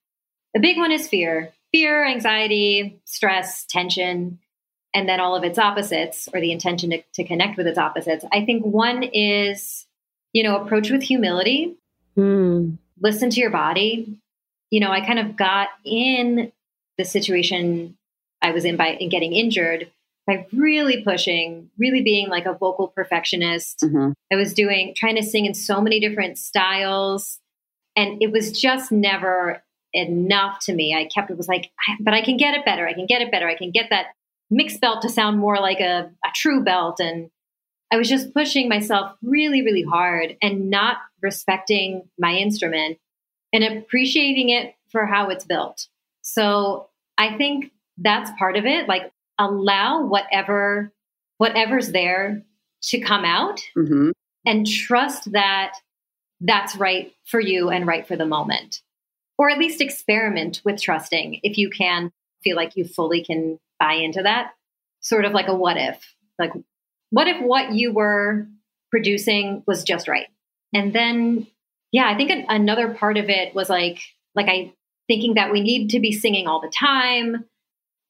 The 0.56 0.62
big 0.62 0.78
one 0.78 0.92
is 0.92 1.08
fear 1.08 1.52
fear, 1.72 2.06
anxiety, 2.06 3.02
stress, 3.04 3.66
tension, 3.66 4.40
and 4.94 5.10
then 5.10 5.20
all 5.20 5.36
of 5.36 5.44
its 5.44 5.60
opposites 5.60 6.30
or 6.34 6.40
the 6.40 6.54
intention 6.54 6.92
to, 6.92 7.04
to 7.16 7.26
connect 7.26 7.58
with 7.58 7.68
its 7.68 7.78
opposites. 7.78 8.24
I 8.32 8.46
think 8.46 8.66
one 8.66 9.04
is 9.04 9.86
you 10.36 10.44
know, 10.44 10.58
approach 10.58 10.90
with 10.90 11.02
humility, 11.02 11.78
mm. 12.18 12.78
listen 13.00 13.30
to 13.30 13.40
your 13.40 13.52
body. 13.52 14.20
You 14.70 14.82
know, 14.82 14.92
I 14.92 15.00
kind 15.00 15.18
of 15.18 15.38
got 15.38 15.70
in 15.86 16.52
the 16.98 17.06
situation 17.06 17.98
I 18.42 18.52
was 18.52 18.66
in 18.66 18.76
by 18.76 18.96
in 19.00 19.08
getting 19.08 19.32
injured 19.32 19.90
by 20.28 20.46
really 20.52 21.04
pushing, 21.04 21.70
really 21.78 22.02
being 22.02 22.28
like 22.28 22.46
a 22.46 22.54
vocal 22.54 22.90
perfectionist. 22.90 23.80
Mm-hmm. 23.80 24.12
I 24.30 24.36
was 24.36 24.54
doing 24.54 24.94
trying 24.94 25.16
to 25.16 25.24
sing 25.24 25.46
in 25.46 25.54
so 25.54 25.80
many 25.80 26.02
different 26.02 26.38
styles 26.38 27.40
and 27.96 28.22
it 28.22 28.30
was 28.30 28.52
just 28.52 28.92
never 28.92 29.64
enough 29.96 30.60
to 30.66 30.74
me. 30.74 30.96
I 30.96 31.06
kept 31.06 31.32
it 31.32 31.38
was 31.38 31.48
like 31.48 31.72
but 32.00 32.14
I 32.14 32.22
can 32.22 32.38
get 32.38 32.54
it 32.54 32.66
better. 32.66 32.88
I 32.88 32.94
can 32.94 33.06
get 33.06 33.22
it 33.22 33.32
better. 33.32 33.48
I 33.48 33.56
can 33.56 33.72
get 33.72 33.90
that 33.90 34.08
mixed 34.50 34.82
belt 34.82 35.02
to 35.02 35.10
sound 35.10 35.40
more 35.40 35.60
like 35.60 35.80
a, 35.80 36.12
a 36.24 36.30
true 36.36 36.64
belt 36.64 37.00
and 37.00 37.30
I 37.92 37.98
was 37.98 38.10
just 38.10 38.34
pushing 38.34 38.68
myself 38.68 39.16
really, 39.24 39.62
really 39.62 39.84
hard 39.84 40.38
and 40.42 40.70
not 40.70 40.98
respecting 41.22 42.10
my 42.20 42.34
instrument 42.34 42.98
and 43.54 43.64
appreciating 43.64 44.50
it 44.50 44.76
for 44.92 45.06
how 45.06 45.30
it's 45.30 45.46
built. 45.46 45.88
So 46.22 46.90
I 47.18 47.38
think 47.38 47.72
that's 47.98 48.32
part 48.38 48.58
of 48.58 48.66
it. 48.66 48.88
Like 48.88 49.12
allow 49.38 50.04
whatever 50.06 50.92
whatever's 51.38 51.92
there 51.92 52.44
to 52.82 53.00
come 53.00 53.26
out 53.26 53.62
mm-hmm. 53.78 54.12
and 54.46 54.68
trust 54.68 55.32
that 55.34 55.74
that's 56.42 56.76
right 56.76 57.14
for 57.26 57.40
you 57.40 57.70
and 57.70 57.88
right 57.88 58.08
for 58.08 58.16
the 58.16 58.26
moment. 58.26 58.82
Or 59.38 59.50
at 59.50 59.58
least 59.58 59.82
experiment 59.82 60.62
with 60.64 60.82
trusting 60.82 61.42
if 61.44 61.58
you 61.58 61.70
can 61.70 62.12
feel 62.44 62.56
like 62.56 62.76
you 62.76 62.86
fully 62.86 63.24
can 63.24 63.60
buy 63.80 63.94
into 63.94 64.24
that. 64.24 64.54
Sort 65.02 65.26
of 65.26 65.34
like 65.34 65.48
a 65.48 65.56
what 65.56 65.78
if. 65.78 66.16
Like 66.40 66.52
what 67.10 67.28
if 67.28 67.42
what 67.42 67.74
you 67.74 67.94
were 67.94 68.48
producing 68.92 69.64
was 69.68 69.84
just 69.84 70.08
right? 70.08 70.28
And 70.74 70.94
then, 70.94 71.48
yeah, 71.92 72.08
I 72.08 72.16
think 72.16 72.46
another 72.50 72.94
part 72.94 73.18
of 73.18 73.30
it 73.30 73.54
was 73.54 73.70
like, 73.70 74.00
like 74.36 74.48
I 74.48 74.74
thinking 75.08 75.36
that 75.36 75.52
we 75.52 75.62
need 75.62 75.92
to 75.92 76.00
be 76.00 76.12
singing 76.12 76.48
all 76.48 76.62
the 76.62 76.72
time, 76.78 77.46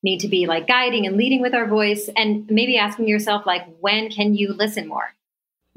need 0.03 0.19
to 0.21 0.27
be 0.27 0.47
like 0.47 0.67
guiding 0.67 1.05
and 1.05 1.17
leading 1.17 1.41
with 1.41 1.53
our 1.53 1.67
voice, 1.67 2.09
and 2.15 2.49
maybe 2.49 2.77
asking 2.77 3.07
yourself, 3.07 3.45
like, 3.45 3.65
when 3.79 4.09
can 4.09 4.35
you 4.35 4.53
listen 4.53 4.88
more? 4.88 5.13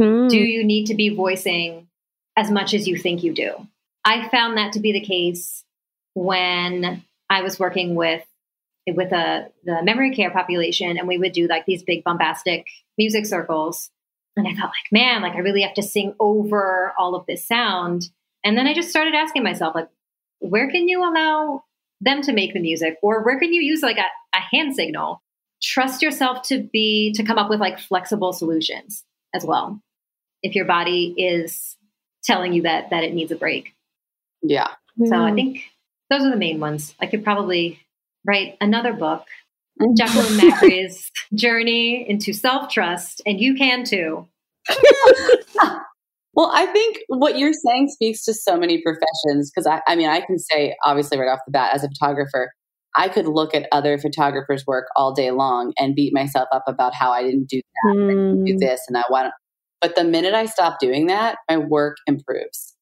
Mm. 0.00 0.30
Do 0.30 0.38
you 0.38 0.64
need 0.64 0.86
to 0.86 0.94
be 0.94 1.08
voicing 1.08 1.88
as 2.36 2.50
much 2.50 2.74
as 2.74 2.86
you 2.86 2.96
think 2.96 3.24
you 3.24 3.32
do? 3.32 3.66
I 4.08 4.26
found 4.30 4.56
that 4.56 4.72
to 4.72 4.80
be 4.80 4.92
the 4.92 5.04
case 5.04 5.64
when 6.14 7.04
I 7.28 7.42
was 7.42 7.58
working 7.58 7.94
with 7.94 8.24
with 8.86 9.12
a 9.12 9.50
the 9.64 9.82
memory 9.82 10.14
care 10.14 10.30
population 10.30 10.96
and 10.96 11.06
we 11.06 11.18
would 11.18 11.32
do 11.32 11.46
like 11.46 11.66
these 11.66 11.82
big 11.82 12.04
bombastic 12.04 12.64
music 12.96 13.26
circles. 13.26 13.90
And 14.34 14.48
I 14.48 14.54
felt 14.54 14.70
like, 14.70 14.90
man, 14.90 15.20
like 15.20 15.34
I 15.34 15.40
really 15.40 15.60
have 15.60 15.74
to 15.74 15.82
sing 15.82 16.14
over 16.18 16.94
all 16.98 17.14
of 17.14 17.26
this 17.26 17.46
sound. 17.46 18.08
And 18.42 18.56
then 18.56 18.66
I 18.66 18.72
just 18.72 18.88
started 18.88 19.14
asking 19.14 19.42
myself, 19.42 19.74
like, 19.74 19.90
where 20.38 20.70
can 20.70 20.88
you 20.88 21.00
allow 21.02 21.64
them 22.00 22.22
to 22.22 22.32
make 22.32 22.54
the 22.54 22.60
music? 22.60 22.96
Or 23.02 23.22
where 23.22 23.38
can 23.38 23.52
you 23.52 23.60
use 23.60 23.82
like 23.82 23.98
a, 23.98 24.06
a 24.34 24.40
hand 24.40 24.74
signal? 24.74 25.20
Trust 25.62 26.00
yourself 26.00 26.46
to 26.48 26.62
be, 26.62 27.12
to 27.12 27.24
come 27.24 27.36
up 27.36 27.50
with 27.50 27.60
like 27.60 27.78
flexible 27.78 28.32
solutions 28.32 29.04
as 29.34 29.44
well. 29.44 29.82
If 30.42 30.54
your 30.54 30.64
body 30.64 31.14
is 31.18 31.76
telling 32.24 32.54
you 32.54 32.62
that, 32.62 32.88
that 32.88 33.04
it 33.04 33.12
needs 33.12 33.32
a 33.32 33.36
break. 33.36 33.74
Yeah. 34.42 34.68
So 35.06 35.16
I 35.16 35.32
think 35.32 35.62
those 36.10 36.22
are 36.22 36.30
the 36.30 36.36
main 36.36 36.60
ones. 36.60 36.94
I 37.00 37.06
could 37.06 37.22
probably 37.22 37.80
write 38.26 38.56
another 38.60 38.92
book 38.92 39.26
Jacqueline 39.96 40.36
Macri's 40.36 41.10
journey 41.34 42.08
into 42.08 42.32
self 42.32 42.70
trust, 42.70 43.22
and 43.26 43.40
you 43.40 43.54
can 43.54 43.84
too. 43.84 44.26
well, 46.34 46.50
I 46.52 46.66
think 46.66 46.98
what 47.08 47.38
you're 47.38 47.52
saying 47.52 47.88
speaks 47.88 48.24
to 48.24 48.34
so 48.34 48.56
many 48.56 48.82
professions 48.82 49.50
because 49.50 49.66
I, 49.66 49.80
I 49.86 49.96
mean, 49.96 50.08
I 50.08 50.20
can 50.20 50.38
say, 50.38 50.74
obviously, 50.84 51.18
right 51.18 51.28
off 51.28 51.40
the 51.46 51.52
bat, 51.52 51.74
as 51.74 51.84
a 51.84 51.88
photographer, 51.88 52.52
I 52.96 53.08
could 53.08 53.26
look 53.26 53.54
at 53.54 53.68
other 53.70 53.98
photographers' 53.98 54.66
work 54.66 54.86
all 54.96 55.14
day 55.14 55.30
long 55.30 55.72
and 55.78 55.94
beat 55.94 56.12
myself 56.12 56.48
up 56.52 56.64
about 56.66 56.94
how 56.94 57.12
I 57.12 57.22
didn't 57.22 57.48
do 57.48 57.60
that, 57.60 57.94
mm. 57.96 58.04
I 58.04 58.08
didn't 58.08 58.44
do 58.44 58.52
hmm. 58.52 58.58
this, 58.58 58.82
and 58.88 58.96
I 58.96 59.04
want. 59.10 59.32
But 59.80 59.94
the 59.94 60.04
minute 60.04 60.34
I 60.34 60.46
stop 60.46 60.80
doing 60.80 61.06
that, 61.06 61.38
my 61.48 61.58
work 61.58 61.98
improves. 62.06 62.74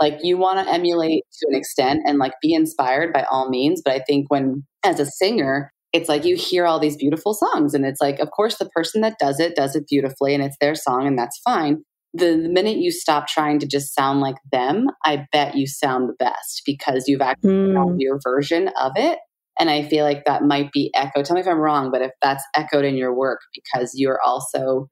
Like 0.00 0.18
you 0.22 0.36
want 0.36 0.66
to 0.66 0.72
emulate 0.72 1.22
to 1.40 1.46
an 1.48 1.54
extent 1.54 2.02
and 2.06 2.18
like 2.18 2.32
be 2.42 2.52
inspired 2.52 3.12
by 3.12 3.24
all 3.30 3.48
means. 3.48 3.82
But 3.84 3.94
I 3.94 4.00
think 4.06 4.30
when, 4.30 4.64
as 4.84 5.00
a 5.00 5.06
singer, 5.06 5.70
it's 5.92 6.08
like 6.08 6.24
you 6.24 6.36
hear 6.36 6.66
all 6.66 6.80
these 6.80 6.96
beautiful 6.96 7.34
songs 7.34 7.72
and 7.72 7.86
it's 7.86 8.00
like 8.00 8.18
of 8.18 8.30
course 8.32 8.58
the 8.58 8.68
person 8.70 9.00
that 9.00 9.16
does 9.20 9.38
it 9.38 9.54
does 9.54 9.76
it 9.76 9.86
beautifully 9.88 10.34
and 10.34 10.42
it's 10.42 10.56
their 10.60 10.74
song 10.74 11.06
and 11.06 11.16
that's 11.16 11.38
fine 11.44 11.84
the, 12.12 12.36
the 12.42 12.48
minute 12.48 12.78
you 12.78 12.90
stop 12.90 13.28
trying 13.28 13.60
to 13.60 13.66
just 13.68 13.94
sound 13.94 14.20
like 14.20 14.34
them 14.50 14.88
i 15.04 15.24
bet 15.30 15.54
you 15.54 15.68
sound 15.68 16.08
the 16.08 16.16
best 16.18 16.62
because 16.66 17.04
you've 17.06 17.20
actually 17.20 17.50
mm. 17.50 17.74
found 17.74 18.00
your 18.00 18.18
version 18.24 18.70
of 18.76 18.90
it 18.96 19.20
And 19.58 19.70
I 19.70 19.84
feel 19.84 20.04
like 20.04 20.24
that 20.24 20.42
might 20.42 20.72
be 20.72 20.90
echoed. 20.94 21.24
Tell 21.24 21.34
me 21.34 21.40
if 21.40 21.46
I'm 21.46 21.58
wrong, 21.58 21.90
but 21.92 22.02
if 22.02 22.10
that's 22.20 22.44
echoed 22.56 22.84
in 22.84 22.96
your 22.96 23.14
work 23.14 23.40
because 23.54 23.92
you're 23.94 24.20
also 24.24 24.88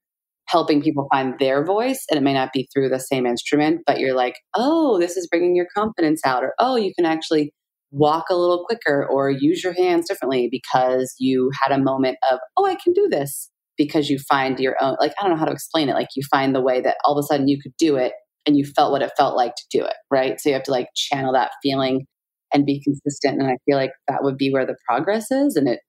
helping 0.49 0.83
people 0.83 1.09
find 1.13 1.35
their 1.39 1.65
voice 1.65 2.05
and 2.11 2.19
it 2.19 2.23
may 2.23 2.35
not 2.35 2.53
be 2.53 2.69
through 2.73 2.89
the 2.89 2.99
same 2.99 3.27
instrument, 3.27 3.81
but 3.87 3.99
you're 3.99 4.15
like, 4.15 4.35
oh, 4.55 4.99
this 4.99 5.17
is 5.17 5.27
bringing 5.29 5.57
your 5.57 5.69
confidence 5.75 6.21
out, 6.25 6.43
or 6.43 6.55
oh, 6.59 6.77
you 6.77 6.93
can 6.95 7.07
actually 7.07 7.53
walk 7.91 8.25
a 8.31 8.37
little 8.37 8.65
quicker 8.65 9.07
or 9.07 9.31
use 9.31 9.63
your 9.63 9.75
hands 9.75 10.09
differently 10.09 10.49
because 10.51 11.15
you 11.19 11.51
had 11.63 11.73
a 11.73 11.83
moment 11.83 12.17
of, 12.31 12.39
oh, 12.57 12.67
I 12.67 12.75
can 12.75 12.93
do 12.93 13.09
this 13.11 13.51
because 13.77 14.09
you 14.09 14.19
find 14.19 14.59
your 14.59 14.77
own, 14.81 14.97
like, 15.01 15.13
I 15.19 15.23
don't 15.23 15.33
know 15.33 15.39
how 15.39 15.47
to 15.47 15.53
explain 15.53 15.89
it. 15.89 15.95
Like, 15.95 16.09
you 16.17 16.23
find 16.31 16.55
the 16.55 16.61
way 16.61 16.81
that 16.81 16.97
all 17.05 17.17
of 17.17 17.23
a 17.23 17.27
sudden 17.27 17.49
you 17.49 17.61
could 17.63 17.73
do 17.79 17.97
it 17.97 18.13
and 18.47 18.57
you 18.57 18.65
felt 18.65 18.93
what 18.93 19.03
it 19.03 19.13
felt 19.17 19.37
like 19.37 19.55
to 19.55 19.65
do 19.71 19.85
it, 19.85 19.95
right? 20.11 20.41
So 20.41 20.49
you 20.49 20.55
have 20.55 20.65
to 20.65 20.71
like 20.71 20.89
channel 20.97 21.33
that 21.35 21.53
feeling 21.63 22.07
and 22.53 22.67
be 22.67 22.83
consistent. 22.83 23.41
And 23.41 23.49
I 23.49 23.57
feel 23.65 23.77
like 23.77 23.93
that 24.09 24.23
would 24.23 24.37
be 24.37 24.51
where 24.51 24.67
the 24.67 24.77
progress 24.89 25.31
is. 25.31 25.57
And 25.57 25.69
it, 25.69 25.81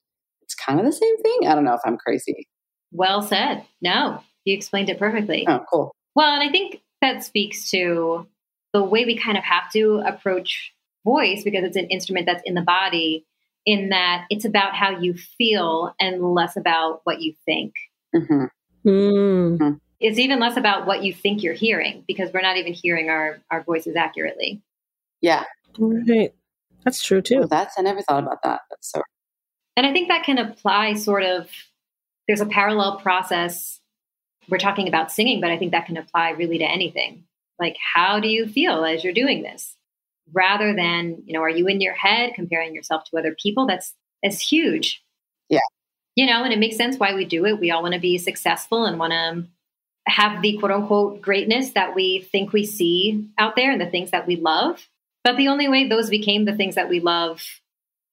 it's 0.42 0.56
kind 0.56 0.80
of 0.80 0.86
the 0.86 0.92
same 0.92 1.18
thing. 1.22 1.48
I 1.48 1.56
don't 1.56 1.66
know 1.66 1.74
if 1.74 1.82
I'm 1.86 1.98
crazy. 1.98 2.48
Well 2.92 3.22
said. 3.22 3.66
No, 3.82 4.20
you 4.46 4.54
explained 4.56 4.90
it 4.90 5.00
perfectly. 5.00 5.46
Oh, 5.48 5.64
cool. 5.72 5.96
Well, 6.16 6.34
and 6.34 6.48
I 6.48 6.52
think 6.52 6.82
that 7.02 7.24
speaks 7.24 7.70
to 7.72 8.28
the 8.74 8.84
way 8.84 9.06
we 9.06 9.18
kind 9.18 9.38
of 9.38 9.44
have 9.44 9.72
to 9.74 10.02
approach 10.06 10.74
voice 11.06 11.44
because 11.44 11.64
it's 11.64 11.78
an 11.78 11.88
instrument 11.88 12.26
that's 12.26 12.44
in 12.46 12.54
the 12.54 12.62
body, 12.62 13.26
in 13.66 13.90
that 13.90 14.26
it's 14.30 14.46
about 14.46 14.76
how 14.76 15.00
you 15.00 15.14
feel 15.14 15.94
and 16.00 16.22
less 16.22 16.58
about 16.58 17.02
what 17.04 17.22
you 17.22 17.34
think. 17.46 17.74
Mm-hmm. 18.16 18.46
Mm. 18.88 19.58
Mm-hmm. 19.58 19.74
It's 20.00 20.20
even 20.20 20.40
less 20.40 20.58
about 20.58 20.86
what 20.86 21.04
you 21.04 21.14
think 21.14 21.44
you're 21.44 21.54
hearing 21.54 22.04
because 22.08 22.32
we're 22.34 22.42
not 22.42 22.58
even 22.58 22.74
hearing 22.74 23.10
our, 23.10 23.40
our 23.50 23.64
voices 23.64 23.96
accurately. 23.96 24.62
Yeah. 25.22 25.46
Right. 25.80 26.34
That's 26.84 27.02
true 27.02 27.20
Oh, 27.20 27.22
too. 27.22 27.48
that's, 27.50 27.76
I 27.78 27.82
never 27.82 28.02
thought 28.02 28.24
about 28.24 28.44
that. 28.44 28.62
That's 28.70 28.92
so, 28.92 29.02
And 29.78 29.86
I 29.86 29.94
think 29.94 30.10
that 30.10 30.26
can 30.26 30.38
apply 30.38 30.96
sort 30.96 31.24
of, 31.24 31.50
there's 32.28 32.42
a 32.42 32.46
parallel 32.46 32.98
process. 32.98 33.80
We're 34.50 34.58
talking 34.58 34.88
about 34.88 35.12
singing, 35.12 35.42
but 35.42 35.52
I 35.52 35.58
think 35.58 35.72
that 35.72 35.86
can 35.86 35.98
apply 35.98 36.32
really 36.32 36.58
to 36.60 36.66
anything. 36.66 37.24
Like, 37.60 37.78
how 37.94 38.20
do 38.20 38.28
you 38.28 38.48
feel 38.48 38.84
as 38.84 39.04
you're 39.04 39.14
doing 39.14 39.44
this? 39.44 39.76
Rather 40.32 40.74
than, 40.76 41.24
you 41.26 41.34
know, 41.34 41.42
are 41.42 41.50
you 41.50 41.68
in 41.68 41.82
your 41.82 41.94
head 41.94 42.34
comparing 42.36 42.74
yourself 42.74 43.04
to 43.06 43.18
other 43.18 43.36
people? 43.42 43.68
That's 43.68 43.94
that's 44.22 44.42
huge. 44.42 45.04
Yeah. 45.50 45.60
You 46.16 46.26
know, 46.26 46.44
and 46.44 46.54
it 46.54 46.60
makes 46.60 46.78
sense 46.78 46.98
why 46.98 47.14
we 47.14 47.26
do 47.26 47.46
it. 47.46 47.60
We 47.60 47.72
all 47.72 47.82
want 47.82 47.94
to 47.94 48.00
be 48.00 48.18
successful 48.18 48.86
and 48.86 48.98
want 48.98 49.12
to 49.12 49.46
have 50.08 50.42
the 50.42 50.58
quote 50.58 50.72
unquote 50.72 51.22
greatness 51.22 51.72
that 51.72 51.96
we 51.96 52.28
think 52.32 52.54
we 52.54 52.66
see 52.66 53.30
out 53.38 53.56
there 53.56 53.72
and 53.72 53.82
the 53.82 53.90
things 53.90 54.12
that 54.12 54.28
we 54.28 54.36
love. 54.36 54.88
But 55.24 55.38
the 55.38 55.48
only 55.48 55.68
way 55.68 55.88
those 55.88 56.10
became 56.10 56.46
the 56.46 56.56
things 56.56 56.76
that 56.76 56.90
we 56.90 57.00
love 57.00 57.42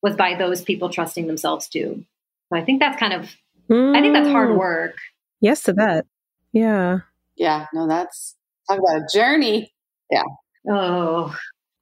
was 0.02 0.16
by 0.16 0.34
those 0.34 0.62
people 0.62 0.88
trusting 0.88 1.26
themselves 1.26 1.68
too. 1.68 2.04
So 2.52 2.58
I 2.58 2.64
think 2.64 2.80
that's 2.80 2.98
kind 2.98 3.12
of 3.12 3.34
I 3.72 4.00
think 4.00 4.14
that's 4.14 4.28
hard 4.28 4.50
Mm. 4.50 4.58
work. 4.58 4.96
Yes 5.40 5.62
to 5.64 5.72
that. 5.74 6.06
Yeah. 6.52 7.00
yeah, 7.36 7.66
no, 7.72 7.86
that's, 7.86 8.36
talk 8.68 8.78
about 8.78 9.02
a 9.02 9.06
journey. 9.12 9.72
Yeah. 10.10 10.22
Oh, 10.68 11.34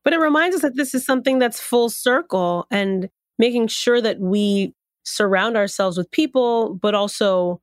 But 0.05 0.13
it 0.13 0.21
reminds 0.21 0.57
us 0.57 0.63
that 0.63 0.77
this 0.77 0.95
is 0.95 1.05
something 1.05 1.39
that's 1.39 1.61
full 1.61 1.91
circle 1.91 2.67
and 2.71 3.09
making 3.39 3.69
sure 3.69 4.01
that 4.01 4.21
we 4.21 4.75
surround 5.05 5.57
ourselves 5.57 5.97
with 5.97 6.11
people, 6.11 6.75
but 6.75 6.95
also 6.95 7.61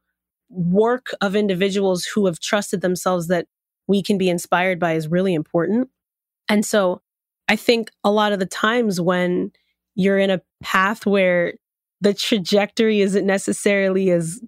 work 0.50 1.08
of 1.22 1.36
individuals 1.36 2.06
who 2.06 2.26
have 2.26 2.40
trusted 2.40 2.82
themselves 2.82 3.28
that 3.28 3.48
we 3.88 4.02
can 4.02 4.18
be 4.18 4.30
inspired 4.30 4.80
by 4.80 4.94
is 4.94 5.08
really 5.08 5.34
important. 5.34 5.90
And 6.50 6.66
so 6.66 7.02
I 7.48 7.56
think 7.56 7.92
a 8.04 8.12
lot 8.12 8.34
of 8.34 8.40
the 8.40 8.46
times 8.46 9.00
when 9.00 9.52
you're 9.96 10.20
in 10.20 10.30
a 10.30 10.42
path 10.62 11.06
where 11.06 11.54
the 12.02 12.14
trajectory 12.14 13.02
isn't 13.02 13.26
necessarily 13.26 14.10
as 14.12 14.42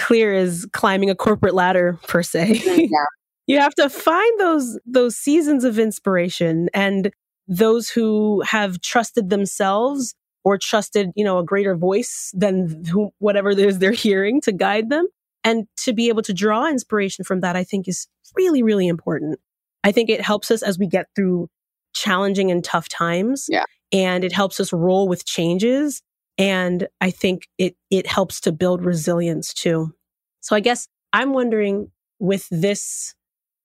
clear 0.00 0.34
as 0.34 0.66
climbing 0.72 1.10
a 1.10 1.14
corporate 1.14 1.54
ladder 1.54 1.98
per 2.08 2.22
se. 2.22 2.60
yeah. 2.90 3.04
you 3.46 3.58
have 3.60 3.74
to 3.74 3.88
find 3.90 4.40
those 4.40 4.78
those 4.86 5.16
seasons 5.16 5.64
of 5.64 5.78
inspiration 5.78 6.68
and 6.72 7.10
those 7.46 7.88
who 7.90 8.40
have 8.42 8.80
trusted 8.80 9.28
themselves 9.28 10.14
or 10.44 10.56
trusted 10.56 11.10
you 11.16 11.24
know 11.24 11.38
a 11.38 11.44
greater 11.44 11.76
voice 11.76 12.30
than 12.32 12.84
who, 12.86 13.10
whatever 13.18 13.50
it 13.50 13.58
is 13.58 13.78
they're 13.78 13.92
hearing 13.92 14.40
to 14.40 14.52
guide 14.52 14.88
them 14.88 15.06
and 15.44 15.66
to 15.76 15.92
be 15.92 16.08
able 16.08 16.22
to 16.22 16.32
draw 16.32 16.68
inspiration 16.68 17.24
from 17.24 17.40
that 17.40 17.56
i 17.56 17.64
think 17.64 17.88
is 17.88 18.06
really 18.36 18.62
really 18.62 18.86
important 18.86 19.38
i 19.84 19.90
think 19.92 20.08
it 20.08 20.20
helps 20.20 20.50
us 20.50 20.62
as 20.62 20.78
we 20.78 20.86
get 20.86 21.06
through 21.16 21.48
challenging 21.92 22.50
and 22.50 22.62
tough 22.64 22.88
times 22.88 23.46
Yeah. 23.50 23.64
and 23.92 24.22
it 24.24 24.32
helps 24.32 24.60
us 24.60 24.72
roll 24.72 25.08
with 25.08 25.26
changes 25.26 26.02
and 26.40 26.88
i 27.00 27.10
think 27.10 27.48
it 27.58 27.76
it 27.90 28.06
helps 28.06 28.40
to 28.40 28.52
build 28.52 28.84
resilience 28.84 29.54
too 29.54 29.92
so 30.40 30.56
i 30.56 30.60
guess 30.60 30.88
i'm 31.12 31.32
wondering 31.32 31.90
with 32.18 32.46
this 32.50 33.14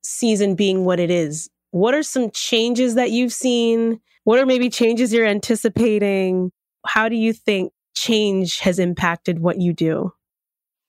season 0.05 0.55
being 0.55 0.86
what 0.86 0.99
it 0.99 1.11
is, 1.11 1.49
what 1.71 1.93
are 1.93 2.03
some 2.03 2.32
changes 2.32 2.95
that 2.95 3.11
you've 3.11 3.34
seen? 3.34 3.99
What 4.23 4.39
are 4.39 4.45
maybe 4.45 4.69
changes 4.69 5.13
you're 5.13 5.28
anticipating? 5.28 6.51
How 6.86 7.09
do 7.09 7.15
you 7.15 7.34
think 7.34 7.73
change 7.95 8.59
has 8.59 8.80
impacted 8.80 9.39
what 9.39 9.59
you 9.59 9.73
do? 9.73 10.13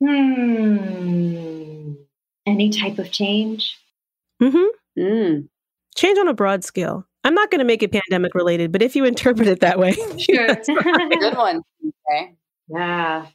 hmm. 0.01 1.93
Any 2.47 2.71
type 2.71 2.99
of 2.99 3.11
change? 3.11 3.77
Mm-hmm. 4.41 5.01
Mm. 5.01 5.49
Change 5.97 6.19
on 6.19 6.29
a 6.29 6.35
broad 6.35 6.63
scale. 6.63 7.09
I'm 7.27 7.35
not 7.35 7.51
going 7.51 7.59
to 7.59 7.65
make 7.65 7.83
it 7.83 7.91
pandemic 7.91 8.37
related, 8.37 8.71
but 8.71 8.83
if 8.83 8.95
you 8.95 9.05
interpret 9.05 9.49
it 9.49 9.59
that 9.61 9.81
way, 9.81 9.93
Sure. 10.19 10.47
that's 10.47 10.69
fine. 10.69 11.09
Good 11.11 11.37
one. 11.37 11.61
Okay. 12.09 12.35
yeah. 12.69 13.27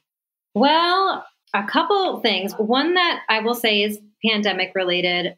Well, 0.56 1.26
a 1.54 1.64
couple 1.68 2.22
things. 2.22 2.54
One 2.54 2.94
that 2.94 3.24
I 3.28 3.42
will 3.42 3.54
say 3.54 3.84
is 3.84 4.00
pandemic 4.26 4.72
related. 4.76 5.36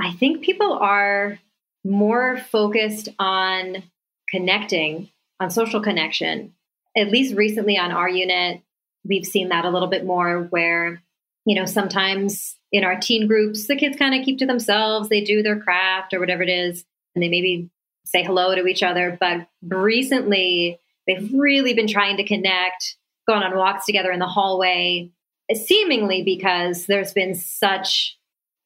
I 0.00 0.12
think 0.12 0.40
people 0.42 0.72
are 0.72 1.38
more 1.84 2.38
focused 2.50 3.10
on 3.18 3.82
connecting, 4.30 5.10
on 5.38 5.50
social 5.50 5.82
connection. 5.82 6.54
At 6.96 7.08
least 7.10 7.36
recently 7.36 7.76
on 7.76 7.92
our 7.92 8.08
unit, 8.08 8.62
we've 9.06 9.26
seen 9.26 9.50
that 9.50 9.66
a 9.66 9.70
little 9.70 9.88
bit 9.88 10.06
more 10.06 10.44
where, 10.44 11.02
you 11.44 11.54
know, 11.54 11.66
sometimes 11.66 12.56
in 12.72 12.82
our 12.82 12.98
teen 12.98 13.26
groups, 13.26 13.66
the 13.66 13.76
kids 13.76 13.98
kind 13.98 14.14
of 14.14 14.24
keep 14.24 14.38
to 14.38 14.46
themselves, 14.46 15.10
they 15.10 15.22
do 15.22 15.42
their 15.42 15.60
craft 15.60 16.14
or 16.14 16.20
whatever 16.20 16.42
it 16.42 16.48
is, 16.48 16.82
and 17.14 17.22
they 17.22 17.28
maybe 17.28 17.68
say 18.04 18.22
hello 18.22 18.54
to 18.54 18.66
each 18.66 18.82
other. 18.82 19.16
But 19.18 19.46
recently, 19.62 20.78
they've 21.06 21.30
really 21.32 21.74
been 21.74 21.88
trying 21.88 22.16
to 22.16 22.24
connect, 22.24 22.96
going 23.26 23.42
on 23.42 23.56
walks 23.56 23.86
together 23.86 24.10
in 24.10 24.18
the 24.18 24.26
hallway, 24.26 25.10
seemingly 25.54 26.22
because 26.22 26.86
there's 26.86 27.12
been 27.12 27.34
such 27.34 28.16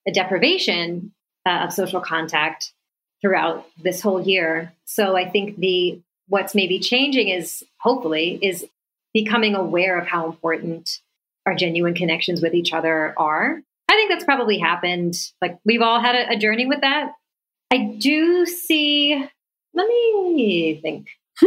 a 0.07 0.12
deprivation 0.12 1.12
uh, 1.47 1.64
of 1.64 1.72
social 1.72 2.01
contact 2.01 2.72
throughout 3.20 3.66
this 3.82 4.01
whole 4.01 4.20
year. 4.20 4.72
So 4.85 5.16
I 5.16 5.28
think 5.28 5.59
the 5.59 6.01
what's 6.28 6.55
maybe 6.55 6.78
changing 6.78 7.28
is 7.28 7.62
hopefully 7.80 8.39
is 8.43 8.66
becoming 9.12 9.55
aware 9.55 9.99
of 9.99 10.07
how 10.07 10.26
important 10.26 11.01
our 11.47 11.55
genuine 11.55 11.95
connections 11.95 12.43
with 12.43 12.55
each 12.55 12.72
other 12.72 13.14
are. 13.16 13.61
I 13.89 13.93
think 13.93 14.11
that's 14.11 14.24
probably 14.24 14.59
happened. 14.59 15.14
Like 15.41 15.59
we've 15.64 15.82
all 15.82 16.01
had 16.01 16.14
a, 16.14 16.32
a 16.32 16.37
journey 16.37 16.66
with 16.66 16.80
that. 16.80 17.12
I 17.70 17.96
do 17.98 18.46
see. 18.46 19.14
Let 19.74 19.88
me 19.88 20.78
think. 20.80 21.08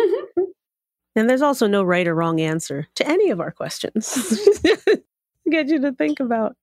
and 1.16 1.30
there's 1.30 1.42
also 1.42 1.68
no 1.68 1.84
right 1.84 2.08
or 2.08 2.16
wrong 2.16 2.42
answer 2.42 2.88
to 2.96 3.08
any 3.08 3.30
of 3.30 3.40
our 3.40 3.52
questions. 3.52 4.42
Get 5.50 5.70
you 5.70 5.80
to 5.82 5.94
think 5.94 6.20
about. 6.20 6.56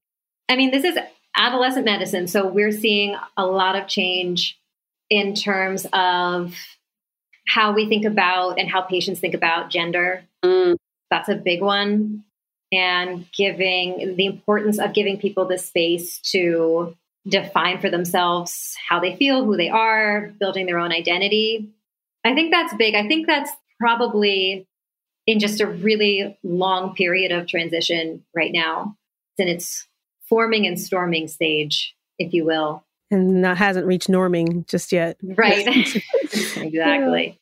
I 0.49 0.57
mean, 0.57 0.71
this 0.71 0.85
is 0.85 0.99
adolescent 1.37 1.87
medicine, 1.87 2.27
so 2.29 2.47
we're 2.47 2.71
seeing 2.71 3.17
a 3.37 3.47
lot 3.47 3.77
of 3.77 3.89
change 3.89 4.59
in 5.09 5.35
terms 5.35 5.87
of 5.93 6.55
how 7.47 7.73
we 7.73 7.89
think 7.89 8.05
about 8.05 8.59
and 8.59 8.71
how 8.71 8.83
patients 8.83 9.21
think 9.21 9.35
about 9.35 9.71
gender. 9.71 10.25
Mm. 10.45 10.77
That's 11.11 11.29
a 11.29 11.35
big 11.35 11.63
one. 11.63 12.25
And 12.73 13.27
giving 13.33 14.17
the 14.17 14.27
importance 14.27 14.79
of 14.79 14.95
giving 14.95 15.19
people 15.19 15.47
the 15.47 15.59
space 15.59 16.19
to 16.33 16.97
define 17.27 17.81
for 17.81 17.91
themselves 17.91 18.77
how 18.89 19.01
they 19.01 19.17
feel, 19.17 19.45
who 19.45 19.57
they 19.57 19.71
are, 19.71 20.33
building 20.39 20.67
their 20.67 20.79
own 20.79 20.93
identity. 20.93 21.71
I 22.25 22.35
think 22.35 22.51
that's 22.51 22.75
big. 22.75 22.95
I 22.95 23.07
think 23.09 23.27
that's 23.27 23.51
probably 23.79 24.67
in 25.27 25.39
just 25.39 25.61
a 25.61 25.67
really 25.67 26.39
long 26.43 26.95
period 26.95 27.33
of 27.33 27.47
transition 27.47 28.25
right 28.35 28.53
now. 28.53 28.97
It's 29.33 29.47
in 29.47 29.55
its 29.55 29.87
forming 30.29 30.67
and 30.67 30.81
storming 30.81 31.29
stage, 31.29 31.95
if 32.19 32.33
you 32.33 32.45
will. 32.45 32.85
And 33.11 33.45
that 33.45 33.57
hasn't 33.57 33.87
reached 33.87 34.09
norming 34.09 34.67
just 34.67 34.93
yet. 34.93 35.17
Right. 35.23 35.67
exactly. 36.57 37.39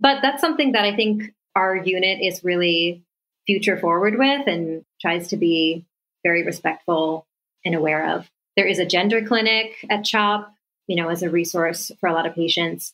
But 0.00 0.22
that's 0.22 0.40
something 0.40 0.72
that 0.72 0.84
I 0.84 0.94
think 0.94 1.34
our 1.56 1.76
unit 1.76 2.20
is 2.22 2.44
really 2.44 3.02
future 3.46 3.78
forward 3.78 4.16
with 4.16 4.46
and 4.46 4.84
tries 5.00 5.28
to 5.28 5.36
be 5.36 5.84
very 6.22 6.44
respectful 6.44 7.26
and 7.64 7.74
aware 7.74 8.14
of. 8.14 8.28
There 8.58 8.66
is 8.66 8.80
a 8.80 8.84
gender 8.84 9.24
clinic 9.24 9.76
at 9.88 10.04
CHOP, 10.04 10.52
you 10.88 10.96
know, 10.96 11.10
as 11.10 11.22
a 11.22 11.30
resource 11.30 11.92
for 12.00 12.08
a 12.08 12.12
lot 12.12 12.26
of 12.26 12.34
patients. 12.34 12.92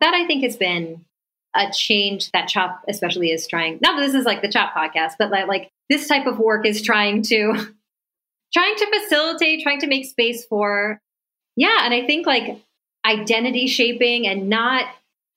That 0.00 0.12
I 0.12 0.26
think 0.26 0.42
has 0.42 0.58
been 0.58 1.06
a 1.54 1.70
change 1.72 2.30
that 2.32 2.48
CHOP 2.48 2.82
especially 2.86 3.30
is 3.30 3.46
trying. 3.46 3.78
Not 3.80 3.96
that 3.96 4.06
this 4.06 4.14
is 4.14 4.26
like 4.26 4.42
the 4.42 4.50
CHOP 4.50 4.74
podcast, 4.74 5.12
but 5.18 5.30
like, 5.30 5.48
like 5.48 5.70
this 5.88 6.06
type 6.06 6.26
of 6.26 6.38
work 6.38 6.66
is 6.66 6.82
trying 6.82 7.22
to 7.22 7.54
trying 8.52 8.76
to 8.76 9.00
facilitate, 9.00 9.62
trying 9.62 9.80
to 9.80 9.86
make 9.86 10.04
space 10.04 10.44
for. 10.44 11.00
Yeah, 11.56 11.78
and 11.86 11.94
I 11.94 12.06
think 12.06 12.26
like 12.26 12.60
identity 13.06 13.68
shaping 13.68 14.28
and 14.28 14.50
not 14.50 14.84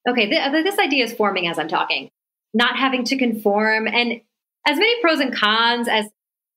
okay. 0.09 0.29
Th- 0.29 0.51
this 0.51 0.77
idea 0.77 1.05
is 1.05 1.13
forming 1.13 1.47
as 1.47 1.57
I'm 1.57 1.69
talking. 1.69 2.11
Not 2.53 2.75
having 2.75 3.05
to 3.05 3.17
conform 3.17 3.87
and 3.87 4.19
as 4.67 4.77
many 4.77 4.99
pros 4.99 5.21
and 5.21 5.33
cons 5.33 5.87
as 5.87 6.09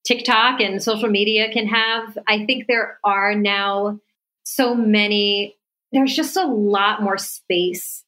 TikTok 0.04 0.60
and 0.60 0.82
social 0.82 1.08
media 1.08 1.52
can 1.52 1.66
have, 1.68 2.18
I 2.26 2.44
think 2.44 2.66
there 2.66 2.98
are 3.04 3.34
now 3.34 4.00
so 4.44 4.74
many, 4.74 5.56
there's 5.92 6.14
just 6.14 6.36
a 6.36 6.46
lot 6.46 7.02
more 7.02 7.18
space 7.18 8.04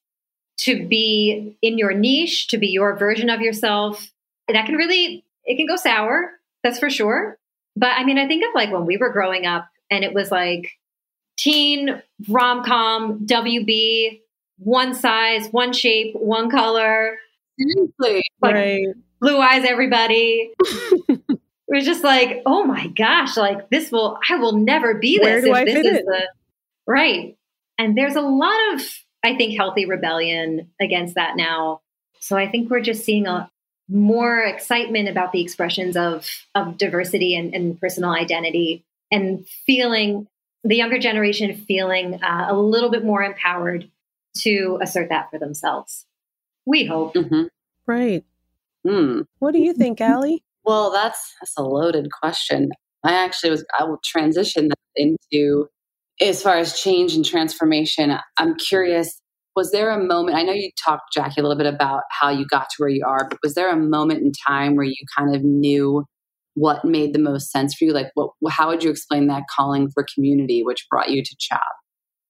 to 0.58 0.86
be 0.86 1.56
in 1.62 1.78
your 1.78 1.92
niche, 1.92 2.48
to 2.48 2.58
be 2.58 2.68
your 2.68 2.96
version 2.96 3.30
of 3.30 3.40
yourself. 3.40 4.10
That 4.48 4.66
can 4.66 4.76
really, 4.76 5.24
it 5.44 5.56
can 5.56 5.66
go 5.66 5.76
sour, 5.76 6.32
that's 6.62 6.78
for 6.78 6.90
sure. 6.90 7.38
But 7.76 7.92
I 7.96 8.04
mean, 8.04 8.18
I 8.18 8.26
think 8.26 8.44
of 8.44 8.54
like 8.54 8.72
when 8.72 8.86
we 8.86 8.96
were 8.96 9.12
growing 9.12 9.46
up 9.46 9.68
and 9.90 10.04
it 10.04 10.14
was 10.14 10.30
like 10.30 10.72
teen 11.36 12.02
rom 12.28 12.64
com, 12.64 13.26
WB, 13.26 14.20
one 14.58 14.94
size, 14.94 15.48
one 15.50 15.72
shape, 15.72 16.14
one 16.14 16.50
color. 16.50 17.18
Seriously. 17.58 18.22
Like, 18.40 18.54
right. 18.54 18.86
Blue 19.20 19.38
eyes, 19.38 19.64
everybody. 19.64 20.52
it 21.68 21.76
was 21.76 21.84
just 21.84 22.04
like, 22.04 22.42
oh 22.46 22.64
my 22.64 22.88
gosh, 22.88 23.36
like 23.36 23.70
this 23.70 23.90
will, 23.90 24.18
I 24.28 24.36
will 24.36 24.56
never 24.56 24.94
be 24.94 25.18
this. 25.18 25.24
Where 25.24 25.40
do 25.40 25.52
I 25.52 25.64
this 25.64 25.74
fit 25.74 25.86
is 25.86 25.98
in? 25.98 26.04
the 26.04 26.28
right. 26.86 27.36
And 27.78 27.96
there's 27.96 28.16
a 28.16 28.20
lot 28.20 28.74
of 28.74 28.82
I 29.24 29.34
think, 29.36 29.56
healthy 29.56 29.86
rebellion 29.86 30.70
against 30.80 31.14
that 31.14 31.36
now. 31.36 31.80
So 32.20 32.36
I 32.36 32.48
think 32.48 32.70
we're 32.70 32.82
just 32.82 33.04
seeing 33.04 33.26
a 33.26 33.50
more 33.88 34.40
excitement 34.40 35.08
about 35.08 35.32
the 35.32 35.40
expressions 35.40 35.96
of 35.96 36.28
of 36.54 36.78
diversity 36.78 37.34
and, 37.34 37.54
and 37.54 37.80
personal 37.80 38.10
identity, 38.10 38.84
and 39.10 39.46
feeling 39.66 40.28
the 40.62 40.76
younger 40.76 40.98
generation 40.98 41.54
feeling 41.66 42.22
uh, 42.22 42.46
a 42.50 42.56
little 42.56 42.90
bit 42.90 43.04
more 43.04 43.22
empowered 43.22 43.90
to 44.38 44.78
assert 44.82 45.08
that 45.08 45.30
for 45.30 45.38
themselves. 45.38 46.06
We 46.66 46.84
hope. 46.84 47.14
Mm-hmm. 47.14 47.44
Right. 47.86 48.24
Mm. 48.86 49.26
What 49.38 49.52
do 49.52 49.58
you 49.58 49.72
think, 49.72 50.00
Allie? 50.00 50.42
Well, 50.64 50.90
that's 50.90 51.34
that's 51.40 51.54
a 51.58 51.62
loaded 51.62 52.08
question. 52.10 52.70
I 53.04 53.12
actually 53.12 53.50
was 53.50 53.64
I 53.78 53.84
will 53.84 54.00
transition 54.04 54.68
that 54.68 54.78
into 54.96 55.68
as 56.20 56.42
far 56.42 56.56
as 56.56 56.78
change 56.78 57.14
and 57.14 57.24
transformation, 57.24 58.16
I'm 58.38 58.54
curious 58.56 59.20
was 59.56 59.70
there 59.70 59.90
a 59.90 60.02
moment? 60.02 60.36
I 60.36 60.42
know 60.42 60.52
you 60.52 60.70
talked, 60.84 61.12
Jackie, 61.12 61.40
a 61.40 61.42
little 61.42 61.56
bit 61.56 61.72
about 61.72 62.02
how 62.10 62.28
you 62.28 62.44
got 62.44 62.68
to 62.70 62.76
where 62.78 62.88
you 62.88 63.04
are, 63.06 63.28
but 63.28 63.38
was 63.42 63.54
there 63.54 63.70
a 63.70 63.76
moment 63.76 64.22
in 64.22 64.32
time 64.46 64.74
where 64.74 64.84
you 64.84 64.96
kind 65.16 65.34
of 65.34 65.44
knew 65.44 66.04
what 66.54 66.84
made 66.84 67.12
the 67.12 67.20
most 67.20 67.50
sense 67.50 67.74
for 67.74 67.84
you? 67.84 67.92
Like, 67.92 68.10
what, 68.14 68.30
how 68.50 68.68
would 68.68 68.82
you 68.82 68.90
explain 68.90 69.28
that 69.28 69.44
calling 69.54 69.90
for 69.92 70.04
community, 70.12 70.62
which 70.64 70.86
brought 70.90 71.10
you 71.10 71.22
to 71.22 71.36
CHOP? 71.38 71.60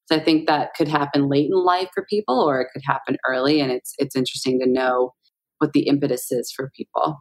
So 0.06 0.16
I 0.16 0.20
think 0.20 0.46
that 0.46 0.74
could 0.74 0.88
happen 0.88 1.28
late 1.30 1.46
in 1.50 1.56
life 1.56 1.88
for 1.94 2.04
people, 2.10 2.38
or 2.40 2.60
it 2.60 2.68
could 2.74 2.82
happen 2.84 3.16
early, 3.26 3.60
and 3.60 3.72
it's 3.72 3.94
it's 3.98 4.14
interesting 4.14 4.60
to 4.60 4.68
know 4.68 5.12
what 5.58 5.72
the 5.72 5.86
impetus 5.86 6.30
is 6.30 6.52
for 6.54 6.70
people. 6.76 7.16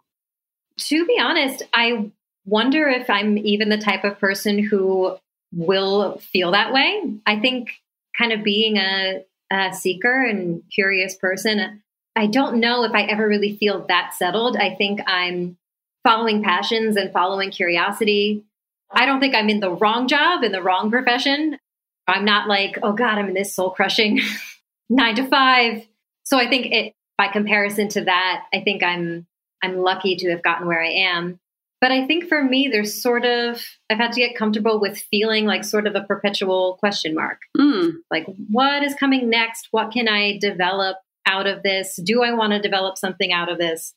To 0.80 1.05
be 1.05 1.19
honest, 1.19 1.63
I 1.74 2.11
wonder 2.45 2.88
if 2.88 3.09
I'm 3.09 3.38
even 3.38 3.69
the 3.69 3.78
type 3.78 4.03
of 4.03 4.19
person 4.19 4.59
who 4.59 5.17
will 5.53 6.17
feel 6.17 6.51
that 6.51 6.74
way. 6.74 7.01
I 7.26 7.39
think 7.39 7.69
kind 8.17 8.32
of 8.32 8.43
being 8.43 8.78
a, 8.78 9.24
a 9.51 9.74
seeker 9.74 10.24
and 10.24 10.63
curious 10.74 11.15
person, 11.15 11.82
I 12.15 12.28
don't 12.28 12.59
know 12.59 12.84
if 12.84 12.93
I 12.93 13.03
ever 13.03 13.28
really 13.28 13.55
feel 13.55 13.86
that 13.88 14.13
settled. 14.13 14.57
I 14.57 14.76
think 14.76 14.99
I'm 15.07 15.57
following 16.03 16.43
passions 16.43 16.97
and 16.97 17.11
following 17.11 17.51
curiosity. 17.51 18.43
I 18.91 19.05
don't 19.05 19.19
think 19.19 19.36
I'm 19.36 19.49
in 19.49 19.59
the 19.59 19.71
wrong 19.71 20.07
job, 20.07 20.43
in 20.43 20.51
the 20.51 20.61
wrong 20.61 20.91
profession. 20.91 21.57
I'm 22.07 22.26
not 22.26 22.47
like, 22.47 22.78
oh 22.84 22.93
God, 22.93 23.17
I'm 23.17 23.30
in 23.30 23.34
this 23.34 23.55
soul 23.55 23.71
crushing 23.71 24.19
nine 24.89 25.15
to 25.15 25.28
five. 25.28 25.88
So 26.24 26.38
I 26.38 26.49
think 26.49 26.67
it, 26.67 26.93
by 27.17 27.28
comparison 27.28 27.88
to 27.89 28.05
that, 28.05 28.45
I 28.53 28.61
think 28.61 28.84
I'm 28.84 29.26
I'm 29.64 29.78
lucky 29.78 30.16
to 30.18 30.30
have 30.30 30.43
gotten 30.43 30.68
where 30.68 30.84
I 30.84 30.89
am. 30.89 31.39
But 31.82 31.91
I 31.91 32.05
think 32.05 32.30
for 32.30 32.41
me, 32.41 32.70
there's 32.72 33.01
sort 33.01 33.26
of, 33.26 33.61
I've 33.89 33.97
had 33.97 34.14
to 34.14 34.22
get 34.22 34.38
comfortable 34.38 34.80
with 34.80 34.99
feeling 35.11 35.45
like 35.45 35.64
sort 35.66 35.88
of 35.88 35.95
a 35.95 36.01
perpetual 36.01 36.78
question 36.80 37.14
mark. 37.14 37.39
Mm. 37.57 37.95
Like, 38.09 38.26
what 38.49 38.84
is 38.84 38.95
coming 38.95 39.30
next? 39.30 39.68
What 39.72 39.91
can 39.91 40.07
I 40.07 40.38
develop 40.38 40.97
out 41.26 41.47
of 41.47 41.64
this? 41.64 41.99
Do 42.01 42.24
I 42.24 42.34
want 42.34 42.53
to 42.53 42.61
develop 42.61 42.97
something 42.97 43.34
out 43.34 43.51
of 43.51 43.57
this? 43.57 43.93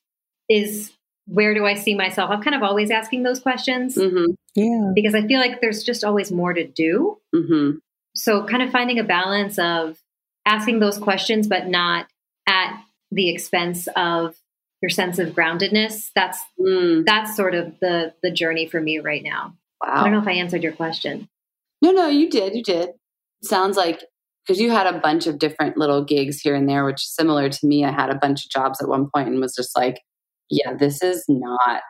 Is 0.48 0.92
where 1.26 1.54
do 1.54 1.64
I 1.64 1.74
see 1.74 1.94
myself? 1.94 2.30
I'm 2.30 2.42
kind 2.42 2.56
of 2.56 2.62
always 2.62 2.90
asking 2.90 3.22
those 3.22 3.40
questions. 3.40 3.96
Mm-hmm. 3.96 4.32
Yeah. 4.54 4.92
Because 4.94 5.14
I 5.14 5.26
feel 5.26 5.40
like 5.40 5.60
there's 5.60 5.82
just 5.82 6.04
always 6.04 6.32
more 6.32 6.52
to 6.52 6.66
do. 6.66 7.18
Mm-hmm. 7.34 7.78
So, 8.14 8.44
kind 8.46 8.62
of 8.62 8.70
finding 8.70 8.98
a 8.98 9.04
balance 9.04 9.58
of 9.58 9.98
asking 10.44 10.78
those 10.78 10.98
questions, 10.98 11.46
but 11.46 11.66
not 11.66 12.06
at 12.48 12.80
the 13.10 13.30
expense 13.30 13.88
of 13.94 14.34
your 14.82 14.90
sense 14.90 15.18
of 15.18 15.30
groundedness. 15.30 16.10
That's 16.14 16.38
mm. 16.60 17.04
that's 17.04 17.36
sort 17.36 17.54
of 17.54 17.74
the 17.80 18.14
the 18.22 18.30
journey 18.30 18.66
for 18.66 18.80
me 18.80 18.98
right 18.98 19.22
now. 19.22 19.54
Wow. 19.82 19.92
I 19.92 20.02
don't 20.04 20.12
know 20.12 20.20
if 20.20 20.28
I 20.28 20.32
answered 20.32 20.62
your 20.62 20.72
question. 20.72 21.28
No, 21.82 21.92
no, 21.92 22.08
you 22.08 22.30
did. 22.30 22.54
You 22.54 22.62
did. 22.62 22.90
Sounds 23.42 23.76
like 23.76 24.02
because 24.46 24.60
you 24.60 24.70
had 24.70 24.86
a 24.86 24.98
bunch 24.98 25.26
of 25.26 25.38
different 25.38 25.76
little 25.76 26.04
gigs 26.04 26.40
here 26.40 26.54
and 26.54 26.68
there, 26.68 26.84
which 26.84 27.02
is 27.02 27.14
similar 27.14 27.48
to 27.48 27.66
me. 27.66 27.84
I 27.84 27.90
had 27.90 28.10
a 28.10 28.18
bunch 28.18 28.44
of 28.44 28.50
jobs 28.50 28.80
at 28.80 28.88
one 28.88 29.08
point 29.14 29.28
and 29.28 29.40
was 29.40 29.54
just 29.54 29.76
like, 29.76 30.00
yeah, 30.50 30.74
this 30.74 31.02
is 31.02 31.24
not 31.28 31.82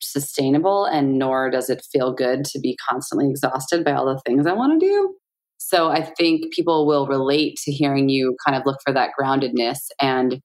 sustainable, 0.00 0.84
and 0.84 1.18
nor 1.18 1.50
does 1.50 1.70
it 1.70 1.84
feel 1.92 2.12
good 2.12 2.44
to 2.44 2.60
be 2.60 2.76
constantly 2.88 3.28
exhausted 3.28 3.84
by 3.84 3.92
all 3.92 4.06
the 4.06 4.20
things 4.26 4.46
I 4.46 4.52
want 4.52 4.80
to 4.80 4.86
do. 4.86 5.14
So 5.58 5.90
I 5.90 6.02
think 6.02 6.52
people 6.52 6.86
will 6.86 7.06
relate 7.06 7.56
to 7.64 7.72
hearing 7.72 8.08
you 8.08 8.36
kind 8.44 8.56
of 8.56 8.64
look 8.66 8.78
for 8.84 8.92
that 8.92 9.10
groundedness 9.18 9.78
and 10.00 10.40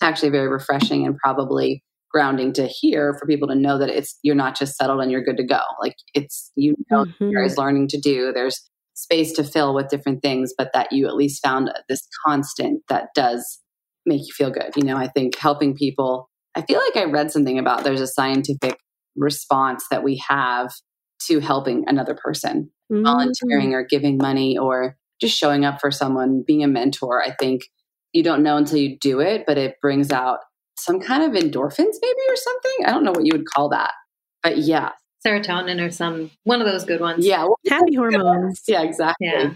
it's 0.00 0.06
actually 0.08 0.30
very 0.30 0.48
refreshing 0.48 1.04
and 1.06 1.16
probably 1.16 1.82
grounding 2.12 2.52
to 2.54 2.66
hear 2.66 3.14
for 3.18 3.26
people 3.26 3.48
to 3.48 3.54
know 3.54 3.78
that 3.78 3.90
it's 3.90 4.18
you're 4.22 4.34
not 4.36 4.56
just 4.56 4.76
settled 4.76 5.00
and 5.02 5.10
you're 5.10 5.24
good 5.24 5.36
to 5.36 5.44
go. 5.44 5.60
Like 5.82 5.96
it's 6.14 6.50
you 6.54 6.74
know 6.90 7.04
Mhm. 7.20 7.30
there 7.32 7.42
is 7.42 7.58
learning 7.58 7.88
to 7.88 8.00
do. 8.00 8.32
There's 8.32 8.60
space 8.94 9.32
to 9.32 9.44
fill 9.44 9.74
with 9.74 9.88
different 9.88 10.22
things, 10.22 10.52
but 10.56 10.70
that 10.72 10.92
you 10.92 11.06
at 11.06 11.14
least 11.16 11.44
found 11.44 11.70
this 11.88 12.06
constant 12.26 12.82
that 12.88 13.08
does 13.14 13.60
make 14.06 14.20
you 14.20 14.32
feel 14.32 14.50
good. 14.50 14.70
You 14.76 14.84
know, 14.84 14.96
I 14.96 15.08
think 15.08 15.36
helping 15.36 15.74
people. 15.74 16.28
I 16.54 16.62
feel 16.62 16.80
like 16.80 16.96
I 16.96 17.10
read 17.10 17.30
something 17.30 17.58
about 17.58 17.84
there's 17.84 18.00
a 18.00 18.06
scientific 18.06 18.76
response 19.16 19.84
that 19.90 20.02
we 20.02 20.22
have 20.28 20.70
to 21.26 21.40
helping 21.40 21.84
another 21.88 22.14
person, 22.14 22.70
Mm-hmm. 22.90 23.02
volunteering 23.04 23.74
or 23.74 23.84
giving 23.84 24.16
money 24.16 24.56
or 24.56 24.96
just 25.20 25.36
showing 25.36 25.64
up 25.64 25.80
for 25.80 25.90
someone, 25.90 26.42
being 26.46 26.64
a 26.64 26.68
mentor. 26.68 27.22
I 27.22 27.34
think 27.38 27.62
you 28.12 28.22
don't 28.22 28.42
know 28.42 28.56
until 28.56 28.78
you 28.78 28.98
do 28.98 29.20
it, 29.20 29.44
but 29.46 29.58
it 29.58 29.76
brings 29.80 30.10
out 30.10 30.40
some 30.78 31.00
kind 31.00 31.22
of 31.22 31.40
endorphins, 31.40 31.94
maybe, 32.00 32.20
or 32.28 32.36
something. 32.36 32.86
I 32.86 32.90
don't 32.90 33.04
know 33.04 33.12
what 33.12 33.26
you 33.26 33.32
would 33.32 33.46
call 33.46 33.68
that. 33.70 33.92
But 34.42 34.58
yeah. 34.58 34.90
Serotonin 35.26 35.84
or 35.84 35.90
some 35.90 36.30
one 36.44 36.60
of 36.60 36.66
those 36.66 36.84
good 36.84 37.00
ones. 37.00 37.26
Yeah. 37.26 37.42
well, 37.42 37.58
Happy 37.68 37.94
hormones. 37.94 38.62
Yeah, 38.68 38.82
exactly. 38.82 39.26
Yeah. 39.26 39.50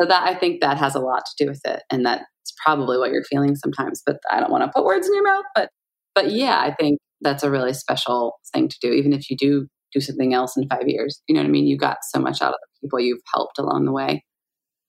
So 0.00 0.08
that 0.08 0.28
I 0.28 0.34
think 0.34 0.60
that 0.60 0.76
has 0.78 0.94
a 0.94 1.00
lot 1.00 1.22
to 1.24 1.44
do 1.44 1.50
with 1.50 1.60
it. 1.64 1.82
And 1.90 2.04
that's 2.04 2.24
probably 2.64 2.98
what 2.98 3.12
you're 3.12 3.24
feeling 3.24 3.54
sometimes. 3.54 4.02
But 4.04 4.16
I 4.30 4.40
don't 4.40 4.50
want 4.50 4.64
to 4.64 4.72
put 4.74 4.84
words 4.84 5.06
in 5.06 5.14
your 5.14 5.22
mouth. 5.22 5.44
But 5.54 5.68
but 6.14 6.32
yeah, 6.32 6.58
I 6.60 6.74
think 6.74 6.98
that's 7.20 7.44
a 7.44 7.50
really 7.50 7.72
special 7.72 8.34
thing 8.52 8.68
to 8.68 8.76
do, 8.80 8.92
even 8.92 9.12
if 9.12 9.30
you 9.30 9.36
do 9.36 9.68
do 9.92 10.00
something 10.00 10.34
else 10.34 10.56
in 10.56 10.68
five 10.68 10.88
years. 10.88 11.22
You 11.28 11.36
know 11.36 11.42
what 11.42 11.48
I 11.48 11.50
mean? 11.50 11.66
You 11.66 11.78
got 11.78 11.98
so 12.10 12.18
much 12.18 12.42
out 12.42 12.54
of 12.54 12.58
the 12.60 12.86
people 12.86 12.98
you've 12.98 13.22
helped 13.32 13.58
along 13.58 13.84
the 13.84 13.92
way. 13.92 14.24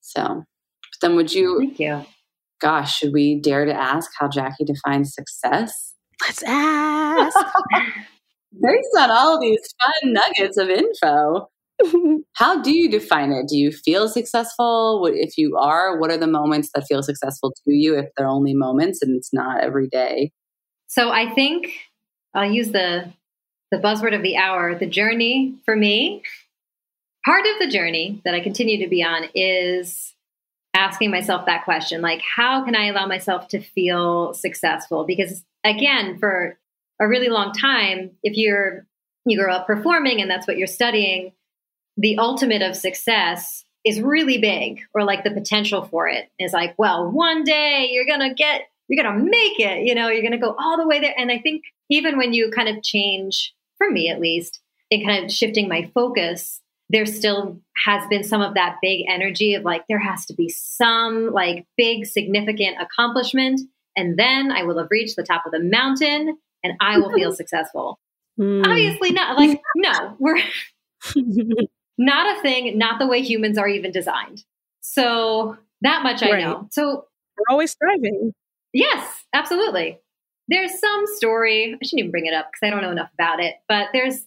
So 0.00 0.22
but 0.22 1.08
then 1.08 1.16
would 1.16 1.32
you 1.32 1.58
Thank 1.60 1.78
you. 1.78 2.04
Gosh, 2.60 2.96
should 2.96 3.12
we 3.12 3.40
dare 3.40 3.64
to 3.64 3.72
ask 3.72 4.10
how 4.18 4.28
Jackie 4.28 4.64
defines 4.64 5.14
success? 5.14 5.94
Let's 6.22 6.42
ask. 6.44 7.36
Based 8.52 8.88
on 8.98 9.10
all 9.10 9.38
these 9.40 9.60
fun 9.78 10.12
nuggets 10.12 10.56
of 10.56 10.68
info, 10.68 11.48
how 12.34 12.62
do 12.62 12.74
you 12.74 12.90
define 12.90 13.32
it? 13.32 13.48
Do 13.48 13.56
you 13.56 13.70
feel 13.70 14.08
successful? 14.08 15.00
What, 15.00 15.14
if 15.14 15.36
you 15.36 15.56
are, 15.56 15.98
what 15.98 16.10
are 16.10 16.16
the 16.16 16.26
moments 16.26 16.70
that 16.74 16.86
feel 16.88 17.02
successful 17.02 17.52
to 17.52 17.74
you 17.74 17.98
if 17.98 18.06
they're 18.16 18.28
only 18.28 18.54
moments 18.54 19.02
and 19.02 19.16
it's 19.16 19.32
not 19.32 19.62
every 19.62 19.88
day? 19.88 20.32
So 20.86 21.10
I 21.10 21.34
think 21.34 21.72
I'll 22.34 22.50
use 22.50 22.70
the 22.70 23.12
the 23.72 23.78
buzzword 23.78 24.14
of 24.14 24.22
the 24.22 24.36
hour, 24.36 24.78
the 24.78 24.86
journey 24.86 25.56
for 25.64 25.74
me. 25.74 26.22
Part 27.24 27.44
of 27.46 27.58
the 27.58 27.68
journey 27.68 28.22
that 28.24 28.34
I 28.34 28.40
continue 28.40 28.78
to 28.84 28.88
be 28.88 29.02
on 29.02 29.24
is 29.34 30.14
asking 30.76 31.10
myself 31.10 31.46
that 31.46 31.64
question 31.64 32.02
like 32.02 32.20
how 32.36 32.62
can 32.64 32.76
I 32.76 32.86
allow 32.86 33.06
myself 33.06 33.48
to 33.48 33.60
feel 33.60 34.34
successful? 34.34 35.04
Because 35.04 35.44
again, 35.64 36.18
for 36.18 36.58
a 37.00 37.08
really 37.08 37.28
long 37.28 37.52
time, 37.52 38.12
if 38.22 38.36
you're 38.36 38.86
you 39.24 39.38
grow 39.38 39.52
up 39.52 39.66
performing 39.66 40.20
and 40.20 40.30
that's 40.30 40.46
what 40.46 40.56
you're 40.56 40.68
studying, 40.68 41.32
the 41.96 42.18
ultimate 42.18 42.62
of 42.62 42.76
success 42.76 43.64
is 43.84 44.00
really 44.00 44.38
big 44.38 44.80
or 44.94 45.04
like 45.04 45.24
the 45.24 45.30
potential 45.30 45.84
for 45.84 46.08
it 46.08 46.28
is 46.38 46.52
like, 46.52 46.74
well, 46.78 47.10
one 47.10 47.42
day 47.42 47.88
you're 47.90 48.06
to 48.20 48.34
get 48.34 48.62
you're 48.88 49.02
to 49.02 49.18
make 49.18 49.58
it, 49.58 49.84
you 49.84 49.94
know, 49.94 50.08
you're 50.08 50.22
to 50.30 50.38
go 50.38 50.54
all 50.58 50.76
the 50.76 50.86
way 50.86 51.00
there. 51.00 51.14
And 51.16 51.32
I 51.32 51.38
think 51.38 51.64
even 51.90 52.18
when 52.18 52.32
you 52.32 52.50
kind 52.50 52.68
of 52.68 52.84
change, 52.84 53.52
for 53.78 53.90
me 53.90 54.08
at 54.08 54.20
least, 54.20 54.60
in 54.90 55.04
kind 55.04 55.24
of 55.24 55.32
shifting 55.32 55.68
my 55.68 55.90
focus, 55.92 56.60
there 56.88 57.06
still 57.06 57.60
has 57.84 58.06
been 58.08 58.24
some 58.24 58.40
of 58.40 58.54
that 58.54 58.76
big 58.80 59.04
energy 59.08 59.54
of 59.54 59.64
like, 59.64 59.84
there 59.88 59.98
has 59.98 60.24
to 60.26 60.34
be 60.34 60.48
some 60.48 61.32
like 61.32 61.66
big, 61.76 62.06
significant 62.06 62.76
accomplishment. 62.80 63.60
And 63.96 64.18
then 64.18 64.52
I 64.52 64.62
will 64.62 64.78
have 64.78 64.88
reached 64.90 65.16
the 65.16 65.22
top 65.22 65.44
of 65.46 65.52
the 65.52 65.62
mountain 65.62 66.38
and 66.62 66.74
I 66.80 66.98
will 66.98 67.12
feel 67.12 67.32
successful. 67.34 67.98
Mm. 68.38 68.66
Obviously, 68.66 69.12
not 69.12 69.36
like, 69.36 69.60
no, 69.74 70.14
we're 70.18 70.38
not 71.98 72.38
a 72.38 72.42
thing, 72.42 72.76
not 72.78 72.98
the 72.98 73.06
way 73.06 73.22
humans 73.22 73.58
are 73.58 73.68
even 73.68 73.90
designed. 73.90 74.44
So 74.80 75.56
that 75.80 76.02
much 76.02 76.22
I 76.22 76.30
right. 76.30 76.44
know. 76.44 76.68
So 76.70 77.06
we're 77.36 77.52
always 77.52 77.72
striving. 77.72 78.32
Yes, 78.72 79.24
absolutely. 79.32 79.98
There's 80.48 80.78
some 80.78 81.06
story, 81.06 81.74
I 81.74 81.84
shouldn't 81.84 82.00
even 82.00 82.10
bring 82.10 82.26
it 82.26 82.34
up 82.34 82.50
because 82.52 82.66
I 82.66 82.70
don't 82.70 82.82
know 82.82 82.92
enough 82.92 83.10
about 83.14 83.40
it, 83.40 83.56
but 83.68 83.88
there's 83.92 84.24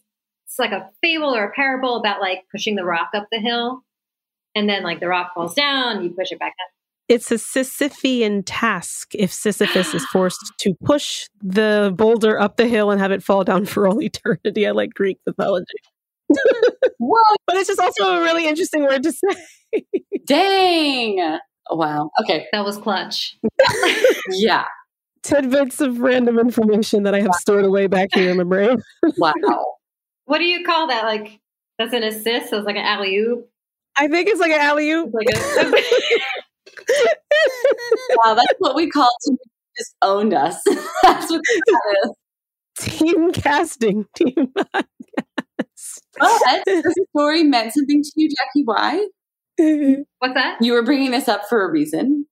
it's 0.50 0.58
like 0.58 0.72
a 0.72 0.90
fable 1.02 1.36
or 1.36 1.46
a 1.46 1.52
parable 1.52 1.96
about 1.96 2.20
like 2.20 2.44
pushing 2.52 2.76
the 2.76 2.84
rock 2.84 3.12
up 3.14 3.28
the 3.32 3.40
hill 3.40 3.84
and 4.56 4.68
then 4.68 4.82
like 4.82 5.00
the 5.00 5.08
rock 5.08 5.32
falls 5.36 5.54
down, 5.54 6.04
you 6.04 6.10
push 6.10 6.32
it 6.32 6.40
back 6.40 6.54
up. 6.60 6.72
It's 7.08 7.32
a 7.32 7.36
Sisyphean 7.36 8.44
task 8.46 9.14
if 9.14 9.32
Sisyphus 9.32 9.94
is 9.94 10.06
forced 10.06 10.54
to 10.60 10.74
push 10.84 11.28
the 11.42 11.94
boulder 11.96 12.40
up 12.40 12.58
the 12.58 12.68
hill 12.68 12.90
and 12.90 13.00
have 13.00 13.12
it 13.12 13.24
fall 13.24 13.44
down 13.44 13.66
for 13.66 13.88
all 13.88 14.02
eternity. 14.02 14.68
I 14.68 14.72
like 14.72 14.94
Greek 14.94 15.20
mythology. 15.26 15.66
Whoa. 16.98 17.36
But 17.46 17.58
it's 17.58 17.68
just 17.68 17.80
also 17.80 18.04
a 18.06 18.22
really 18.22 18.48
interesting 18.48 18.84
word 18.84 19.04
to 19.04 19.12
say. 19.12 19.84
Dang. 20.26 21.40
Wow. 21.70 22.10
Okay. 22.22 22.48
That 22.52 22.66
was 22.66 22.78
clutch. 22.78 23.38
yeah. 24.30 24.66
Tidbits 25.22 25.82
of 25.82 26.00
random 26.00 26.40
information 26.40 27.04
that 27.04 27.14
I 27.14 27.20
have 27.20 27.28
wow. 27.28 27.38
stored 27.40 27.66
away 27.66 27.88
back 27.88 28.10
here 28.14 28.32
in 28.32 28.38
my 28.38 28.44
brain. 28.44 28.82
wow. 29.18 29.34
What 30.30 30.38
do 30.38 30.44
you 30.44 30.64
call 30.64 30.86
that? 30.90 31.06
Like, 31.06 31.40
that's 31.80 31.92
an 31.92 32.04
assist? 32.04 32.52
So 32.52 32.58
it's 32.58 32.66
like 32.68 32.76
an 32.76 32.86
alley 32.86 33.18
oop? 33.18 33.50
I 33.98 34.08
think 34.08 34.30
it's 34.30 34.40
like 34.40 34.52
an 34.52 34.62
alley 34.62 34.92
oop. 34.92 35.12
Like 35.12 35.26
wow, 38.16 38.36
that's 38.36 38.54
what 38.60 38.76
we 38.76 38.92
call 38.92 39.10
to 39.24 39.38
just 39.76 39.96
owned 40.04 40.36
us. 40.36 40.62
that's 41.02 41.32
what 41.32 41.42
that 41.42 41.96
is. 42.04 42.12
Team 42.78 43.32
casting. 43.32 44.06
Team 44.16 44.54
podcast. 44.56 44.84
Oh, 46.22 46.62
the 46.64 47.06
story 47.10 47.44
meant 47.44 47.74
something 47.74 48.04
to 48.04 48.12
you, 48.16 48.30
Jackie. 48.30 48.66
Why? 48.66 49.08
What's 50.20 50.36
that? 50.36 50.60
You 50.62 50.74
were 50.74 50.84
bringing 50.84 51.10
this 51.10 51.28
up 51.28 51.50
for 51.50 51.68
a 51.68 51.72
reason. 51.72 52.28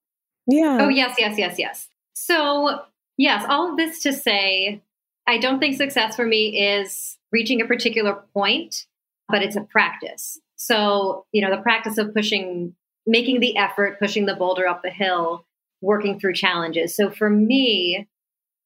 Yeah. 0.46 0.78
Oh, 0.82 0.88
yes, 0.88 1.16
yes, 1.18 1.36
yes, 1.36 1.58
yes. 1.58 1.88
So, 2.14 2.80
yes, 3.16 3.44
all 3.48 3.72
of 3.72 3.76
this 3.76 4.04
to 4.04 4.12
say, 4.12 4.82
I 5.26 5.38
don't 5.38 5.58
think 5.58 5.76
success 5.76 6.14
for 6.14 6.24
me 6.24 6.64
is 6.64 7.17
reaching 7.32 7.60
a 7.60 7.66
particular 7.66 8.22
point, 8.32 8.86
but 9.28 9.42
it's 9.42 9.56
a 9.56 9.62
practice. 9.62 10.38
So, 10.56 11.26
you 11.32 11.42
know, 11.42 11.54
the 11.54 11.62
practice 11.62 11.98
of 11.98 12.14
pushing, 12.14 12.74
making 13.06 13.40
the 13.40 13.56
effort, 13.56 13.98
pushing 13.98 14.26
the 14.26 14.34
boulder 14.34 14.66
up 14.66 14.82
the 14.82 14.90
hill, 14.90 15.46
working 15.80 16.18
through 16.18 16.34
challenges. 16.34 16.96
So 16.96 17.10
for 17.10 17.30
me, 17.30 18.08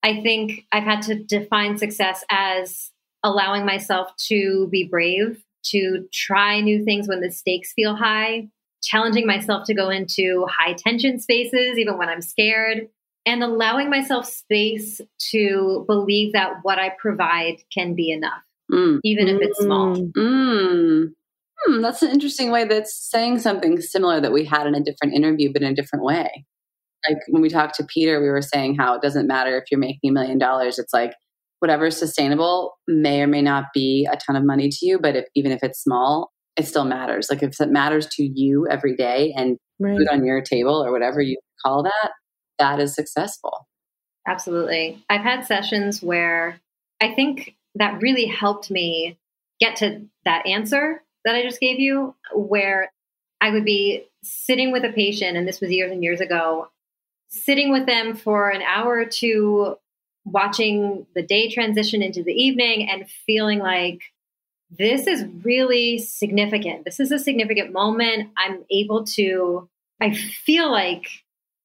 I 0.03 0.21
think 0.23 0.67
I've 0.73 0.85
had 0.85 1.03
to 1.03 1.23
define 1.23 1.79
success 1.79 2.25
as 2.31 2.91
allowing 3.23 3.65
myself 3.65 4.15
to 4.29 4.69
be 4.71 4.85
brave, 4.85 5.45
to 5.65 6.09
try 6.13 6.61
new 6.61 6.85
things 6.85 7.07
when 7.07 7.21
the 7.21 7.31
stakes 7.31 7.73
feel 7.73 7.95
high, 7.95 8.49
challenging 8.83 9.27
myself 9.27 9.65
to 9.67 9.75
go 9.75 9.91
into 9.91 10.47
high 10.51 10.73
tension 10.73 11.21
spaces, 11.21 11.79
even 11.79 11.99
when 11.99 12.09
I'm 12.09 12.23
scared, 12.23 12.89
and 13.25 13.45
allowing 13.45 13.91
myself 13.91 14.27
space 14.27 15.01
to 15.31 15.85
believe 15.87 16.33
that 16.33 16.55
what 16.63 16.79
I 16.79 16.89
provide 16.89 17.59
can 17.73 17.95
be 17.95 18.11
enough, 18.11 18.43
mm. 18.73 18.99
even 19.05 19.29
if 19.29 19.41
it's 19.41 19.59
small. 19.59 19.97
Mm. 19.97 20.13
mm. 20.17 21.05
Hmm, 21.65 21.81
that's 21.81 22.03
an 22.03 22.11
interesting 22.11 22.51
way 22.51 22.65
that's 22.65 23.09
saying 23.09 23.39
something 23.39 23.81
similar 23.81 24.21
that 24.21 24.33
we 24.33 24.45
had 24.45 24.67
in 24.67 24.75
a 24.75 24.83
different 24.83 25.15
interview, 25.15 25.53
but 25.53 25.63
in 25.63 25.71
a 25.71 25.75
different 25.75 26.05
way. 26.05 26.45
Like 27.09 27.19
when 27.29 27.43
we 27.43 27.49
talked 27.49 27.77
to 27.77 27.85
Peter, 27.85 28.21
we 28.21 28.29
were 28.29 28.43
saying 28.43 28.77
how 28.77 28.95
it 28.95 29.03
doesn't 29.03 29.27
matter 29.27 29.57
if 29.57 29.65
you're 29.71 29.79
making 29.79 30.11
a 30.11 30.13
million 30.13 30.39
dollars. 30.39 30.79
It's 30.79 30.93
like 30.93 31.15
whatever's 31.61 31.97
sustainable 31.97 32.79
may 32.89 33.23
or 33.23 33.27
may 33.27 33.43
not 33.43 33.67
be 33.73 34.09
a 34.11 34.17
ton 34.17 34.35
of 34.37 34.45
money 34.45 34.69
to 34.69 34.87
you, 34.87 34.99
but 34.99 35.15
if, 35.15 35.25
even 35.37 35.53
if 35.53 35.63
it's 35.63 35.81
small, 35.81 36.33
it 36.57 36.67
still 36.67 36.85
matters. 36.85 37.29
Like 37.31 37.43
if 37.43 37.61
it 37.61 37.71
matters 37.71 38.07
to 38.15 38.25
you 38.25 38.67
every 38.69 38.97
day 38.97 39.33
and 39.37 39.57
right. 39.79 39.97
food 39.97 40.09
on 40.11 40.25
your 40.25 40.43
table 40.43 40.85
or 40.85 40.91
whatever 40.93 41.21
you 41.21 41.39
call 41.65 41.85
that, 41.85 42.11
that 42.59 42.81
is 42.81 42.95
successful. 42.95 43.67
Absolutely. 44.27 45.05
I've 45.09 45.23
had 45.23 45.47
sessions 45.47 46.03
where 46.03 46.61
I 47.01 47.15
think 47.15 47.55
that 47.75 48.03
really 48.03 48.27
helped 48.27 48.71
me 48.71 49.19
get 49.61 49.77
to 49.77 50.03
that 50.25 50.47
answer 50.47 51.03
that 51.25 51.35
I 51.35 51.43
just 51.43 51.61
gave 51.61 51.79
you, 51.79 52.15
where 52.35 52.93
I 53.41 53.51
would 53.51 53.65
be 53.65 54.05
sitting 54.23 54.73
with 54.73 54.85
a 54.85 54.93
patient, 54.93 55.37
and 55.37 55.47
this 55.47 55.61
was 55.61 55.71
years 55.71 55.93
and 55.93 56.03
years 56.03 56.21
ago, 56.21 56.69
sitting 57.29 57.73
with 57.73 57.87
them 57.87 58.15
for 58.17 58.51
an 58.51 58.63
hour 58.63 58.99
or 58.99 59.07
two 59.07 59.77
watching 60.25 61.07
the 61.15 61.23
day 61.23 61.49
transition 61.49 62.03
into 62.03 62.23
the 62.23 62.33
evening 62.33 62.89
and 62.91 63.09
feeling 63.27 63.59
like 63.59 64.03
this 64.71 65.07
is 65.07 65.25
really 65.45 65.99
significant. 65.99 66.85
This 66.85 67.01
is 67.01 67.13
a 67.13 67.19
significant 67.19 67.73
moment. 67.73 68.31
I'm 68.37 68.65
able 68.71 69.05
to, 69.05 69.69
I 70.01 70.15
feel 70.15 70.71
like 70.71 71.09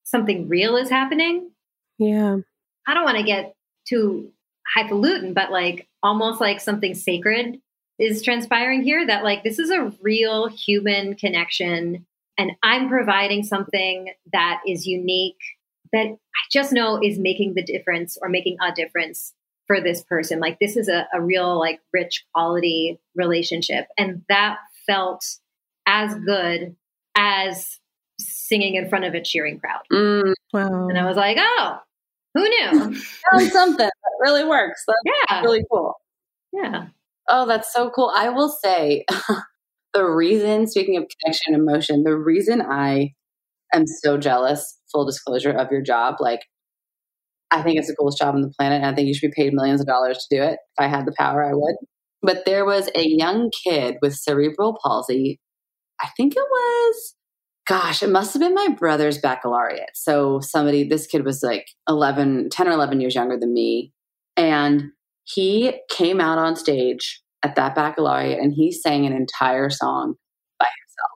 something 0.03 0.47
real 0.47 0.75
is 0.77 0.89
happening. 0.89 1.51
Yeah. 1.97 2.37
I 2.85 2.93
don't 2.93 3.05
want 3.05 3.17
to 3.17 3.23
get 3.23 3.55
too 3.87 4.31
highfalutin, 4.75 5.33
but 5.33 5.51
like 5.51 5.87
almost 6.07 6.39
like 6.39 6.61
something 6.61 6.95
sacred 6.95 7.59
is 7.99 8.21
transpiring 8.21 8.81
here 8.81 9.05
that 9.05 9.23
like 9.23 9.43
this 9.43 9.59
is 9.59 9.69
a 9.69 9.91
real 10.01 10.47
human 10.47 11.15
connection 11.15 12.05
and 12.37 12.51
I'm 12.63 12.87
providing 12.87 13.43
something 13.43 14.13
that 14.31 14.61
is 14.65 14.85
unique 14.85 15.39
that 15.91 16.05
I 16.05 16.41
just 16.51 16.71
know 16.71 16.99
is 17.01 17.19
making 17.19 17.55
the 17.55 17.63
difference 17.63 18.17
or 18.21 18.29
making 18.29 18.57
a 18.61 18.71
difference 18.71 19.33
for 19.65 19.81
this 19.81 20.03
person. 20.03 20.39
Like 20.39 20.59
this 20.59 20.77
is 20.77 20.87
a, 20.87 21.07
a 21.13 21.21
real, 21.21 21.59
like 21.59 21.79
rich 21.91 22.25
quality 22.33 22.99
relationship. 23.15 23.87
And 23.97 24.23
that 24.29 24.59
felt 24.85 25.25
as 25.87 26.13
good 26.15 26.75
as 27.15 27.79
singing 28.19 28.75
in 28.75 28.87
front 28.87 29.05
of 29.05 29.13
a 29.13 29.21
cheering 29.21 29.59
crowd. 29.59 29.81
Mm, 29.91 30.33
wow. 30.53 30.87
And 30.87 30.97
I 30.97 31.05
was 31.05 31.17
like, 31.17 31.37
oh, 31.39 31.79
who 32.37 32.49
knew? 32.49 32.71
Found 33.31 33.51
something 33.51 33.85
that 33.85 34.13
really 34.21 34.45
works. 34.45 34.83
That's 34.87 35.17
yeah. 35.29 35.41
really 35.41 35.63
cool. 35.71 35.95
Yeah. 36.53 36.87
Oh, 37.29 37.45
that's 37.45 37.73
so 37.73 37.89
cool. 37.89 38.11
I 38.15 38.29
will 38.29 38.49
say 38.49 39.05
the 39.93 40.05
reason, 40.05 40.67
speaking 40.67 40.97
of 40.97 41.05
connection 41.21 41.53
and 41.53 41.61
emotion, 41.67 42.03
the 42.03 42.15
reason 42.15 42.61
I 42.61 43.13
am 43.73 43.85
so 43.85 44.17
jealous, 44.17 44.77
full 44.91 45.05
disclosure, 45.05 45.51
of 45.51 45.71
your 45.71 45.81
job, 45.81 46.15
like, 46.19 46.41
I 47.51 47.61
think 47.61 47.77
it's 47.77 47.87
the 47.87 47.95
coolest 47.95 48.17
job 48.17 48.35
on 48.35 48.41
the 48.41 48.53
planet. 48.59 48.81
And 48.81 48.87
I 48.87 48.93
think 48.95 49.07
you 49.07 49.13
should 49.13 49.31
be 49.31 49.43
paid 49.43 49.53
millions 49.53 49.81
of 49.81 49.87
dollars 49.87 50.17
to 50.17 50.35
do 50.35 50.41
it. 50.41 50.53
If 50.53 50.79
I 50.79 50.87
had 50.87 51.05
the 51.05 51.15
power, 51.17 51.43
I 51.43 51.53
would. 51.53 51.75
But 52.21 52.45
there 52.45 52.65
was 52.65 52.89
a 52.95 53.07
young 53.07 53.51
kid 53.63 53.95
with 54.01 54.15
cerebral 54.15 54.77
palsy. 54.83 55.39
I 56.01 56.09
think 56.17 56.33
it 56.35 56.43
was, 56.49 57.15
gosh, 57.67 58.01
it 58.01 58.09
must 58.09 58.33
have 58.33 58.41
been 58.41 58.53
my 58.53 58.69
brother's 58.69 59.17
baccalaureate. 59.17 59.91
So 59.93 60.39
somebody, 60.39 60.87
this 60.87 61.05
kid 61.05 61.25
was 61.25 61.43
like 61.43 61.67
11, 61.89 62.49
10 62.49 62.67
or 62.67 62.71
11 62.71 63.01
years 63.01 63.15
younger 63.15 63.37
than 63.37 63.53
me. 63.53 63.91
And 64.35 64.91
he 65.25 65.79
came 65.89 66.21
out 66.21 66.37
on 66.37 66.55
stage 66.55 67.21
at 67.43 67.55
that 67.55 67.75
baccalaureate 67.75 68.39
and 68.39 68.53
he 68.53 68.71
sang 68.71 69.05
an 69.05 69.13
entire 69.13 69.69
song 69.69 70.15
by 70.59 70.65
himself. 70.65 71.11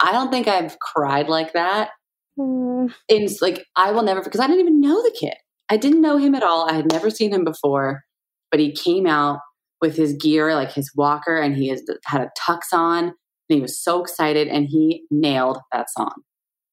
I 0.00 0.12
don't 0.12 0.30
think 0.30 0.46
I've 0.46 0.78
cried 0.78 1.28
like 1.28 1.54
that. 1.54 1.90
Mm. 2.38 2.92
In 3.08 3.28
like 3.40 3.64
I 3.76 3.92
will 3.92 4.02
never 4.02 4.20
because 4.20 4.40
I 4.40 4.46
didn't 4.46 4.60
even 4.60 4.80
know 4.80 5.02
the 5.02 5.16
kid. 5.18 5.34
I 5.70 5.76
didn't 5.76 6.02
know 6.02 6.18
him 6.18 6.34
at 6.34 6.42
all. 6.42 6.68
I 6.68 6.74
had 6.74 6.90
never 6.90 7.08
seen 7.08 7.32
him 7.32 7.44
before, 7.44 8.02
but 8.50 8.60
he 8.60 8.72
came 8.72 9.06
out 9.06 9.38
with 9.80 9.96
his 9.96 10.14
gear, 10.14 10.54
like 10.54 10.72
his 10.72 10.90
walker, 10.94 11.36
and 11.36 11.56
he 11.56 11.68
has, 11.68 11.82
had 12.04 12.22
a 12.22 12.30
tux 12.38 12.72
on. 12.72 13.14
And 13.48 13.56
he 13.56 13.62
was 13.62 13.82
so 13.82 14.00
excited, 14.00 14.48
and 14.48 14.66
he 14.68 15.04
nailed 15.10 15.58
that 15.72 15.90
song. 15.90 16.14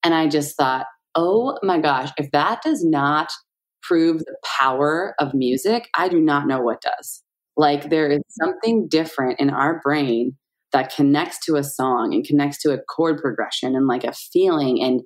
And 0.03 0.13
I 0.13 0.28
just 0.28 0.55
thought, 0.57 0.86
oh 1.15 1.57
my 1.63 1.80
gosh, 1.80 2.09
if 2.17 2.32
that 2.32 2.61
does 2.63 2.84
not 2.84 3.30
prove 3.84 4.19
the 4.19 4.38
power 4.45 5.15
of 5.19 5.34
music, 5.34 5.89
I 5.97 6.07
do 6.07 6.19
not 6.19 6.47
know 6.47 6.61
what 6.61 6.82
does. 6.82 7.24
Like 7.57 7.89
there 7.89 8.09
is 8.09 8.22
something 8.30 8.88
different 8.88 9.39
in 9.39 9.49
our 9.49 9.82
brain 9.84 10.38
that 10.72 10.93
connects 10.95 11.43
to 11.45 11.57
a 11.57 11.63
song 11.63 12.13
and 12.13 12.26
connects 12.26 12.61
to 12.61 12.72
a 12.72 12.80
chord 12.82 13.22
progression 13.22 13.76
and 13.76 13.88
like 13.88 14.03
a 14.03 14.13
feeling. 14.13 14.82
And 14.82 15.01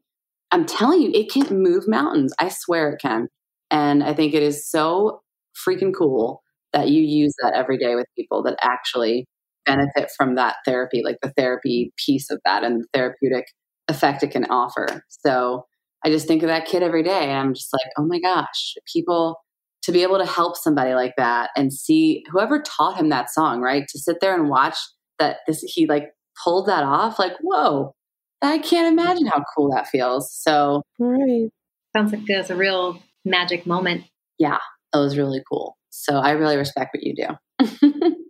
I'm 0.52 0.66
telling 0.66 1.02
you, 1.02 1.12
it 1.14 1.32
can 1.32 1.62
move 1.62 1.88
mountains. 1.88 2.34
I 2.40 2.50
swear 2.50 2.92
it 2.92 3.02
can. 3.02 3.28
And 3.72 4.04
I 4.04 4.14
think 4.14 4.34
it 4.34 4.44
is 4.44 4.70
so 4.70 5.22
freaking 5.68 5.94
cool 5.98 6.44
that 6.72 6.90
you 6.90 7.02
use 7.02 7.34
that 7.42 7.54
every 7.56 7.78
day 7.78 7.96
with 7.96 8.06
people 8.16 8.44
that 8.44 8.58
actually 8.62 9.26
benefit 9.66 10.12
from 10.16 10.36
that 10.36 10.58
therapy, 10.66 11.02
like 11.04 11.18
the 11.22 11.32
therapy 11.38 11.92
piece 12.06 12.30
of 12.30 12.40
that 12.46 12.64
and 12.64 12.82
the 12.82 12.88
therapeutic 12.94 13.46
effect 13.88 14.24
it 14.24 14.32
can 14.32 14.46
offer. 14.46 15.04
So 15.10 15.66
I 16.04 16.10
just 16.10 16.28
think 16.28 16.44
of 16.44 16.48
that 16.48 16.66
kid 16.66 16.84
every 16.84 17.04
day. 17.04 17.30
And 17.30 17.38
I'm 17.38 17.54
just 17.54 17.72
like, 17.74 17.92
oh 17.98 18.06
my 18.06 18.20
gosh, 18.20 18.76
people 18.92 19.38
to 19.84 19.92
be 19.92 20.02
able 20.04 20.18
to 20.18 20.26
help 20.26 20.58
somebody 20.58 20.94
like 20.96 21.14
that 21.18 21.52
and 21.56 21.72
see 21.72 22.24
whoever 22.32 22.60
taught 22.62 22.98
him 22.98 23.10
that 23.10 23.30
song, 23.32 23.62
right? 23.62 23.84
To 23.90 24.00
sit 24.00 24.18
there 24.20 24.34
and 24.34 24.50
watch 24.50 24.76
that 25.20 25.38
this, 25.48 25.62
he 25.62 25.86
like 25.88 26.10
pulled 26.44 26.68
that 26.68 26.84
off, 26.84 27.20
like, 27.20 27.34
whoa, 27.42 27.94
I 28.42 28.58
can't 28.58 28.92
imagine 28.92 29.28
how 29.28 29.44
cool 29.56 29.70
that 29.76 29.88
feels. 29.88 30.34
So, 30.34 30.82
Right. 31.00 31.50
Sounds 31.96 32.12
like 32.12 32.26
there's 32.28 32.50
a 32.50 32.56
real 32.56 33.00
magic 33.24 33.66
moment. 33.66 34.04
yeah, 34.40 34.58
that 34.92 35.00
was 35.00 35.18
really 35.18 35.42
cool. 35.50 35.78
So 35.92 36.16
I 36.18 36.32
really 36.32 36.58
respect 36.58 36.96
what 36.96 37.04
you 37.04 37.16
do. 37.16 38.12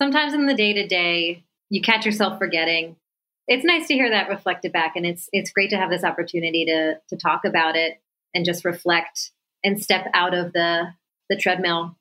Sometimes 0.00 0.32
in 0.32 0.46
the 0.46 0.54
day 0.54 0.72
to 0.72 0.86
day, 0.86 1.44
you 1.68 1.82
catch 1.82 2.06
yourself 2.06 2.38
forgetting. 2.38 2.96
It's 3.46 3.64
nice 3.64 3.86
to 3.88 3.94
hear 3.94 4.10
that 4.10 4.28
reflected 4.28 4.72
back, 4.72 4.96
and 4.96 5.04
it's 5.04 5.28
it's 5.32 5.50
great 5.50 5.70
to 5.70 5.76
have 5.76 5.90
this 5.90 6.04
opportunity 6.04 6.64
to 6.66 6.94
to 7.08 7.16
talk 7.16 7.44
about 7.44 7.76
it 7.76 8.00
and 8.34 8.44
just 8.44 8.64
reflect 8.64 9.32
and 9.62 9.82
step 9.82 10.06
out 10.14 10.34
of 10.34 10.52
the 10.52 10.94
the 11.28 11.36
treadmill 11.36 11.96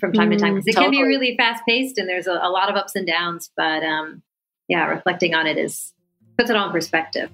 from 0.00 0.12
time 0.12 0.30
to 0.30 0.36
time 0.36 0.54
because 0.54 0.66
it 0.66 0.76
can 0.76 0.90
be 0.90 1.02
really 1.02 1.36
fast 1.36 1.64
paced 1.68 1.98
and 1.98 2.08
there's 2.08 2.26
a, 2.26 2.32
a 2.32 2.50
lot 2.50 2.70
of 2.70 2.76
ups 2.76 2.94
and 2.94 3.06
downs. 3.06 3.50
But 3.56 3.82
um, 3.82 4.22
yeah, 4.68 4.86
reflecting 4.86 5.34
on 5.34 5.46
it 5.46 5.58
is 5.58 5.92
puts 6.38 6.50
it 6.50 6.56
all 6.56 6.66
in 6.66 6.72
perspective. 6.72 7.30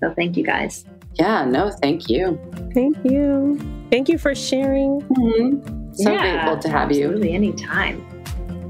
So 0.00 0.12
thank 0.14 0.36
you 0.36 0.44
guys. 0.44 0.84
yeah, 1.14 1.44
no, 1.44 1.70
thank 1.70 2.10
you. 2.10 2.38
Thank 2.74 2.96
you. 3.04 3.58
Thank 3.90 4.08
you 4.08 4.18
for 4.18 4.34
sharing. 4.34 5.00
So 5.94 6.10
Yeah, 6.10 6.42
grateful 6.42 6.58
to 6.58 6.68
have 6.68 6.90
you. 6.90 7.04
Absolutely, 7.04 7.34
anytime. 7.34 8.11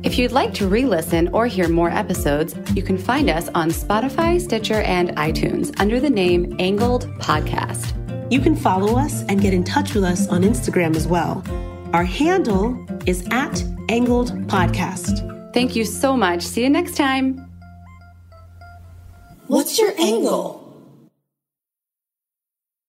If 0.03 0.18
you'd 0.18 0.32
like 0.32 0.53
to 0.55 0.66
re 0.66 0.84
listen 0.84 1.28
or 1.28 1.46
hear 1.46 1.68
more 1.68 1.88
episodes, 1.88 2.57
you 2.74 2.82
can 2.82 2.98
find 2.98 3.30
us 3.30 3.48
on 3.55 3.70
Spotify, 3.70 4.40
Stitcher, 4.40 4.82
and 4.82 5.11
iTunes 5.11 5.72
under 5.78 6.00
the 6.00 6.11
name 6.11 6.57
Angled 6.59 7.07
Podcast. 7.20 7.92
You 8.32 8.40
can 8.40 8.57
follow 8.57 8.98
us 8.98 9.22
and 9.28 9.40
get 9.40 9.55
in 9.55 9.62
touch 9.62 9.94
with 9.94 10.03
us 10.03 10.26
on 10.26 10.42
Instagram 10.42 10.96
as 10.96 11.07
well. 11.07 11.44
Our 11.92 12.03
handle 12.03 12.84
is 13.07 13.28
at 13.30 13.62
Angled 13.88 14.32
Podcast. 14.48 15.53
Thank 15.55 15.76
you 15.76 15.84
so 15.84 16.16
much. 16.16 16.42
See 16.42 16.64
you 16.64 16.70
next 16.70 16.96
time. 16.96 17.48
What's 19.46 19.78
your 19.78 19.92
angle? 20.00 20.61